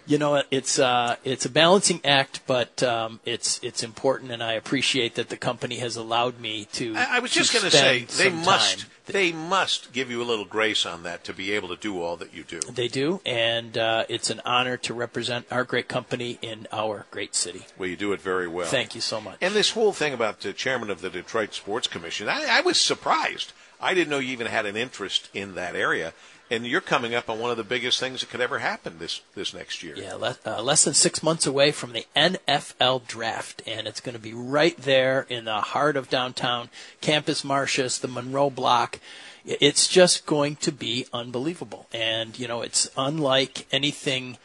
you 0.05 0.17
know 0.17 0.43
it's 0.51 0.78
uh, 0.78 1.15
it's 1.23 1.45
a 1.45 1.49
balancing 1.49 2.01
act, 2.03 2.41
but 2.47 2.84
um, 2.84 3.19
it's 3.26 3.59
it's 3.63 3.84
important, 3.84 4.32
and 4.32 4.43
I 4.43 4.53
appreciate 4.53 5.15
that 5.15 5.30
the 5.30 5.38
company 5.38 5.78
has 5.78 5.95
allowed 5.95 6.39
me 6.39 6.65
to. 6.73 6.95
I, 6.95 7.17
I 7.17 7.19
was 7.19 7.32
just 7.32 7.53
going 7.53 7.65
to 7.65 7.71
say 7.71 8.03
they 8.03 8.30
must 8.30 8.80
time. 8.80 8.89
They 9.06 9.32
must 9.32 9.93
give 9.93 10.10
you 10.10 10.22
a 10.22 10.26
little 10.26 10.45
grace 10.45 10.86
on 10.86 11.03
that 11.03 11.24
to 11.26 11.34
be 11.34 11.51
able 11.51 11.70
to 11.70 11.76
do 11.76 12.01
all 12.01 12.16
that 12.18 12.34
you 12.34 12.43
do. 12.43 12.60
They 12.60 12.88
do, 12.88 13.22
and 13.26 13.78
uh, 13.78 14.06
it's 14.10 14.30
an 14.30 14.41
honor 14.45 14.78
to 14.78 14.93
represent 14.93 15.45
our 15.51 15.64
great 15.64 15.88
company 15.88 16.39
in 16.41 16.68
our 16.72 17.06
great 17.12 17.36
city. 17.36 17.66
Well, 17.78 17.89
you 17.89 17.95
do 17.95 18.14
it 18.14 18.22
very 18.22 18.47
well. 18.47 18.68
Thank 18.68 18.95
you 18.95 19.01
so 19.01 19.22
much. 19.22 19.38
And 19.41 19.53
this 19.53 19.72
whole 19.72 19.93
thing 19.93 20.14
about 20.14 20.41
the 20.41 20.53
chairman 20.53 20.89
of 20.89 21.01
the 21.01 21.10
Detroit 21.10 21.53
Sports 21.53 21.88
Commission, 21.88 22.28
I, 22.30 22.45
I 22.49 22.62
was 22.62 22.80
surprised. 22.80 23.53
I 23.80 23.93
didn't 23.93 24.09
know 24.09 24.19
you 24.19 24.32
even 24.32 24.47
had 24.47 24.65
an 24.65 24.76
interest 24.76 25.30
in 25.34 25.55
that 25.55 25.76
area. 25.76 26.13
And 26.51 26.67
you're 26.67 26.82
coming 26.82 27.15
up 27.15 27.28
on 27.28 27.39
one 27.39 27.49
of 27.49 27.57
the 27.57 27.63
biggest 27.63 27.99
things 27.99 28.19
that 28.19 28.30
could 28.30 28.39
ever 28.39 28.59
happen 28.59 28.99
this, 28.99 29.21
this 29.34 29.51
next 29.51 29.82
year. 29.82 29.95
Yeah, 29.97 30.13
le- 30.13 30.38
uh, 30.45 30.61
less 30.61 30.84
than 30.84 30.93
six 30.93 31.23
months 31.23 31.47
away 31.47 31.71
from 31.71 31.93
the 31.93 32.05
NFL 32.15 33.07
draft, 33.07 33.63
and 33.65 33.88
it's 33.88 33.99
going 33.99 34.13
to 34.13 34.21
be 34.21 34.34
right 34.34 34.78
there 34.78 35.26
in 35.28 35.45
the 35.45 35.61
heart 35.61 35.97
of 35.97 36.07
downtown 36.07 36.69
Campus 37.01 37.43
Martius, 37.43 37.97
the 37.97 38.07
Monroe 38.07 38.51
Block. 38.51 38.99
It's 39.43 39.88
just 39.88 40.28
going 40.28 40.55
to 40.57 40.71
be 40.71 41.07
unbelievable, 41.11 41.88
and 41.91 42.38
you 42.38 42.47
know 42.47 42.61
it's 42.61 42.89
unlike 42.95 43.65
anything 43.71 44.38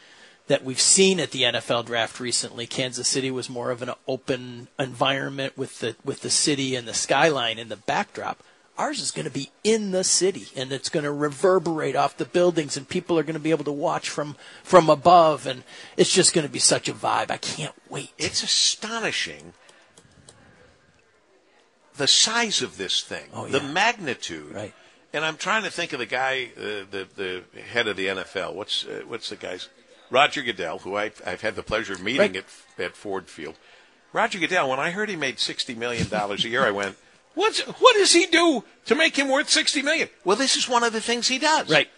that 0.47 0.63
we've 0.63 0.81
seen 0.81 1.19
at 1.19 1.31
the 1.31 1.43
NFL 1.43 1.85
draft 1.85 2.19
recently. 2.19 2.67
Kansas 2.67 3.07
City 3.07 3.31
was 3.31 3.49
more 3.49 3.71
of 3.71 3.81
an 3.81 3.91
open 4.07 4.67
environment 4.77 5.57
with 5.57 5.79
the 5.79 5.95
with 6.03 6.21
the 6.21 6.29
city 6.29 6.75
and 6.75 6.87
the 6.87 6.93
skyline 6.93 7.57
in 7.57 7.69
the 7.69 7.77
backdrop. 7.77 8.43
Ours 8.77 8.99
is 8.99 9.11
going 9.11 9.25
to 9.25 9.31
be 9.31 9.51
in 9.63 9.91
the 9.91 10.03
city, 10.03 10.47
and 10.55 10.71
it's 10.71 10.89
going 10.89 11.03
to 11.03 11.11
reverberate 11.11 11.95
off 11.95 12.17
the 12.17 12.25
buildings, 12.25 12.77
and 12.77 12.87
people 12.87 13.19
are 13.19 13.23
going 13.23 13.33
to 13.35 13.39
be 13.39 13.51
able 13.51 13.65
to 13.65 13.71
watch 13.71 14.09
from 14.09 14.35
from 14.63 14.89
above, 14.89 15.45
and 15.45 15.63
it's 15.97 16.11
just 16.11 16.33
going 16.33 16.47
to 16.47 16.51
be 16.51 16.57
such 16.59 16.87
a 16.89 16.93
vibe. 16.93 17.29
I 17.29 17.37
can't 17.37 17.75
wait. 17.89 18.11
It's 18.17 18.41
astonishing 18.43 19.53
the 21.97 22.07
size 22.07 22.61
of 22.61 22.77
this 22.77 23.01
thing, 23.01 23.27
Oh, 23.33 23.47
the 23.47 23.61
magnitude. 23.61 24.53
Right. 24.53 24.73
And 25.13 25.25
I'm 25.25 25.35
trying 25.37 25.63
to 25.63 25.69
think 25.69 25.91
of 25.93 25.99
the 25.99 26.05
guy, 26.05 26.51
uh, 26.57 26.61
the 26.89 27.07
the 27.15 27.43
head 27.61 27.87
of 27.87 27.97
the 27.97 28.07
NFL. 28.07 28.55
What's 28.55 28.85
uh, 28.85 29.01
what's 29.07 29.29
the 29.29 29.35
guy's? 29.35 29.67
Roger 30.09 30.41
Goodell, 30.41 30.79
who 30.79 30.95
I've, 30.95 31.21
I've 31.25 31.41
had 31.41 31.55
the 31.55 31.63
pleasure 31.63 31.93
of 31.93 32.01
meeting 32.01 32.19
Right. 32.21 32.35
at 32.37 32.81
at 32.83 32.95
Ford 32.95 33.27
Field. 33.27 33.55
Roger 34.13 34.39
Goodell. 34.39 34.69
When 34.69 34.79
I 34.79 34.91
heard 34.91 35.09
he 35.09 35.15
made 35.17 35.39
sixty 35.39 35.75
million 35.75 36.07
dollars 36.07 36.45
a 36.45 36.49
year, 36.49 36.65
I 36.65 36.71
went, 36.71 36.95
"What's 37.33 37.59
what 37.61 37.95
does 37.95 38.13
he 38.13 38.25
do 38.25 38.63
to 38.85 38.95
make 38.95 39.15
him 39.15 39.29
worth 39.29 39.49
sixty 39.49 39.81
million? 39.81 40.09
Well, 40.23 40.37
this 40.37 40.55
is 40.55 40.67
one 40.67 40.83
of 40.83 40.93
the 40.93 41.01
things 41.01 41.27
he 41.27 41.39
does. 41.39 41.69
Right. 41.69 41.89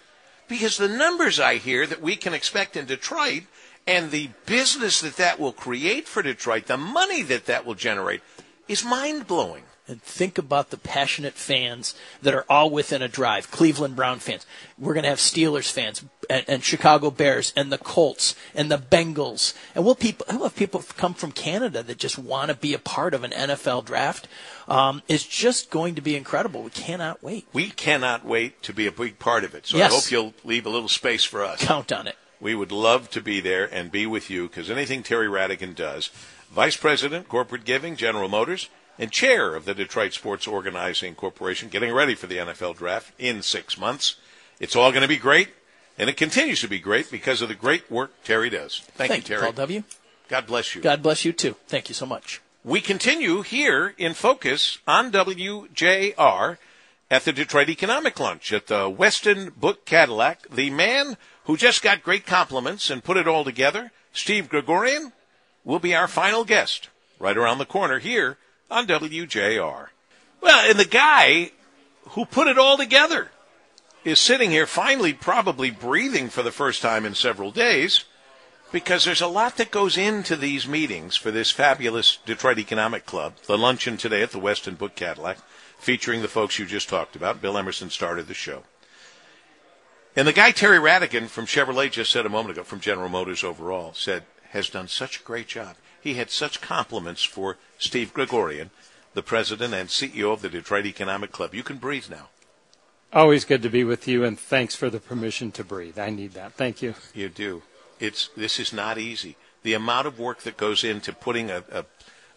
because 0.48 0.78
the 0.78 0.88
numbers 0.90 1.40
I 1.40 1.56
hear 1.56 1.88
that 1.88 2.02
we 2.02 2.16
can 2.16 2.34
expect 2.34 2.76
in 2.76 2.86
Detroit 2.86 3.44
and 3.88 4.12
the 4.12 4.30
business 4.46 5.02
that 5.02 5.16
that 5.18 5.40
will 5.40 5.54
create 5.54 6.08
for 6.08 6.22
Detroit, 6.22 6.68
the 6.68 6.78
money 6.78 7.22
that 7.24 7.46
that 7.46 7.66
will 7.66 7.76
generate, 7.76 8.22
is 8.68 8.84
mind 8.84 9.26
blowing. 9.28 9.64
And 9.94 10.02
think 10.02 10.40
about 10.40 10.72
the 10.72 10.78
passionate 10.78 11.36
fans 11.36 11.94
that 12.24 12.34
are 12.34 12.46
all 12.50 12.72
within 12.72 13.04
a 13.04 13.08
drive. 13.08 13.52
Cleveland 13.52 13.96
Brown 13.96 14.18
fans. 14.18 14.44
We're 14.76 14.96
going 14.96 15.04
to 15.04 15.10
have 15.10 15.20
Steelers 15.20 15.72
fans 15.72 16.04
and, 16.32 16.44
and, 16.48 16.64
Chicago 16.64 17.12
Bears 17.12 17.54
and 17.56 17.72
the 17.72 17.78
Colts 17.78 18.36
and 18.56 18.72
the 18.72 18.80
Bengals. 18.80 19.54
And 19.76 19.86
we'll, 19.86 19.94
people, 19.94 20.26
we'll 20.32 20.46
have 20.46 20.56
people 20.56 20.84
come 20.98 21.14
from 21.14 21.32
Canada 21.32 21.84
that 21.84 22.00
just 22.00 22.18
want 22.18 22.50
to 22.50 22.56
be 22.56 22.74
a 22.74 22.80
part 22.80 23.14
of 23.14 23.24
an 23.24 23.30
NFL 23.30 23.86
draft. 23.86 24.28
Um, 24.68 25.04
it's 25.08 25.26
just 25.28 25.70
going 25.70 25.94
to 25.94 26.02
be 26.02 26.16
incredible. 26.16 26.64
We 26.64 26.72
cannot 26.72 27.22
wait. 27.22 27.46
We 27.54 27.70
cannot 27.70 28.26
wait 28.26 28.64
to 28.64 28.74
be 28.74 28.88
a 28.88 28.92
big 28.92 29.20
part 29.20 29.44
of 29.44 29.54
it. 29.54 29.68
So 29.68 29.78
yes. 29.78 29.92
I 29.92 29.96
hope 29.96 30.12
you'll 30.12 30.34
leave 30.44 30.66
a 30.66 30.70
little 30.70 30.90
space 30.90 31.24
for 31.24 31.44
us. 31.44 31.64
Count 31.64 31.92
on 31.92 32.08
it. 32.08 32.16
We 32.42 32.56
would 32.56 32.72
love 32.72 33.12
to 33.12 33.22
be 33.22 33.42
there 33.42 33.72
and 33.72 33.92
be 33.92 34.08
with 34.08 34.32
you 34.32 34.48
because 34.48 34.72
anything 34.72 35.04
Terry 35.04 35.28
Rhadigan 35.28 35.76
does, 35.76 36.10
Vice 36.52 36.76
President, 36.76 37.30
Corporate 37.30 37.64
Giving, 37.64 37.96
General 37.96 38.28
Motors, 38.28 38.70
and 38.98 39.12
chair 39.12 39.56
of 39.56 39.66
the 39.66 39.74
Detroit 39.74 40.14
Sports 40.14 40.48
Organizing 40.48 41.16
Corporation, 41.16 41.70
getting 41.70 41.94
ready 41.94 42.16
for 42.16 42.28
the 42.28 42.38
NFL 42.38 42.78
draft 42.78 43.12
in 43.20 43.42
six 43.42 43.78
months. 43.78 44.16
It's 44.60 44.76
all 44.76 44.92
going 44.92 45.02
to 45.02 45.08
be 45.08 45.18
great, 45.18 45.50
and 45.98 46.10
it 46.10 46.18
continues 46.18 46.62
to 46.62 46.68
be 46.68 46.80
great 46.80 47.10
because 47.10 47.42
of 47.42 47.50
the 47.50 47.56
great 47.56 47.90
work 47.90 48.12
Terry 48.24 48.50
does. 48.50 48.80
Thank, 48.80 49.12
Thank 49.12 49.30
you, 49.30 49.36
Terry. 49.36 49.42
Paul 49.42 49.54
W. 49.54 49.84
God 50.30 50.48
bless 50.48 50.76
you. 50.76 50.82
God 50.82 51.02
bless 51.02 51.26
you 51.26 51.34
too. 51.34 51.56
Thank 51.68 51.90
you 51.90 51.96
so 51.96 52.06
much. 52.06 52.42
We 52.64 52.80
continue 52.80 53.42
here 53.42 53.94
in 53.98 54.14
focus 54.14 54.78
on 54.88 55.12
WJR 55.12 56.58
at 57.12 57.26
the 57.26 57.34
Detroit 57.34 57.70
Economic 57.70 58.20
Lunch 58.20 58.54
at 58.54 58.72
uh, 58.72 58.88
the 58.88 58.96
Westin 58.96 59.54
Book 59.56 59.86
Cadillac. 59.86 60.48
The 60.50 60.70
man 60.70 61.18
who 61.44 61.58
just 61.58 61.84
got 61.84 62.04
great 62.04 62.26
compliments 62.26 62.90
and 62.90 63.04
put 63.04 63.18
it 63.18 63.28
all 63.28 63.44
together, 63.44 63.92
Steve 64.14 64.50
Grigorian, 64.50 65.12
will 65.66 65.80
be 65.80 65.94
our 65.94 66.08
final 66.08 66.46
guest 66.46 66.90
right 67.20 67.36
around 67.36 67.58
the 67.58 67.66
corner 67.66 68.00
here 68.00 68.38
on 68.74 68.88
WJR. 68.88 69.88
Well, 70.42 70.70
and 70.70 70.80
the 70.80 70.86
guy 70.86 71.52
who 72.10 72.26
put 72.26 72.48
it 72.48 72.58
all 72.58 72.76
together 72.76 73.30
is 74.04 74.20
sitting 74.20 74.52
here 74.52 74.66
finally 74.66 75.14
probably 75.14 75.72
breathing 75.72 76.30
for 76.30 76.44
the 76.44 76.52
first 76.52 76.82
time 76.82 77.06
in 77.06 77.14
several 77.14 77.52
days 77.52 78.04
because 78.72 79.06
there's 79.06 79.22
a 79.22 79.28
lot 79.28 79.58
that 79.58 79.72
goes 79.72 79.98
into 79.98 80.36
these 80.36 80.68
meetings 80.68 81.16
for 81.16 81.30
this 81.30 81.52
fabulous 81.52 82.18
Detroit 82.26 82.58
Economic 82.58 83.06
Club. 83.06 83.36
The 83.46 83.58
luncheon 83.58 83.96
today 83.98 84.24
at 84.24 84.32
the 84.32 84.40
Westin 84.40 84.78
Book 84.78 84.96
Cadillac 84.96 85.38
featuring 85.78 86.22
the 86.22 86.28
folks 86.28 86.58
you 86.58 86.66
just 86.66 86.90
talked 86.90 87.16
about. 87.16 87.42
Bill 87.42 87.58
Emerson 87.58 87.92
started 87.92 88.28
the 88.28 88.34
show. 88.34 88.64
And 90.16 90.28
the 90.28 90.34
guy 90.34 90.52
Terry 90.52 90.80
Rhadigan 90.80 91.28
from 91.28 91.46
Chevrolet 91.46 91.92
just 91.92 92.12
said 92.12 92.26
a 92.26 92.30
moment 92.30 92.52
ago, 92.52 92.64
from 92.64 92.80
General 92.80 93.10
Motors 93.10 93.44
overall, 93.44 93.94
said, 93.94 94.24
has 94.50 94.70
done 94.70 94.88
such 94.88 95.20
a 95.20 95.24
great 95.24 95.48
job. 95.48 95.76
He 96.04 96.16
had 96.16 96.30
such 96.30 96.60
compliments 96.60 97.24
for 97.24 97.58
Steve 97.78 98.14
Grigorian, 98.14 98.72
the 99.14 99.24
president 99.24 99.74
and 99.74 99.88
CEO 99.88 100.34
of 100.34 100.42
the 100.42 100.50
Detroit 100.50 100.86
Economic 100.86 101.32
Club. 101.32 101.56
You 101.56 101.64
can 101.64 101.78
breathe 101.78 102.10
now. 102.10 102.28
Always 103.14 103.46
good 103.46 103.62
to 103.62 103.70
be 103.70 103.86
with 103.86 104.06
you, 104.06 104.26
and 104.26 104.38
thanks 104.38 104.76
for 104.76 104.90
the 104.90 105.00
permission 105.00 105.52
to 105.54 105.64
breathe. 105.64 105.98
I 105.98 106.10
need 106.10 106.34
that. 106.34 106.54
Thank 106.54 106.82
you. 106.82 106.96
You 107.14 107.30
do. 107.30 107.62
It's 108.02 108.30
this 108.36 108.60
is 108.60 108.74
not 108.74 108.98
easy. 108.98 109.38
The 109.62 109.76
amount 109.76 110.08
of 110.08 110.20
work 110.20 110.42
that 110.42 110.58
goes 110.58 110.84
into 110.84 111.14
putting 111.14 111.50
a, 111.50 111.64
a, 111.72 111.86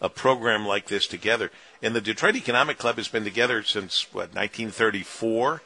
a 0.00 0.08
program 0.08 0.64
like 0.64 0.86
this 0.86 1.08
together, 1.08 1.50
and 1.82 1.92
the 1.92 2.00
Detroit 2.00 2.36
Economic 2.36 2.78
Club 2.78 2.98
has 2.98 3.08
been 3.08 3.24
together 3.24 3.64
since 3.64 4.06
what 4.12 4.34
1934 4.34 5.60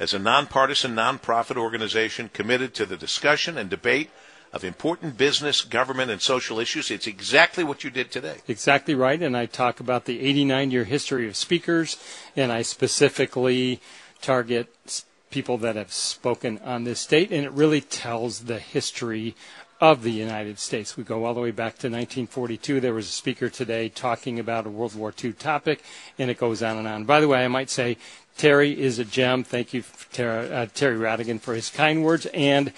as 0.00 0.14
a 0.14 0.18
nonpartisan, 0.18 0.94
nonprofit 0.94 1.58
organization 1.58 2.30
committed 2.32 2.72
to 2.74 2.86
the 2.86 2.96
discussion 2.96 3.58
and 3.58 3.68
debate 3.68 4.10
of 4.52 4.64
important 4.64 5.16
business, 5.16 5.62
government, 5.62 6.10
and 6.10 6.20
social 6.20 6.58
issues. 6.58 6.90
It's 6.90 7.06
exactly 7.06 7.64
what 7.64 7.84
you 7.84 7.90
did 7.90 8.10
today. 8.10 8.36
Exactly 8.48 8.94
right. 8.94 9.20
And 9.20 9.36
I 9.36 9.46
talk 9.46 9.80
about 9.80 10.04
the 10.04 10.20
89 10.20 10.70
year 10.70 10.84
history 10.84 11.26
of 11.26 11.36
speakers, 11.36 11.96
and 12.36 12.52
I 12.52 12.62
specifically 12.62 13.80
target 14.20 15.04
people 15.30 15.56
that 15.58 15.76
have 15.76 15.92
spoken 15.92 16.60
on 16.64 16.84
this 16.84 17.06
date, 17.06 17.32
and 17.32 17.44
it 17.44 17.52
really 17.52 17.80
tells 17.80 18.40
the 18.40 18.58
history 18.58 19.34
of 19.80 20.04
the 20.04 20.12
United 20.12 20.60
States. 20.60 20.96
We 20.96 21.02
go 21.02 21.24
all 21.24 21.34
the 21.34 21.40
way 21.40 21.50
back 21.50 21.72
to 21.78 21.88
1942. 21.88 22.78
There 22.78 22.94
was 22.94 23.08
a 23.08 23.12
speaker 23.12 23.48
today 23.48 23.88
talking 23.88 24.38
about 24.38 24.64
a 24.64 24.70
World 24.70 24.94
War 24.94 25.12
II 25.24 25.32
topic, 25.32 25.82
and 26.20 26.30
it 26.30 26.38
goes 26.38 26.62
on 26.62 26.76
and 26.76 26.86
on. 26.86 27.04
By 27.04 27.20
the 27.20 27.26
way, 27.26 27.44
I 27.44 27.48
might 27.48 27.68
say 27.68 27.96
Terry 28.36 28.80
is 28.80 29.00
a 29.00 29.04
gem. 29.04 29.42
Thank 29.42 29.74
you, 29.74 29.82
Terry, 30.12 30.52
uh, 30.52 30.66
Terry 30.72 30.96
Rhadigan, 30.96 31.40
for 31.40 31.54
his 31.54 31.68
kind 31.68 32.04
words. 32.04 32.26
And 32.26 32.72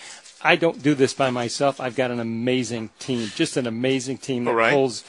I 0.45 0.57
don't 0.57 0.83
do 0.83 0.95
this 0.95 1.15
by 1.15 1.31
myself. 1.31 1.81
I've 1.81 1.97
got 1.97 2.11
an 2.11 2.21
amazing 2.21 2.91
team, 2.99 3.31
just 3.35 3.57
an 3.57 3.67
amazing 3.67 4.19
team 4.19 4.45
that 4.45 4.53
right. 4.53 4.73
pulls 4.73 5.03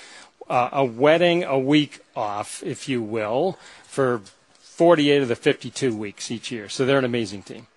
uh, 0.49 0.69
a 0.71 0.85
wedding 0.85 1.43
a 1.43 1.59
week 1.59 1.99
off, 2.15 2.63
if 2.63 2.87
you 2.87 3.01
will, 3.01 3.59
for 3.83 4.21
48 4.59 5.23
of 5.23 5.27
the 5.27 5.35
52 5.35 5.95
weeks 5.95 6.31
each 6.31 6.51
year. 6.51 6.69
So 6.69 6.85
they're 6.85 6.97
an 6.97 7.05
amazing 7.05 7.43
team. 7.43 7.67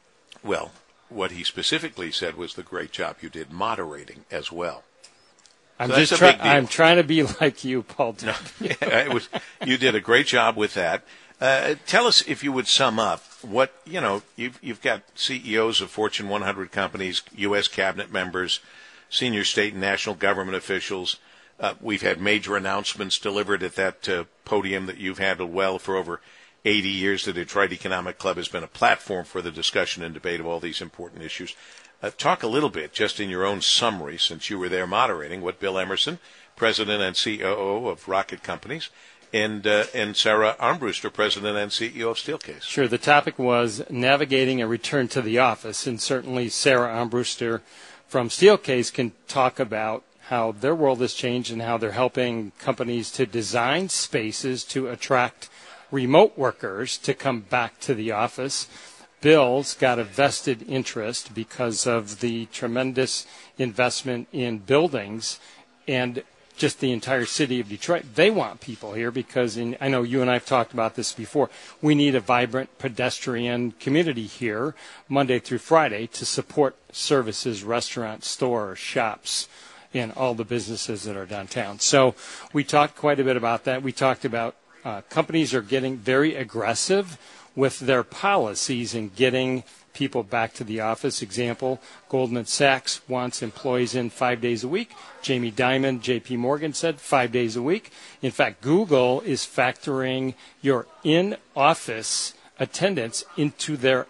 Well, 0.44 0.70
what 1.08 1.32
he 1.32 1.42
specifically 1.42 2.12
said 2.12 2.36
was 2.36 2.54
the 2.54 2.62
great 2.62 2.92
job 2.92 3.16
you 3.20 3.28
did 3.28 3.50
moderating 3.50 4.24
as 4.30 4.52
well. 4.52 4.84
I'm 5.80 5.90
So 5.90 5.96
just 5.96 6.16
trying. 6.16 6.40
I'm 6.40 6.66
trying 6.66 6.96
to 6.96 7.04
be 7.04 7.22
like 7.40 7.64
you, 7.64 7.82
Paul. 7.82 8.16
No, 8.24 8.34
it 8.60 9.12
was, 9.12 9.28
you 9.64 9.78
did 9.78 9.94
a 9.94 10.00
great 10.00 10.26
job 10.26 10.56
with 10.56 10.74
that. 10.74 11.04
Uh, 11.40 11.76
tell 11.86 12.06
us, 12.06 12.22
if 12.26 12.42
you 12.42 12.50
would 12.50 12.66
sum 12.66 12.98
up, 12.98 13.22
what 13.42 13.72
you 13.84 14.00
know. 14.00 14.22
You've 14.36 14.58
you've 14.60 14.82
got 14.82 15.02
CEOs 15.14 15.80
of 15.80 15.90
Fortune 15.90 16.28
100 16.28 16.72
companies, 16.72 17.22
U.S. 17.36 17.68
cabinet 17.68 18.12
members, 18.12 18.60
senior 19.08 19.44
state 19.44 19.72
and 19.72 19.80
national 19.80 20.16
government 20.16 20.56
officials. 20.56 21.16
Uh, 21.60 21.74
we've 21.80 22.02
had 22.02 22.20
major 22.20 22.56
announcements 22.56 23.18
delivered 23.18 23.62
at 23.62 23.76
that 23.76 24.08
uh, 24.08 24.24
podium 24.44 24.86
that 24.86 24.98
you've 24.98 25.18
handled 25.18 25.52
well 25.52 25.78
for 25.78 25.96
over 25.96 26.20
80 26.64 26.88
years. 26.88 27.24
The 27.24 27.32
Detroit 27.32 27.72
Economic 27.72 28.18
Club 28.18 28.36
has 28.36 28.48
been 28.48 28.62
a 28.62 28.68
platform 28.68 29.24
for 29.24 29.42
the 29.42 29.50
discussion 29.50 30.02
and 30.02 30.14
debate 30.14 30.40
of 30.40 30.46
all 30.46 30.60
these 30.60 30.80
important 30.80 31.22
issues. 31.22 31.54
Uh, 32.00 32.10
talk 32.16 32.44
a 32.44 32.48
little 32.48 32.70
bit, 32.70 32.92
just 32.92 33.18
in 33.18 33.28
your 33.28 33.44
own 33.44 33.60
summary, 33.60 34.18
since 34.18 34.50
you 34.50 34.58
were 34.58 34.68
there 34.68 34.86
moderating, 34.86 35.42
what 35.42 35.58
Bill 35.58 35.78
Emerson, 35.78 36.20
president 36.54 37.02
and 37.02 37.16
COO 37.16 37.88
of 37.88 38.06
Rocket 38.06 38.44
Companies, 38.44 38.88
and 39.32 39.66
uh, 39.66 39.84
and 39.94 40.16
Sarah 40.16 40.56
Armbruster, 40.58 41.12
president 41.12 41.56
and 41.56 41.70
CEO 41.70 42.10
of 42.10 42.16
Steelcase. 42.16 42.62
Sure. 42.62 42.88
The 42.88 42.98
topic 42.98 43.38
was 43.38 43.82
navigating 43.90 44.60
a 44.60 44.66
return 44.66 45.08
to 45.08 45.22
the 45.22 45.38
office, 45.38 45.86
and 45.86 46.00
certainly 46.00 46.48
Sarah 46.48 46.88
Armbruster 46.88 47.60
from 48.06 48.28
Steelcase 48.28 48.92
can 48.92 49.12
talk 49.26 49.60
about 49.60 50.04
how 50.28 50.52
their 50.52 50.74
world 50.74 51.00
has 51.00 51.14
changed 51.14 51.50
and 51.50 51.62
how 51.62 51.78
they're 51.78 51.92
helping 51.92 52.52
companies 52.58 53.10
to 53.12 53.26
design 53.26 53.88
spaces 53.88 54.64
to 54.64 54.88
attract 54.88 55.48
remote 55.90 56.36
workers 56.36 56.98
to 56.98 57.14
come 57.14 57.40
back 57.40 57.80
to 57.80 57.94
the 57.94 58.12
office. 58.12 58.68
Bill's 59.20 59.74
got 59.74 59.98
a 59.98 60.04
vested 60.04 60.62
interest 60.68 61.34
because 61.34 61.86
of 61.86 62.20
the 62.20 62.46
tremendous 62.46 63.26
investment 63.56 64.28
in 64.32 64.58
buildings 64.58 65.40
and 65.88 66.22
just 66.58 66.80
the 66.80 66.92
entire 66.92 67.24
city 67.24 67.60
of 67.60 67.68
Detroit. 67.68 68.04
They 68.14 68.30
want 68.30 68.60
people 68.60 68.92
here 68.92 69.10
because 69.10 69.56
in, 69.56 69.76
I 69.80 69.88
know 69.88 70.02
you 70.02 70.20
and 70.20 70.30
I 70.30 70.34
have 70.34 70.44
talked 70.44 70.72
about 70.72 70.96
this 70.96 71.12
before. 71.12 71.48
We 71.80 71.94
need 71.94 72.14
a 72.14 72.20
vibrant 72.20 72.78
pedestrian 72.78 73.72
community 73.72 74.24
here 74.24 74.74
Monday 75.08 75.38
through 75.38 75.58
Friday 75.58 76.08
to 76.08 76.26
support 76.26 76.76
services, 76.92 77.64
restaurants, 77.64 78.28
stores, 78.28 78.78
shops, 78.78 79.48
and 79.94 80.12
all 80.12 80.34
the 80.34 80.44
businesses 80.44 81.04
that 81.04 81.16
are 81.16 81.26
downtown. 81.26 81.78
So 81.78 82.14
we 82.52 82.64
talked 82.64 82.96
quite 82.96 83.20
a 83.20 83.24
bit 83.24 83.36
about 83.36 83.64
that. 83.64 83.82
We 83.82 83.92
talked 83.92 84.24
about 84.24 84.56
uh, 84.84 85.02
companies 85.08 85.54
are 85.54 85.62
getting 85.62 85.96
very 85.96 86.34
aggressive 86.34 87.18
with 87.56 87.80
their 87.80 88.04
policies 88.04 88.94
and 88.94 89.14
getting 89.14 89.64
people 89.98 90.22
back 90.22 90.54
to 90.54 90.64
the 90.64 90.80
office. 90.80 91.20
Example, 91.22 91.80
Goldman 92.08 92.46
Sachs 92.46 93.00
wants 93.08 93.42
employees 93.42 93.94
in 93.96 94.10
five 94.10 94.40
days 94.40 94.62
a 94.62 94.68
week. 94.68 94.92
Jamie 95.22 95.50
Dimon, 95.52 96.00
JP 96.00 96.38
Morgan 96.38 96.72
said 96.72 97.00
five 97.00 97.32
days 97.32 97.56
a 97.56 97.62
week. 97.62 97.90
In 98.22 98.30
fact, 98.30 98.60
Google 98.60 99.20
is 99.22 99.42
factoring 99.44 100.34
your 100.62 100.86
in 101.02 101.36
office 101.56 102.34
attendance 102.60 103.24
into 103.36 103.76
their 103.76 104.06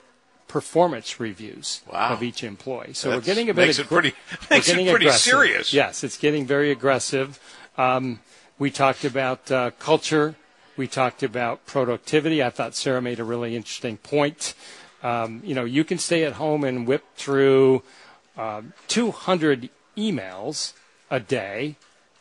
performance 0.46 1.20
reviews 1.20 1.82
Wow. 1.92 2.10
of 2.10 2.22
each 2.22 2.42
employee. 2.44 2.92
So 2.94 3.08
That's- 3.08 3.22
we're 3.26 3.34
getting 3.34 3.50
a 3.50 3.54
bit 3.54 3.66
makes 3.66 3.78
it 3.78 3.86
pretty- 3.88 4.14
makes 4.50 4.68
it 4.68 4.74
pretty 4.74 4.88
aggressive. 5.06 5.20
serious. 5.32 5.72
Yes, 5.72 6.04
it's 6.04 6.16
getting 6.18 6.46
very 6.46 6.70
aggressive. 6.70 7.38
Um, 7.76 8.20
we 8.58 8.70
talked 8.70 9.04
about 9.04 9.50
uh, 9.50 9.70
culture. 9.78 10.34
We 10.76 10.86
talked 10.86 11.22
about 11.22 11.66
productivity. 11.66 12.42
I 12.42 12.50
thought 12.50 12.74
Sarah 12.74 13.02
made 13.02 13.18
a 13.20 13.24
really 13.24 13.54
interesting 13.56 13.96
point. 13.98 14.54
Um, 15.02 15.42
you 15.44 15.54
know, 15.54 15.64
you 15.64 15.84
can 15.84 15.98
stay 15.98 16.24
at 16.24 16.34
home 16.34 16.64
and 16.64 16.86
whip 16.86 17.04
through 17.16 17.82
um, 18.36 18.72
200 18.88 19.70
emails 19.96 20.72
a 21.10 21.20
day, 21.20 21.76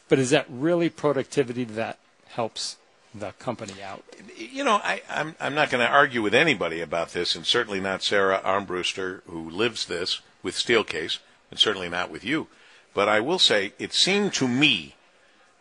but 0.09 0.19
is 0.19 0.29
that 0.29 0.45
really 0.49 0.89
productivity 0.89 1.63
that 1.63 1.99
helps 2.27 2.77
the 3.13 3.31
company 3.33 3.81
out? 3.81 4.03
You 4.35 4.63
know, 4.63 4.79
I, 4.83 5.01
I'm 5.09 5.35
I'm 5.39 5.55
not 5.55 5.69
going 5.69 5.85
to 5.85 5.91
argue 5.91 6.21
with 6.21 6.35
anybody 6.35 6.81
about 6.81 7.13
this, 7.13 7.35
and 7.35 7.45
certainly 7.45 7.79
not 7.79 8.03
Sarah 8.03 8.41
Armbruster, 8.43 9.21
who 9.27 9.49
lives 9.49 9.85
this 9.85 10.21
with 10.43 10.55
Steelcase, 10.55 11.19
and 11.49 11.59
certainly 11.59 11.89
not 11.89 12.11
with 12.11 12.23
you. 12.23 12.47
But 12.93 13.09
I 13.09 13.19
will 13.19 13.39
say, 13.39 13.73
it 13.79 13.93
seemed 13.93 14.33
to 14.35 14.47
me 14.47 14.95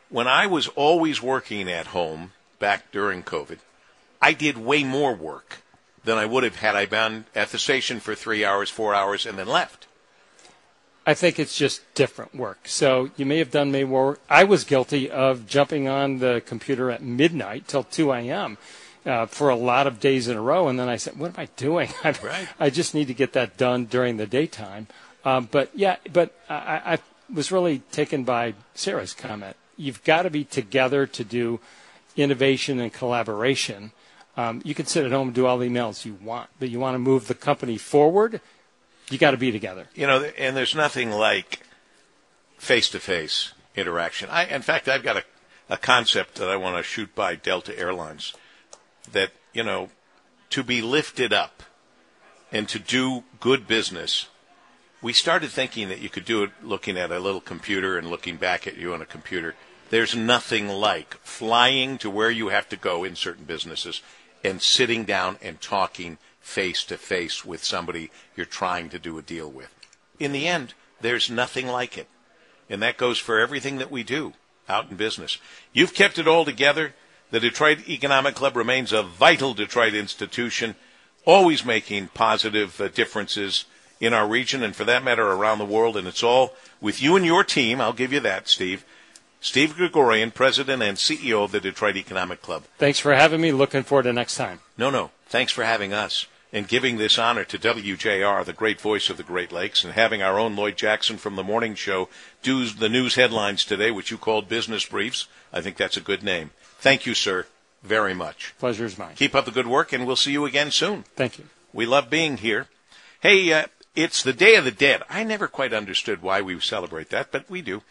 when 0.09 0.27
I 0.27 0.47
was 0.47 0.69
always 0.69 1.23
working 1.23 1.71
at 1.71 1.89
home 1.89 2.33
back 2.59 2.91
during 2.93 3.23
COVID, 3.23 3.59
I 4.23 4.33
did 4.33 4.57
way 4.57 4.85
more 4.85 5.15
work 5.15 5.59
than 6.07 6.17
I 6.17 6.25
would 6.25 6.45
have 6.45 6.57
had 6.57 6.75
I 6.75 6.87
been 6.87 7.27
at 7.35 7.51
the 7.51 7.59
station 7.59 8.01
for 8.01 8.15
three 8.15 8.45
hours, 8.45 8.71
four 8.71 8.95
hours, 8.95 9.27
and 9.27 9.39
then 9.39 9.49
left. 9.49 9.87
I 11.05 11.15
think 11.15 11.39
it's 11.39 11.57
just 11.57 11.83
different 11.95 12.35
work. 12.35 12.67
So 12.67 13.11
you 13.17 13.27
may 13.27 13.39
have 13.39 13.51
done 13.51 13.71
may 13.71 13.85
work. 13.85 14.21
I 14.29 14.45
was 14.45 14.65
guilty 14.65 15.09
of 15.11 15.47
jumping 15.47 15.87
on 15.87 16.19
the 16.19 16.43
computer 16.45 16.91
at 16.91 17.03
midnight 17.03 17.69
till 17.69 17.85
2 17.85 18.13
a.m. 18.13 18.59
Uh, 19.05 19.27
for 19.27 19.51
a 19.51 19.57
lot 19.57 19.87
of 19.87 20.01
days 20.01 20.27
in 20.27 20.37
a 20.37 20.43
row, 20.43 20.67
and 20.67 20.81
then 20.81 20.89
I 20.89 20.97
said, 20.97 21.17
"What 21.17 21.29
am 21.29 21.41
I 21.41 21.49
doing? 21.57 21.91
I, 22.05 22.11
Right. 22.11 22.49
I 22.59 22.71
just 22.71 22.93
need 22.93 23.07
to 23.07 23.15
get 23.15 23.35
that 23.35 23.57
done 23.57 23.85
during 23.85 24.17
the 24.17 24.27
daytime." 24.27 24.89
Um, 25.25 25.49
but 25.51 25.71
yeah, 25.75 25.97
but 26.13 26.35
I, 26.49 26.95
I 26.95 26.99
was 27.33 27.53
really 27.53 27.81
taken 27.93 28.25
by 28.25 28.55
Sarah's 28.75 29.13
comment. 29.13 29.57
You've 29.77 30.03
got 30.03 30.23
to 30.23 30.31
be 30.31 30.43
together 30.43 31.07
to 31.07 31.23
do 31.23 31.61
innovation 32.17 32.81
and 32.81 32.93
collaboration. 32.93 33.93
Um, 34.37 34.61
you 34.65 34.75
can 34.75 34.87
sit 34.87 35.05
at 35.05 35.13
home 35.13 35.29
and 35.29 35.35
do 35.35 35.47
all 35.47 35.59
the 35.59 35.69
emails 35.69 36.05
you 36.05 36.19
want, 36.23 36.51
but 36.59 36.69
you 36.69 36.79
want 36.79 36.95
to 36.95 36.99
move 36.99 37.27
the 37.27 37.35
company 37.35 37.79
forward. 37.79 38.41
You 39.11 39.19
got 39.19 39.31
to 39.31 39.37
be 39.37 39.51
together. 39.51 39.89
You 39.95 40.07
know, 40.07 40.25
and 40.37 40.57
there's 40.57 40.75
nothing 40.75 41.11
like 41.11 41.61
face-to-face 42.59 43.53
interaction. 43.77 44.29
I, 44.31 44.45
in 44.45 44.63
fact, 44.63 44.89
I've 44.89 45.03
got 45.03 45.17
a, 45.17 45.25
a 45.71 45.77
concept 45.77 46.35
that 46.37 46.51
I 46.51 46.57
want 46.57 46.77
to 46.77 46.83
shoot 46.83 47.15
by 47.15 47.35
Delta 47.35 47.79
Airlines 47.79 48.35
that, 49.13 49.31
you 49.55 49.63
know, 49.63 49.91
to 50.51 50.63
be 50.63 50.83
lifted 50.83 51.33
up 51.33 51.63
and 52.53 52.69
to 52.69 52.79
do 52.79 53.25
good 53.41 53.67
business, 53.67 54.29
we 55.01 55.13
started 55.13 55.51
thinking 55.51 55.89
that 55.89 56.01
you 56.01 56.09
could 56.09 56.25
do 56.25 56.43
it 56.43 56.51
looking 56.63 56.97
at 56.99 57.11
a 57.11 57.19
little 57.19 57.41
computer 57.41 57.99
and 57.99 58.11
looking 58.11 58.37
back 58.37 58.67
at 58.67 58.77
you 58.77 58.93
on 58.93 59.01
a 59.01 59.07
computer. 59.07 59.55
There's 59.91 60.17
nothing 60.17 60.69
like 60.69 61.15
flying 61.23 61.99
to 61.99 62.11
where 62.11 62.31
you 62.31 62.49
have 62.49 62.69
to 62.71 62.77
go 62.77 63.05
in 63.05 63.15
certain 63.15 63.45
businesses 63.45 64.03
and 64.47 64.63
sitting 64.63 65.05
down 65.05 65.39
and 65.43 65.61
talking 65.61 66.19
face 66.41 66.85
to 66.85 66.97
face 66.97 67.45
with 67.45 67.65
somebody 67.65 68.11
you're 68.37 68.47
trying 68.47 68.89
to 68.89 68.99
do 68.99 69.19
a 69.19 69.23
deal 69.23 69.51
with. 69.51 69.69
In 70.19 70.33
the 70.33 70.47
end, 70.47 70.75
there's 71.01 71.29
nothing 71.29 71.67
like 71.67 71.99
it. 71.99 72.09
And 72.71 72.83
that 72.83 72.97
goes 72.97 73.19
for 73.19 73.39
everything 73.39 73.79
that 73.79 73.91
we 73.91 74.03
do 74.03 74.33
out 74.69 74.91
in 74.91 74.97
business. 74.97 75.39
You've 75.73 75.95
kept 75.95 76.19
it 76.19 76.29
all 76.29 76.45
together. 76.45 76.95
The 77.31 77.41
Detroit 77.41 77.89
Economic 77.89 78.35
Club 78.35 78.57
remains 78.57 78.93
a 78.93 79.03
vital 79.03 79.55
Detroit 79.55 79.95
institution, 79.95 80.77
always 81.25 81.65
making 81.65 82.09
positive 82.09 82.81
uh, 82.81 82.89
differences 82.89 83.65
in 84.01 84.13
our 84.13 84.29
region 84.29 84.63
and 84.63 84.75
for 84.75 84.85
that 84.85 85.05
matter 85.05 85.27
around 85.27 85.59
the 85.59 85.65
world. 85.65 85.97
And 85.97 86.07
it's 86.07 86.23
all 86.23 86.55
with 86.81 87.03
you 87.03 87.17
and 87.17 87.27
your 87.27 87.45
team. 87.45 87.81
I'll 87.81 87.93
give 87.93 88.13
you 88.13 88.21
that, 88.21 88.49
Steve. 88.49 88.85
Steve 89.47 89.77
Grigorian, 89.77 90.35
President 90.35 90.83
and 90.83 90.99
CEO 90.99 91.45
of 91.45 91.53
the 91.53 91.61
Detroit 91.61 91.97
Economic 91.97 92.43
Club. 92.43 92.65
Thanks 92.79 92.99
for 92.99 93.15
having 93.15 93.41
me. 93.41 93.53
Looking 93.53 93.85
forward 93.85 94.03
to 94.03 94.13
next 94.13 94.35
time. 94.35 94.59
No, 94.77 94.91
no. 94.91 95.13
Thanks 95.29 95.53
for 95.53 95.63
having 95.63 95.93
us 95.93 96.27
and 96.53 96.67
giving 96.67 96.97
this 96.97 97.17
honor 97.17 97.45
to 97.45 97.57
WJR, 97.57 98.45
the 98.45 98.53
great 98.53 98.81
voice 98.81 99.09
of 99.09 99.19
the 99.19 99.23
Great 99.23 99.53
Lakes, 99.53 99.85
and 99.85 99.93
having 99.93 100.21
our 100.21 100.37
own 100.37 100.57
Lloyd 100.57 100.77
Jackson 100.77 101.17
from 101.17 101.37
the 101.37 101.45
morning 101.45 101.77
show 101.77 102.09
do 102.43 102.67
the 102.67 102.89
news 102.89 103.15
headlines 103.15 103.65
today, 103.65 103.93
which 103.93 104.11
you 104.11 104.19
called 104.19 104.49
business 104.49 104.85
briefs. 104.85 105.29
I 105.53 105.61
think 105.61 105.77
that's 105.77 105.97
a 105.97 106.01
good 106.01 106.25
name. 106.25 106.51
Thank 106.81 107.07
you, 107.07 107.15
sir, 107.15 107.47
very 107.85 108.15
much. 108.15 108.53
Pleasure's 108.59 108.99
mine. 108.99 109.15
Keep 109.15 109.37
up 109.37 109.45
the 109.45 109.53
good 109.53 109.69
work, 109.69 109.93
and 109.93 110.09
we'll 110.09 110.17
see 110.17 110.33
you 110.33 110.45
again 110.45 110.73
soon. 110.73 111.05
Thank 111.15 111.39
you. 111.39 111.45
We 111.73 111.87
love 111.87 112.11
being 112.11 112.39
here. 112.39 112.67
Hey, 113.21 113.53
uh, 113.53 113.67
it's 113.95 114.25
the 114.25 114.33
Day 114.33 114.57
of 114.57 114.65
the 114.65 114.73
Dead. 114.73 115.05
I 115.09 115.23
never 115.23 115.47
quite 115.47 115.73
understood 115.73 116.21
why 116.21 116.43
we 116.43 116.59
celebrate 116.59 117.11
that, 117.11 117.31
but 117.31 117.49
we 117.49 117.63
do. 117.63 117.83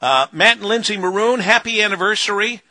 Uh, 0.00 0.26
Matt 0.32 0.58
and 0.58 0.66
Lindsay 0.66 0.96
Maroon, 0.96 1.40
happy 1.40 1.80
anniversary. 1.82 2.62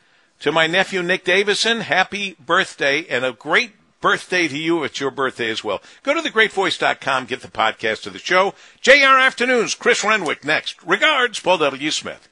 To 0.41 0.51
my 0.51 0.67
nephew 0.67 1.01
Nick 1.01 1.23
Davison, 1.23 1.82
happy 1.82 2.36
birthday 2.45 3.05
and 3.07 3.23
a 3.23 3.32
great 3.32 3.71
birthday 4.01 4.47
to 4.47 4.57
you. 4.57 4.84
It's 4.84 4.99
your 4.99 5.09
birthday 5.09 5.49
as 5.49 5.63
well. 5.63 5.82
Go 6.03 6.13
to 6.13 6.21
thegreatvoice.com, 6.30 7.26
get 7.26 7.41
the 7.41 7.47
podcast 7.47 8.05
of 8.05 8.13
the 8.13 8.19
show. 8.19 8.53
JR 8.82 9.17
Afternoons, 9.17 9.76
Chris 9.76 10.03
Renwick 10.03 10.43
next. 10.43 10.84
Regards, 10.84 11.39
Paul 11.39 11.57
W. 11.59 11.89
Smith. 11.89 12.30